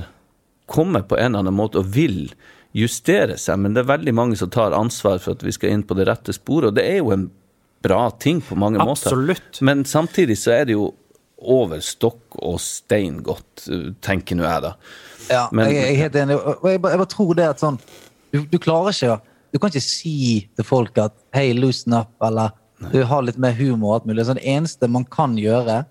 [0.67, 2.33] kommer på en eller annen måte og vil
[2.75, 5.83] justere seg, men det er veldig mange som tar ansvar for at vi skal inn
[5.87, 7.29] på det rette sporet, og det er jo en
[7.85, 9.39] bra ting på mange Absolutt.
[9.45, 9.65] måter.
[9.69, 10.89] Men samtidig så er det jo
[11.45, 13.67] over stokk og stein godt,
[14.03, 14.73] tenker nå jeg, da.
[15.31, 16.37] Ja, Men- jeg, jeg er helt enig.
[16.41, 17.79] Og jeg, bare- jeg bare tror det at sånn
[18.33, 19.21] du, du klarer ikke
[19.55, 22.51] Du kan ikke si til folk at hei, loosen up, eller
[22.91, 24.25] du har litt mer humor og alt mulig.
[24.27, 25.85] Sånn, det eneste man kan gjøre,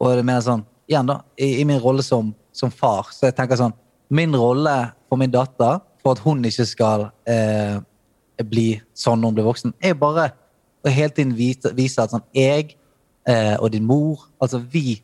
[0.00, 3.34] og det mener sånn Igjen, da, i, i min rolle som, som far, så jeg
[3.36, 3.72] tenker sånn
[4.12, 4.76] Min rolle
[5.08, 7.78] for min datter, for at hun ikke skal eh,
[8.48, 8.66] bli
[8.98, 10.30] sånn når hun blir voksen, er bare
[10.82, 12.74] å hele tiden vise, vise at sånn Jeg
[13.28, 15.00] eh, og din mor Altså, vi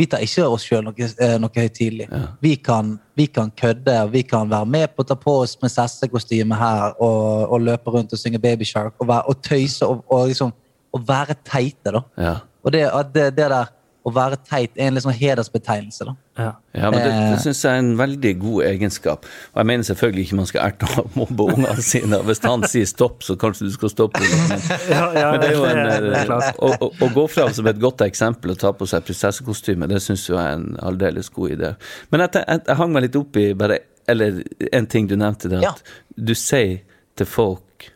[0.00, 2.06] vi tar ikke oss sjøl noe, eh, noe høytidelig.
[2.40, 5.52] Vi, kan, vi kan kødde, og vi kan være med på å ta på oss
[5.60, 10.00] prinsessekostyme her og, og løpe rundt og synge Baby Shark og, være, og tøyse og,
[10.08, 10.54] og liksom
[10.96, 12.00] og være teite, da.
[12.18, 12.32] Ja.
[12.64, 12.80] Og det,
[13.14, 13.68] det, det der
[14.06, 16.12] å være teit er en sånn hedersbetegnelse, da.
[16.40, 16.50] Ja.
[16.72, 17.40] Ja, men det, det Eh.
[17.42, 19.26] syns jeg er en veldig god egenskap.
[19.52, 22.20] Og jeg mener selvfølgelig ikke man skal erte og mobbe ungene sine.
[22.24, 24.22] Hvis han sier stopp, så kanskje du skal stoppe.
[24.24, 27.26] Men, Ja, ja, men det er jo en, det er eh, å, å, å gå
[27.34, 30.70] fram som et godt eksempel og ta på seg prinsessekostyme, det syns jeg er en
[30.80, 31.74] aldeles god idé.
[32.10, 34.40] Men jeg, jeg, jeg hang meg litt opp i bare Eller
[34.72, 35.84] en ting du nevnte, det at
[36.16, 36.80] du sier
[37.20, 37.90] til folk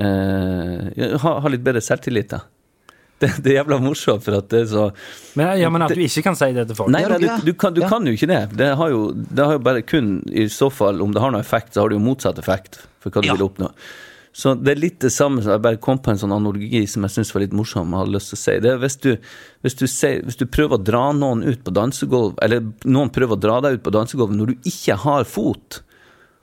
[0.00, 2.40] eh, ha, ha litt bedre selvtillit, da.
[3.20, 4.84] Det, det er jævla morsomt, for at det er så
[5.36, 6.88] Men, ja, men at du ikke kan si det til folk.
[6.94, 7.88] Nei, nei du- du, kan, du ja.
[7.92, 8.38] kan jo ikke det.
[8.56, 11.44] Det har jo, det har jo bare kun, i så fall, om det har noen
[11.44, 13.34] effekt, så har det jo motsatt effekt for hva du Ja.
[13.36, 13.68] vil oppnå.
[14.32, 17.02] Så det er litt det samme som jeg bare kom på en sånn analogi som
[17.02, 17.90] jeg syns var litt morsom.
[17.90, 18.54] Jeg hadde lyst til å si.
[18.62, 19.08] Det er hvis du,
[19.66, 23.34] hvis, du sier, hvis du prøver å dra noen ut på dansegulv, eller noen prøver
[23.36, 25.80] å dra deg ut på dansegulvet når du ikke har fot,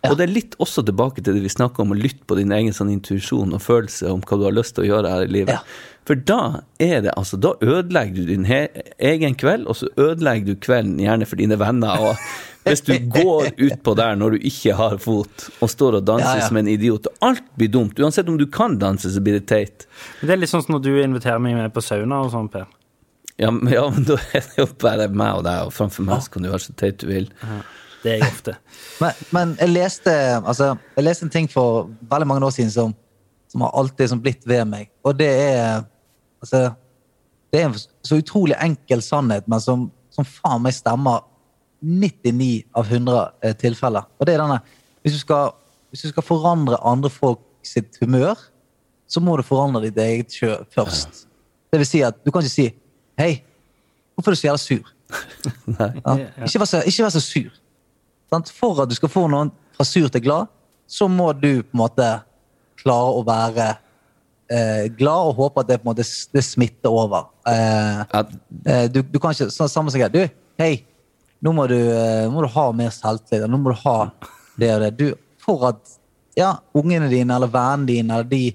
[0.06, 2.54] og det er litt også tilbake til det vi snakker om, å lytte på din
[2.54, 5.32] egen sånn intuisjon og følelse om hva du har lyst til å gjøre her i
[5.40, 5.56] livet.
[5.58, 5.96] Ja.
[6.08, 8.62] For da er det altså, da ødelegger du din he
[9.10, 12.00] egen kveld, og så ødelegger du kvelden gjerne for dine venner.
[12.00, 12.22] Og
[12.68, 16.46] hvis du går utpå der når du ikke har fot, og står og danser Ja,
[16.46, 16.48] ja.
[16.48, 18.00] som en idiot, og alt blir dumt.
[18.00, 19.90] Uansett om du kan danse, så blir det teit.
[20.22, 22.70] Det er litt sånn som når du inviterer meg med på sauna og sånn, Per.
[23.38, 26.24] Ja, men, ja, men da er det jo bare meg og deg, og framfor meg
[26.24, 27.28] så kan du være så teit du vil.
[28.04, 28.56] Det er jeg ofte.
[29.02, 32.94] Men, men jeg, leste, altså, jeg leste en ting for veldig mange år siden som,
[33.50, 34.90] som har alltid som blitt ved meg.
[35.06, 35.84] Og det er
[36.42, 36.72] altså,
[37.54, 41.22] Det er en så utrolig enkel sannhet, men som, som faen meg stemmer
[41.82, 44.10] 99 av 100 eh, tilfeller.
[44.18, 44.58] Og det er denne
[45.06, 45.54] hvis du, skal,
[45.94, 48.36] hvis du skal forandre andre folk sitt humør,
[49.08, 51.28] så må du forandre ditt eget sjø først.
[51.72, 52.68] Det vil si at du kan ikke si
[53.18, 53.44] 'Hei,
[54.16, 54.92] hvorfor er du så jævla sur?'
[55.80, 55.88] Ja.
[56.44, 57.54] Ikke, vær så, ikke vær så sur.
[58.32, 58.52] Sant?
[58.54, 60.52] For at du skal få noen fra sur til glad,
[60.88, 62.08] så må du på en måte
[62.80, 63.68] klare å være
[64.52, 67.30] eh, glad og håpe at det på en måte det smitter over.
[67.48, 68.32] Eh, At,
[68.66, 70.14] eh, du, du kan ikke sånn, Samme som jeg.
[70.14, 70.22] Du,
[70.62, 70.86] hei,
[71.44, 73.50] nå må du, eh, må du ha mer selvtillit.
[73.52, 73.98] Nå må du ha
[74.58, 74.94] det og det.
[75.00, 75.08] Du,
[75.44, 75.98] for at
[76.38, 78.46] ja, ungene dine eller vennene dine eller de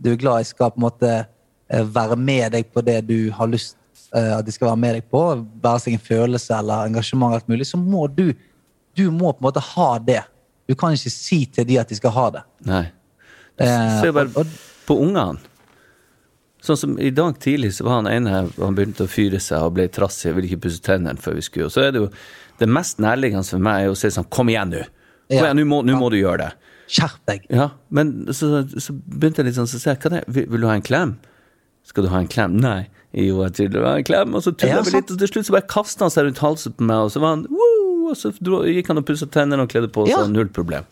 [0.00, 3.18] du er glad i, skal på en måte eh, være med deg på det du
[3.36, 3.76] har lyst
[4.10, 5.20] at de skal være med deg på,
[5.62, 8.32] være seg en følelse eller engasjement, alt mulig, så må du
[8.96, 10.22] du må på en måte ha det.
[10.68, 12.42] Du kan ikke si til de at de skal ha det.
[12.66, 12.84] nei.
[13.60, 14.44] Eh, Se bare
[14.88, 15.38] på ungene.
[16.64, 19.74] Sånn som I dag tidlig så var han ene han begynte å fyre seg og
[19.78, 21.68] ble trassig og ville ikke pusse tennene før vi skulle.
[21.70, 22.08] Og så er det jo
[22.60, 24.82] det mest nærliggende for meg er å si sånn Kom igjen, nå!
[25.30, 26.50] Kom igjen, Nå må, må du gjøre det.
[26.90, 27.46] Skjerp deg!
[27.54, 30.24] Ja, Men så, så begynte jeg litt sånn så sier jeg, hva er det?
[30.36, 31.14] Vil, vil du ha en klem?
[31.88, 32.58] Skal du ha en klem?
[32.60, 32.82] Nei.
[33.16, 34.34] Jo, jeg det var en klem.
[34.36, 36.76] Og så tulla vi litt, og til slutt så bare kasta han seg rundt halsen
[36.76, 37.69] på meg, og så var han Woo!
[38.10, 40.26] Og så dro, gikk han og pussa tennene og kledde på seg, Ja.
[40.26, 40.84] null problem.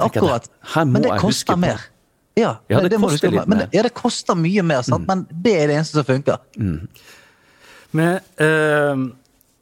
[0.00, 0.48] Akkurat.
[0.74, 1.80] Her må Men det koster mer.
[2.38, 3.66] Ja, Ja, det det koster litt mer.
[3.66, 3.72] Mm.
[3.74, 5.06] ja, det koster mye mer, sant?
[5.08, 6.38] men det er det eneste som funker.
[7.92, 9.02] Men eh,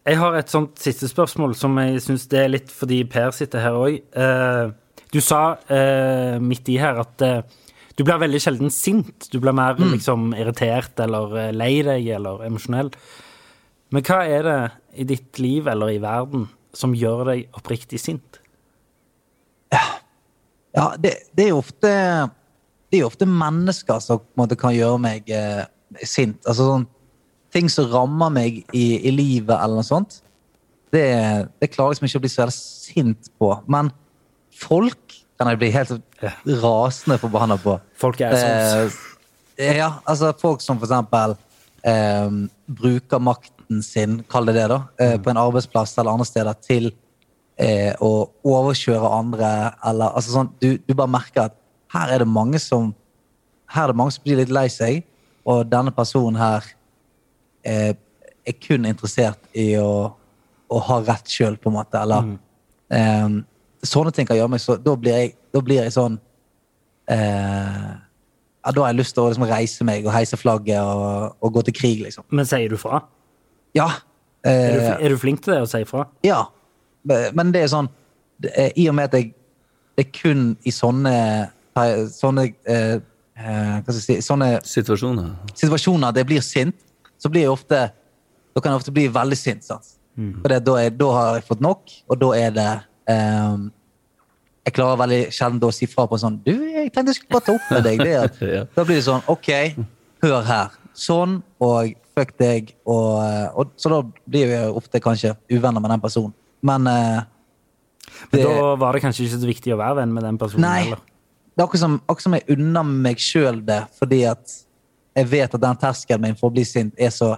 [0.09, 3.65] jeg har et sånt siste spørsmål som jeg syns det er litt fordi Per sitter
[3.65, 4.75] her òg.
[5.13, 7.41] du sa eh, midt i her at eh,
[7.97, 9.27] du blir veldig sjelden sint.
[9.33, 12.93] Du blir mer liksom irritert eller eh, lei deg eller emosjonell.
[13.91, 14.59] Men hva er det
[15.01, 16.47] i ditt liv eller i verden
[16.79, 18.39] som gjør deg oppriktig sint?
[20.77, 21.91] Ja, det, det er jo ofte
[22.89, 25.65] Det er jo ofte mennesker som måte kan gjøre meg eh,
[26.07, 26.39] sint.
[26.49, 26.87] Altså sånn
[27.53, 30.19] ting som rammer meg i, i livet eller noe sånt.
[30.93, 31.05] Det,
[31.61, 33.49] det klarer liksom ikke å bli så veldig sint på.
[33.73, 33.89] Men
[34.61, 36.33] folk kan jeg bli helt Ja.
[36.65, 37.77] rasende forbanna på.
[38.01, 38.93] Folk er sånn.
[39.59, 41.33] Eh, Ja, altså folk som for eksempel
[41.89, 42.29] eh,
[42.69, 43.21] bruker
[43.69, 46.93] makten sin, kall det det, da, eh, på en arbeidsplass eller andre steder til
[47.59, 51.55] eh, å overkjøre andre, eller altså sånn du, du bare merker at
[51.93, 52.95] her er det mange som
[53.69, 55.05] her er det mange som blir litt lei seg,
[55.45, 56.65] og denne personen her
[57.65, 57.95] eh,
[58.47, 60.15] er kun interessert i å,
[60.69, 62.01] å ha rett sjøl, på en måte.
[62.01, 62.37] Eller
[62.91, 63.45] eh,
[63.85, 66.17] Sånne ting kan gjøre meg så Da blir jeg, da blir jeg sånn
[67.07, 71.53] ja, Da har jeg lyst til å liksom reise meg og heise flagget og, og
[71.55, 72.27] gå til krig, liksom.
[72.35, 73.05] Men sier du fra?
[73.77, 73.89] Ja.
[74.45, 76.07] Er du, Eh, er du flink til det å si fra?
[76.25, 76.45] ja.
[77.09, 77.89] Men det er sånn
[78.43, 79.31] det er, I og med at jeg
[79.97, 81.13] Det er kun i sånne
[82.13, 82.99] Sånne eh,
[83.39, 85.31] eh, Hva skal jeg si Sånne Situasjoner.
[85.55, 86.75] situasjoner det blir sint,
[87.19, 87.81] så blir jeg ofte
[88.55, 89.65] Da kan jeg ofte bli veldig sint.
[89.65, 89.95] Sant?
[90.43, 92.69] For det, da, er, da har jeg fått nok, og da er det
[93.15, 93.57] eh,
[94.67, 97.47] Jeg klarer veldig sjelden å si fra på sånn Du, jeg tenkte jeg skulle bare
[97.47, 98.03] ta opp med deg.
[98.05, 98.65] Det, Ja.
[98.75, 99.51] Da blir det sånn OK,
[100.27, 100.78] hør her.
[100.99, 102.73] Sånn, og fuck deg.
[102.89, 103.19] Og,
[103.55, 106.35] og, så da blir vi ofte kanskje uvenner med den personen.
[106.67, 107.21] Men eh,
[108.33, 110.81] Men da var det kanskje ikke så viktig å være venn med den personen Nei.
[110.89, 111.05] heller.
[111.55, 114.57] Det er akkurat som, akkurat som jeg unner meg sjøl det, fordi at
[115.19, 117.33] jeg vet at den terskelen min for å bli sint er så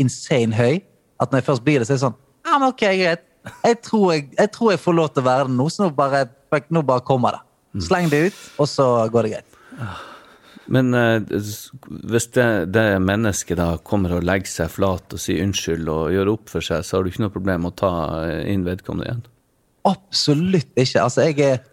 [0.00, 0.78] insane høy
[1.20, 3.24] at når jeg først blir det, så er det sånn Ja, men ok, greit.
[3.62, 5.90] Jeg tror jeg, jeg, tror jeg får lov til å være det nå, så nå
[5.96, 6.24] bare,
[6.72, 7.42] nå bare kommer det.
[7.86, 9.56] Sleng det ut, og så går det greit.
[10.72, 11.22] Men eh,
[12.10, 16.32] hvis det, det mennesket da kommer og legger seg flat og sier unnskyld og gjør
[16.34, 17.92] opp for seg, så har du ikke noe problem med å ta
[18.24, 19.24] eh, inn vedkommende igjen?
[19.86, 21.04] Absolutt ikke.
[21.04, 21.64] Altså, jeg er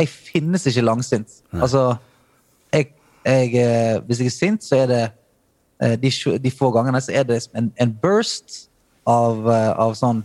[0.00, 1.28] Jeg finnes ikke langsint.
[1.52, 1.96] Altså,
[2.72, 2.94] jeg,
[3.26, 5.02] jeg eh, Hvis jeg er sint, så er det
[5.82, 8.70] eh, de, de få gangene så er det en, en burst
[9.04, 10.24] av, av sånn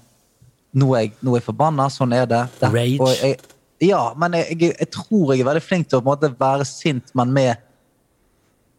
[0.75, 2.41] Nå er jeg, nå er jeg forbanna, sånn er det.
[2.59, 2.97] det Rage.
[2.99, 3.37] og jeg,
[3.83, 6.31] ja, men jeg, jeg, jeg tror jeg er veldig flink til å på en måte
[6.39, 7.64] være sint, men med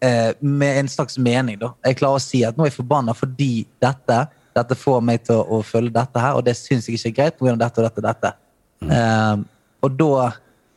[0.07, 1.59] eh, med en slags mening.
[1.61, 1.73] da.
[1.85, 4.25] Jeg klarer å si at nå er jeg forbanna fordi dette
[4.57, 7.17] dette får meg til å, å følge dette her, og det syns jeg ikke er
[7.19, 7.57] greit pga.
[7.61, 8.05] dette og dette.
[8.07, 8.33] dette.
[8.81, 9.45] Um,
[9.85, 10.31] og da,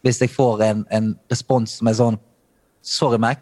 [0.05, 2.19] hvis jeg får en, en respons som er sånn
[2.89, 3.41] Sorry, Mac.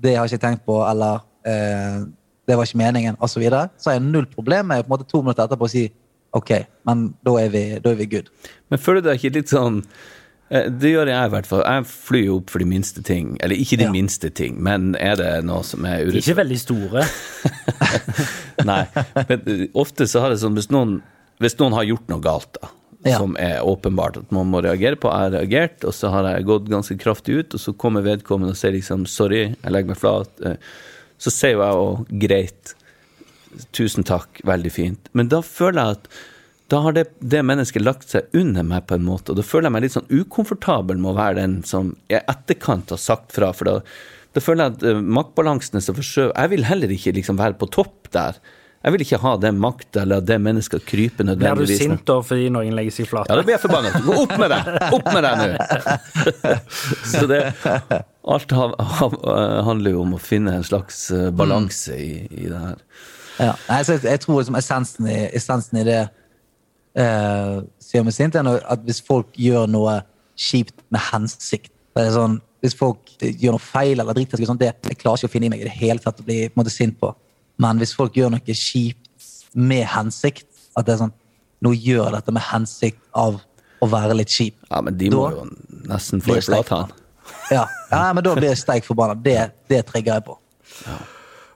[0.00, 1.98] Det har jeg ikke tenkt på, eller uh,
[2.48, 3.42] det var ikke meningen, osv.
[3.44, 5.84] Så, så har jeg null problem med på en måte to minutter etterpå å si
[6.36, 6.54] OK,
[6.88, 8.30] men da er vi, da er vi good.
[8.72, 9.82] Men føler du deg ikke litt sånn
[10.50, 11.60] Det gjør jeg i hvert fall.
[11.62, 13.36] Jeg flyr jo opp for de minste ting.
[13.40, 13.92] Eller ikke de Ja.
[13.94, 17.04] minste ting, men er det noe som er er ikke veldig store.
[18.70, 18.82] Nei.
[19.28, 20.96] Men eh, ofte så har det sånn hvis noen,
[21.40, 22.68] hvis noen har gjort noe galt, da,
[23.06, 23.16] Ja.
[23.22, 26.44] som er åpenbart at man må reagere på, jeg har reagert, og så har jeg
[26.50, 29.96] gått ganske kraftig ut, og så kommer vedkommende og sier liksom 'sorry, jeg legger meg
[30.02, 30.56] flat', eh,
[31.18, 32.74] så sier jo jeg òg 'greit',
[33.72, 35.08] 'tusen takk', veldig fint.
[35.14, 36.08] Men da føler jeg at
[36.70, 39.66] da har det, det mennesket lagt seg under meg på en måte, og da føler
[39.68, 43.50] jeg meg litt sånn ukomfortabel med å være den som i etterkant har sagt fra,
[43.56, 43.74] for da,
[44.36, 46.36] da føler jeg at eh, maktbalansen er så forskjøvet.
[46.38, 48.38] Jeg vil heller ikke liksom være på topp der.
[48.80, 51.68] Jeg vil ikke ha den makta eller at det mennesket kryper nødvendigvis.
[51.74, 53.28] Blir du sint da fordi noen legger seg flat?
[53.28, 53.90] Ja, da blir jeg forbanna.
[54.06, 54.70] Gå opp med deg!
[54.96, 55.48] Opp med deg nå!
[57.10, 57.40] Så det
[58.30, 58.70] Alt ha-
[59.66, 62.80] handler jo om å finne en slags eh, balanse i, i det her.
[63.40, 63.52] Ja.
[63.82, 66.00] Jeg, jeg tror liksom essensen, i, essensen i det
[66.98, 67.58] eh,
[67.92, 70.00] gjør meg sint, er at hvis folk gjør noe
[70.40, 74.60] kjipt med hensikt det er sånn, Hvis folk gjør noe feil eller driter seg, ut,
[74.60, 76.52] det jeg klarer ikke å finne i meg i det hele tatt å bli på
[76.52, 77.08] en måte sint på.
[77.60, 81.16] Men hvis folk gjør noe kjipt med hensikt, at det er sånn
[81.60, 83.34] Nå gjør jeg dette med hensikt av
[83.84, 84.54] å være litt kjip.
[84.70, 85.42] Ja, men de må Da jo
[85.90, 86.94] nesten få i flatan.
[87.52, 89.12] Ja, ja men da blir jeg steik forbanna.
[89.14, 89.36] Det,
[89.68, 90.36] det trigger jeg på.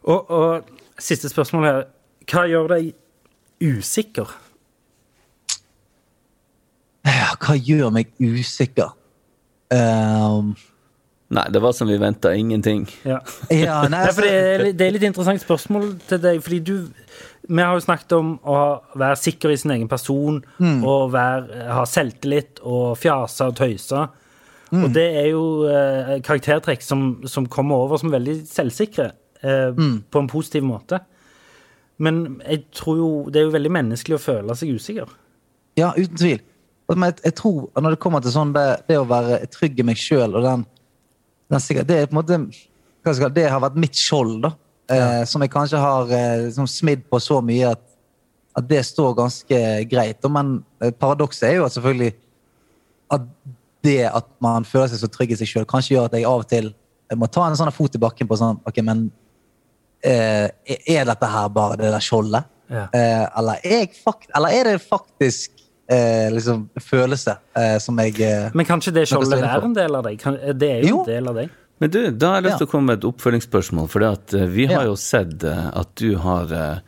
[0.05, 1.81] Og, og siste spørsmål her.
[2.28, 2.93] Hva gjør deg
[3.65, 4.28] usikker?
[7.05, 8.94] Ja, hva gjør meg usikker?
[9.74, 10.55] Um,
[11.35, 12.85] Nei, det var som vi venta, ingenting.
[13.02, 13.16] Ja.
[13.51, 16.43] ja, nei, Nei, for det, altså, er, litt- det er litt interessant spørsmål til deg,
[16.44, 16.74] fordi du
[17.48, 18.59] Vi har jo snakket om å
[18.97, 20.39] være sikker i sin egen person,
[20.86, 24.05] og være, ha selvtillit og fjase og tøyse.
[24.74, 29.10] Og det er jo eh, karaktertrekk som, som kommer over som veldig selvsikre,
[29.44, 31.02] eh, på en positiv måte.
[32.01, 35.12] Men jeg tror jo det er jo veldig menneskelig å føle seg usikker.
[35.78, 36.40] Ja, uten tvil.
[36.93, 40.01] Men jeg, tror når det kommer til sånn det, det å være trygg i meg
[40.01, 40.66] sjøl og den,
[41.52, 44.52] den sikkert, Det er på en måte skal, Det har vært mitt skjold, da.
[44.93, 47.82] Eh, som jeg kanskje har eh, liksom smidd på så mye at,
[48.61, 50.28] at det står ganske greit.
[50.28, 52.12] Men eh, paradokset er jo at selvfølgelig
[53.15, 53.28] at
[53.85, 56.44] det at man føler seg så trygg i seg sjøl, kanskje gjør at jeg av
[56.44, 56.73] og til
[57.19, 59.06] må ta en sånn fot i bakken på sånn Ok, men
[60.05, 62.48] eh, er dette her bare det der skjoldet?
[62.73, 62.86] Ja.
[62.97, 63.89] Eh, eller, er
[64.39, 65.53] eller er det faktisk
[65.89, 69.74] eh, liksom følelse eh, som jeg eh, Men kan ikke det skjoldet er være en
[69.77, 70.19] del av deg?
[70.23, 71.01] Kan, det er jo Jo.
[71.05, 71.51] en del av deg.
[71.81, 72.59] Men du, da har jeg lyst Ja.
[72.59, 73.89] til å komme med et oppfølgingsspørsmål.
[73.90, 74.01] For
[74.48, 74.89] vi har Ja.
[74.90, 76.78] jo sett eh, at du har eh,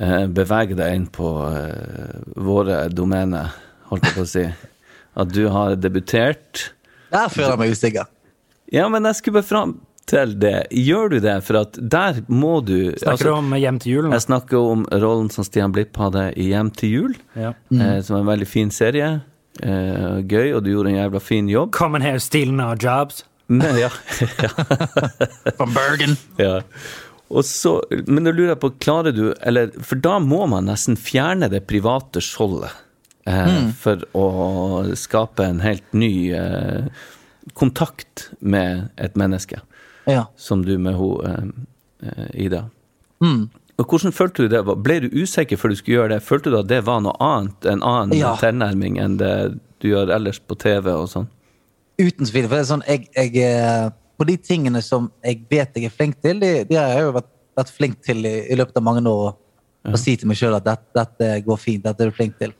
[0.00, 3.50] eh, beveget deg inn på eh, våre domener,
[3.90, 4.46] holdt jeg på å si.
[5.16, 6.70] At du har debutert.
[7.10, 8.06] Der føler jeg meg usikker.
[8.72, 10.54] Ja, men jeg skulle bare fram til det.
[10.70, 11.36] Gjør du det?
[11.46, 14.04] For at der må du Snakker altså, du om Hjem til jul?
[14.08, 14.12] nå?
[14.14, 17.54] Jeg snakker om rollen som Stian Blipp hadde i Hjem til jul, Ja.
[17.74, 19.08] eh, som er en veldig fin serie.
[19.62, 21.72] Eh, gøy, og du gjorde en jævla fin jobb.
[21.72, 23.24] Come here stealing our jobs.
[23.48, 23.88] Men, ja.
[25.56, 26.16] From Bergen.
[26.38, 26.60] Ja.
[27.30, 30.94] Og så, men da lurer jeg på, klarer du eller, For da må man nesten
[30.98, 32.70] fjerne det private skjoldet
[33.26, 34.26] eh, for å
[34.98, 36.86] skape en helt ny eh,
[37.58, 39.58] kontakt med et menneske,
[40.06, 40.26] Ja.
[40.36, 41.52] som du med hun
[42.02, 42.64] eh, Ida.
[43.76, 44.62] Og Hvordan følte du det?
[44.84, 46.22] Ble du usikker før du skulle gjøre det?
[46.24, 48.34] Følte du at det var noe annet, en annen Ja.
[48.40, 49.32] tilnærming enn det
[49.82, 51.26] du gjør ellers på TV og sånn?
[51.98, 52.46] Uten tvil.
[52.48, 55.92] For det er sånn, jeg, jeg, eh, på de tingene som jeg vet jeg er
[55.92, 58.82] flink til, de, de har jeg jo vært, vært flink til i, i løpet av
[58.86, 59.34] mange år.
[59.86, 62.52] Å si til meg sjøl at dette, dette går fint, dette er du flink til.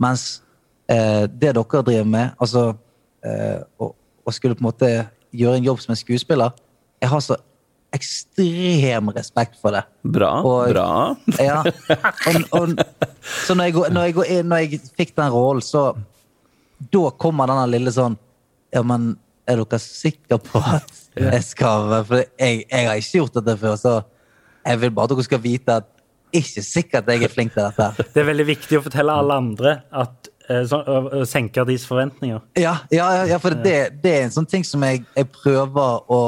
[0.00, 0.42] Mens
[0.88, 2.70] eh, det dere driver med, altså
[3.26, 3.90] eh, å,
[4.24, 4.92] å skulle på en måte
[5.34, 6.54] gjøre en jobb som en skuespiller
[7.00, 7.36] Jeg har så
[7.94, 9.82] ekstrem respekt for det.
[10.02, 10.30] Bra.
[10.46, 11.16] Og- bra.
[11.40, 11.62] Ja.
[11.64, 12.84] Og, og,
[13.46, 15.90] så når jeg, går, når, jeg går inn, når jeg fikk den rollen, så
[16.80, 18.16] Da kommer denne lille sånn
[18.72, 19.16] Ja, men
[19.50, 20.88] er dere sikre på at
[21.20, 23.94] jeg skal For jeg, jeg har ikke gjort dette før, så
[24.60, 25.88] jeg vil bare at dere skal vite at
[26.36, 27.86] ikke sikkert jeg er flink til dette.
[28.14, 32.42] Det er veldig viktig å fortelle alle andre at eh, så, å deres forventninger.
[32.60, 36.04] Ja, ja, ja, ja for det, det er en sånn ting som jeg, jeg prøver
[36.06, 36.20] å,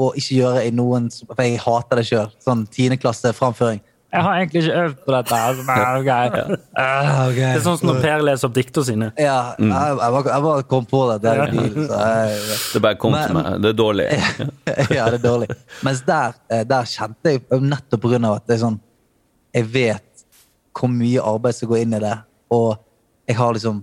[0.00, 2.34] å ikke gjøre i noen For jeg hater det sjøl.
[2.42, 3.82] Sånn tiendeklasseframføring.
[4.10, 5.36] Jeg har egentlig ikke øvd på dette.
[5.38, 5.98] Altså, nei, okay.
[5.98, 6.62] det greit.
[6.80, 7.28] Ah.
[7.30, 9.10] Det er sånn som når Per leser opp dikta sine.
[9.20, 11.16] Ja, jeg, jeg, bare, jeg bare kom på det.
[11.22, 12.40] det er bil, så jeg,
[12.72, 13.50] Det bare kom til meg.
[13.62, 14.06] Det er dårlig.
[14.98, 15.50] ja, det er dårlig.
[15.86, 18.80] Mens der, eh, der kjente jeg nettopp av at det er sånn
[19.54, 20.24] Jeg vet
[20.80, 22.16] hvor mye arbeid som går inn i det,
[22.54, 22.68] og
[23.28, 23.82] jeg har liksom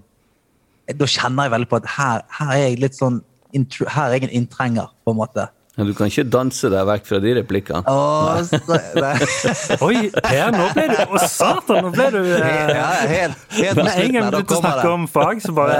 [0.97, 3.21] Da kjenner jeg veldig på at her, her er jeg litt sånn
[3.53, 5.47] Her er jeg en inntrenger, på en måte.
[5.77, 7.83] Du kan ikke danse deg vekk fra de replikkene.
[7.85, 8.57] Åh, så,
[8.97, 9.13] nei.
[9.87, 13.91] Oi, Per, nå ble du Å, satan, nå ble du eh, Ja, helt, helt Med
[13.93, 15.77] en gang du begynte å snakke om fag, så bare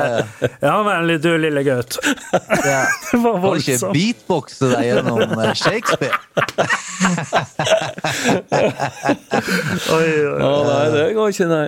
[0.61, 1.98] Ja, vennlig, du lille gutt.
[2.61, 2.84] ja.
[3.11, 3.65] Det var voldsomt.
[3.65, 5.18] Kan ikke beatboxe deg gjennom
[5.57, 6.18] Shakespeare.
[6.98, 7.18] Shakespeare?
[9.98, 11.68] Oi, oi, Å nei, det går ikke, nei.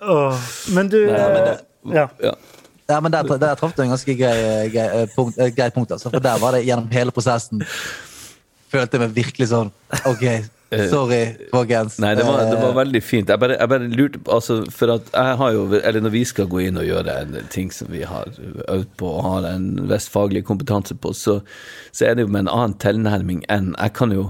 [0.00, 2.06] Men du Nei, men det, eh, ja.
[2.22, 2.34] ja.
[2.90, 5.92] Ja, men Der, der traff du en ganske grei, grei, eh, punkt, Grei punkt.
[5.94, 6.10] Altså.
[6.10, 7.62] For der var det gjennom hele prosessen
[8.70, 9.70] Følte jeg meg virkelig sånn
[10.06, 10.24] OK,
[10.90, 11.20] sorry,
[11.50, 11.96] folkens.
[11.98, 13.28] Nei, det var, det var Eh, veldig fint.
[13.32, 16.46] Jeg bare, jeg bare lurte altså, For at jeg har jo Eller når vi skal
[16.46, 18.30] gå inn og gjøre en ting som vi har
[18.68, 21.40] øvd på og har en viss faglig kompetanse på, så,
[21.92, 24.28] så er det jo med en annen tilnærming enn Jeg kan jo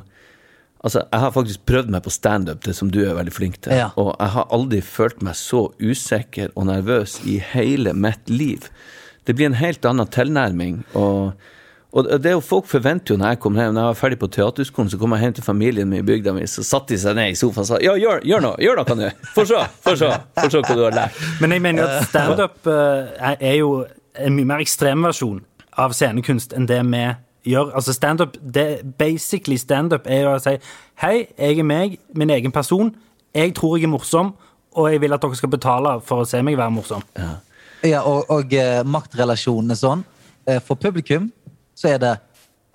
[0.80, 3.76] Altså, jeg har faktisk prøvd meg på standup, det som du er veldig flink til.
[3.76, 3.90] Ja.
[4.00, 8.70] Og jeg har aldri følt meg så usikker og nervøs i hele mitt liv.
[9.28, 10.84] Det blir en helt annen tilnærming.
[10.96, 11.32] Og,
[11.92, 14.18] Og det er jo Folk forventer jo når jeg kommer hjem Når jeg var ferdig
[14.18, 16.98] på teaterskolen, så kom jeg hjem til familien min i bygda mi, så satte de
[17.02, 19.08] seg ned i sofaen og sa ja, gjør, gjør noe, gjør noe nå.
[19.34, 21.18] Få se, få se, få se hva du har lært.
[21.42, 23.72] Men jeg mener jo at standup uh, er jo
[24.14, 25.42] en mye mer ekstrem versjon
[25.82, 27.02] av scenekunst enn det vi
[27.46, 27.70] gjør.
[27.74, 28.36] Altså standup,
[28.98, 30.56] Basically standup er å si
[31.00, 32.90] Hei, jeg er meg, min egen person.
[33.34, 34.34] Jeg tror jeg er morsom,
[34.76, 37.02] og jeg vil at dere skal betale for å se meg være morsom.
[37.86, 40.02] Ja, og, og eh, maktrelasjonen er sånn.
[40.46, 41.30] Eh, for publikum
[41.78, 42.12] så er det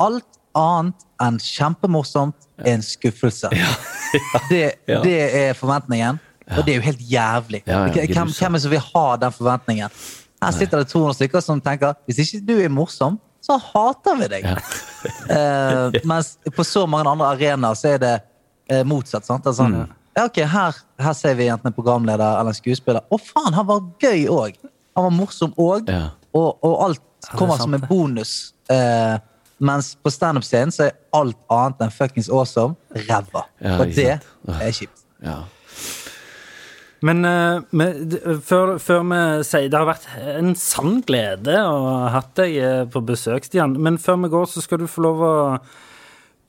[0.02, 0.26] alt
[0.58, 3.52] annet enn kjempemorsomt er en skuffelse.
[4.50, 5.02] Det, Ja.
[5.04, 6.20] det er forventningen,
[6.56, 7.60] og det er jo helt jævlig.
[7.68, 9.90] Ja, ja, Hvem, hvem er det som vil ha den forventningen?
[10.40, 14.32] Her sitter det 200 stykker som tenker hvis ikke du er morsom, så hater vi
[14.38, 14.50] deg.
[15.30, 18.14] Eh, mens på så mange andre arenaer så er det
[18.74, 19.26] eh, motsatt.
[19.28, 19.46] sant?
[19.46, 19.76] Er sånn,
[20.16, 23.06] ja, ok, her, her ser vi enten en programleder eller en skuespiller.
[23.14, 24.58] Å faen, han var gøy òg!
[24.98, 25.92] Han var morsom òg.
[25.94, 26.08] Ja.
[26.34, 28.34] Og, og alt kommer som en bonus.
[28.72, 29.16] Eh,
[29.58, 33.46] mens på standup-scenen så er alt annet enn fuckings awesome ræva.
[33.62, 34.16] Ja, og det.
[34.58, 35.06] Er kjipt.
[35.26, 35.44] Ja.
[37.06, 38.16] Men uh, med,
[38.48, 42.84] før, før vi sier Det har vært en sann glede å ha hatt deg eh,
[42.90, 43.76] på besøk, Stian.
[43.78, 45.34] Men før vi går, så skal du få lov å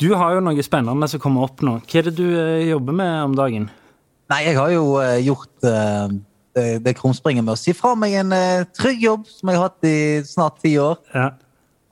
[0.00, 1.76] Du har jo noe spennende som kommer opp nå.
[1.84, 3.68] Hva er det du uh, jobber med om dagen?
[4.32, 6.16] Nei, jeg har jo uh, gjort eh,
[6.56, 9.68] det, det krumspringet med å si fra meg en eh, trygg jobb som jeg har
[9.68, 9.96] hatt i
[10.26, 11.30] snart ti år, Ja.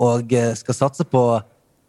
[0.02, 1.24] og eh, skal satse på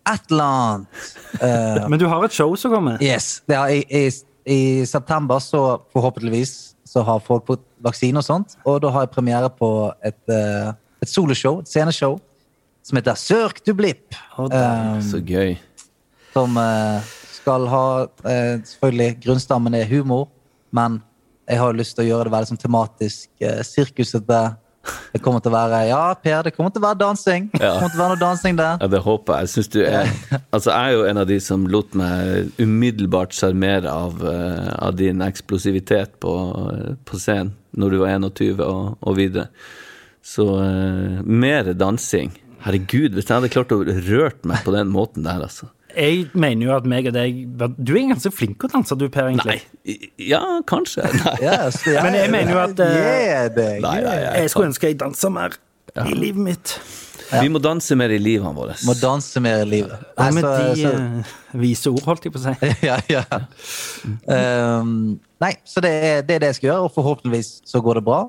[0.05, 1.05] et eller annet.
[1.39, 2.99] Eh, Men du har et show som kommer.
[3.03, 3.39] Yes.
[3.47, 8.57] Det er, jeg, I september så forhåpentligvis så har folk fått vaksine og sånt.
[8.65, 9.69] Og da har jeg premiere på
[10.05, 12.19] et, uh, et soloshow, et sceneshow,
[12.85, 14.13] som heter Sørk du blipp.
[14.37, 14.45] Oh.
[14.45, 15.57] Eh, Så gøy.
[16.33, 17.01] som uh,
[17.33, 20.29] skal ha uh, Selvfølgelig, grunnstammen er humor,
[20.71, 21.01] men
[21.49, 23.29] jeg har lyst til å gjøre det veldig sånn tematisk.
[23.41, 24.43] Uh, sirkusete.
[25.13, 27.47] Det kommer til å være Ja, Per, det kommer til å være dansing.
[27.53, 28.77] Det kommer til å være noe dansing der.
[28.81, 29.51] Ja, det håper jeg.
[29.53, 30.11] Synes du er
[30.55, 34.97] Altså, jeg er jo en av de som lot meg umiddelbart sjarmere av, eh, av
[34.99, 36.35] din eksplosivitet på,
[36.73, 39.49] eh, på scenen når du var 21 og, og videre.
[40.25, 42.31] Så uh, mer dansing.
[42.65, 45.67] Herregud, hvis jeg hadde klart å rørt meg på den måten der, altså.
[45.95, 47.37] Jeg mener jo at meg og deg
[47.77, 49.61] Du er ganske flink til å danse, du, Per, egentlig.
[49.85, 49.95] Nei.
[50.29, 51.05] Ja, kanskje.
[51.23, 51.35] Nei.
[51.43, 54.71] Yes, jeg, Men jeg mener jo at, uh, yeah, det, Nei, nei, jeg Jeg skulle
[54.73, 55.57] ønske jeg dansa mer
[55.95, 56.71] i livet mitt.
[57.31, 58.81] Vi må danse mer i livet vårt.
[58.85, 60.01] Må danse mer i livet.
[60.17, 62.71] Hva Nei, med så- de så- eh, vise ord, holdt jeg på å si?
[62.89, 63.23] ja, ja.
[64.27, 68.01] Um, nei, så det er, det er det jeg skal gjøre, og forhåpentligvis så går
[68.01, 68.19] det bra.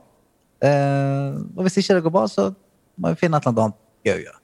[0.64, 2.48] Uh, og hvis ikke det går bra, så
[2.96, 4.40] må vi finne et eller annet gøy å gjøre.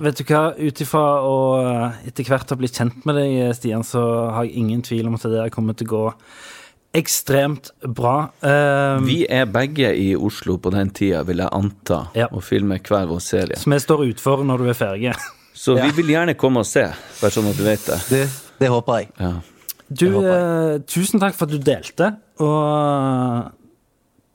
[0.00, 3.84] Vet du hva, ut ifra å eh, etter hvert ha blitt kjent med deg, Stian,
[3.84, 4.02] så
[4.32, 6.04] har jeg ingen tvil om at det der kommer til å gå
[6.94, 8.28] ekstremt bra.
[8.40, 12.28] Um, Vi er begge i Oslo på den tida, vil jeg anta, Ja.
[12.30, 13.58] og filmer hver vår serie.
[13.58, 15.14] Som vi står utfor når du er ferdig.
[15.54, 16.86] Så vi vil gjerne komme og se,
[17.20, 17.98] bare sånn at du vet det.
[18.10, 18.22] Det,
[18.58, 19.10] det håper jeg.
[19.18, 19.32] Ja.
[19.90, 23.52] Du, eh, tusen takk for at du delte, og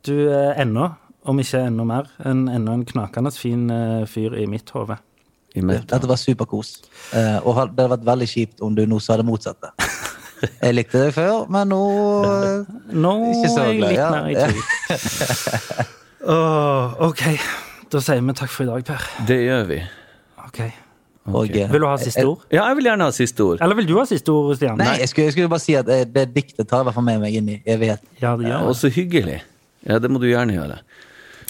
[0.08, 0.92] du er ennå,
[1.30, 4.98] om ikke enda mer, en, ennå en knakende fin uh, fyr i mitt hode.
[5.68, 6.80] Dette var superkos.
[7.14, 9.72] Eh, og det hadde vært veldig kjipt om du nå sa det motsatte.
[10.64, 11.80] Jeg likte deg før, men nå
[12.32, 14.62] eh, Nå Ikke så er jeg litt mer i tvil.
[16.36, 17.24] Åh, OK.
[17.90, 19.10] Da sier vi takk for i dag, Per.
[19.28, 19.80] Det gjør vi.
[20.46, 20.60] Ok.
[21.30, 22.44] og, eh, Vil du ha siste ord?
[22.54, 23.64] Ja, jeg vil gjerne ha siste ord.
[23.66, 24.80] Eller vil du ha siste ord, Stian?
[24.80, 27.08] Nei, jeg skulle, jeg skulle bare si at eh, det diktet tar i hvert fall
[27.08, 28.12] med meg inn i evigheten.
[28.22, 29.40] Ja, det og så hyggelig.
[29.88, 30.80] Ja, det må du gjerne gjøre.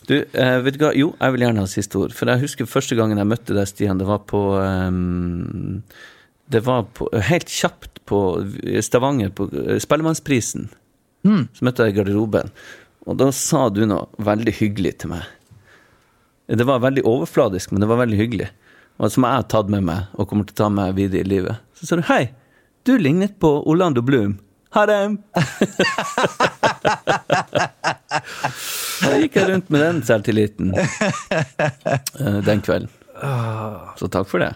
[0.09, 0.89] Du, eh, vet du hva?
[0.97, 2.13] Jo, jeg vil gjerne ha siste ord.
[2.17, 5.83] For jeg husker første gangen jeg møtte deg, Stian, det var på um,
[6.49, 8.21] Det var på, helt kjapt på
[8.81, 9.45] Stavanger, på
[9.83, 10.71] Spellemannsprisen.
[11.27, 11.43] Mm.
[11.53, 12.49] Så møtte jeg i garderoben.
[13.05, 15.29] Og da sa du noe veldig hyggelig til meg.
[16.49, 18.49] Det var veldig overfladisk, men det var veldig hyggelig.
[18.97, 21.29] Og som jeg har tatt med meg, og kommer til å ta med videre i
[21.29, 21.61] livet.
[21.77, 22.33] Så sa du 'Hei,
[22.83, 24.39] du lignet på Orlando Bloom'.
[24.75, 25.17] Ha det!
[28.99, 32.89] Da gikk jeg rundt med den selvtilliten eh, den kvelden.
[33.99, 34.51] Så takk for det.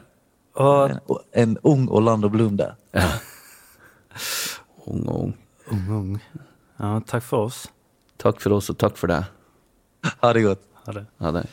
[0.61, 0.99] Og En,
[1.44, 2.76] en ung Orlando Bloom der.
[4.85, 5.34] Ung og ung.
[5.72, 6.11] ung, ung.
[6.80, 7.64] Ja, takk for oss.
[8.22, 9.23] Takk for oss, og takk for deg.
[10.22, 10.64] Ha det godt.
[10.85, 11.06] Ha det.
[11.23, 11.45] Ha det.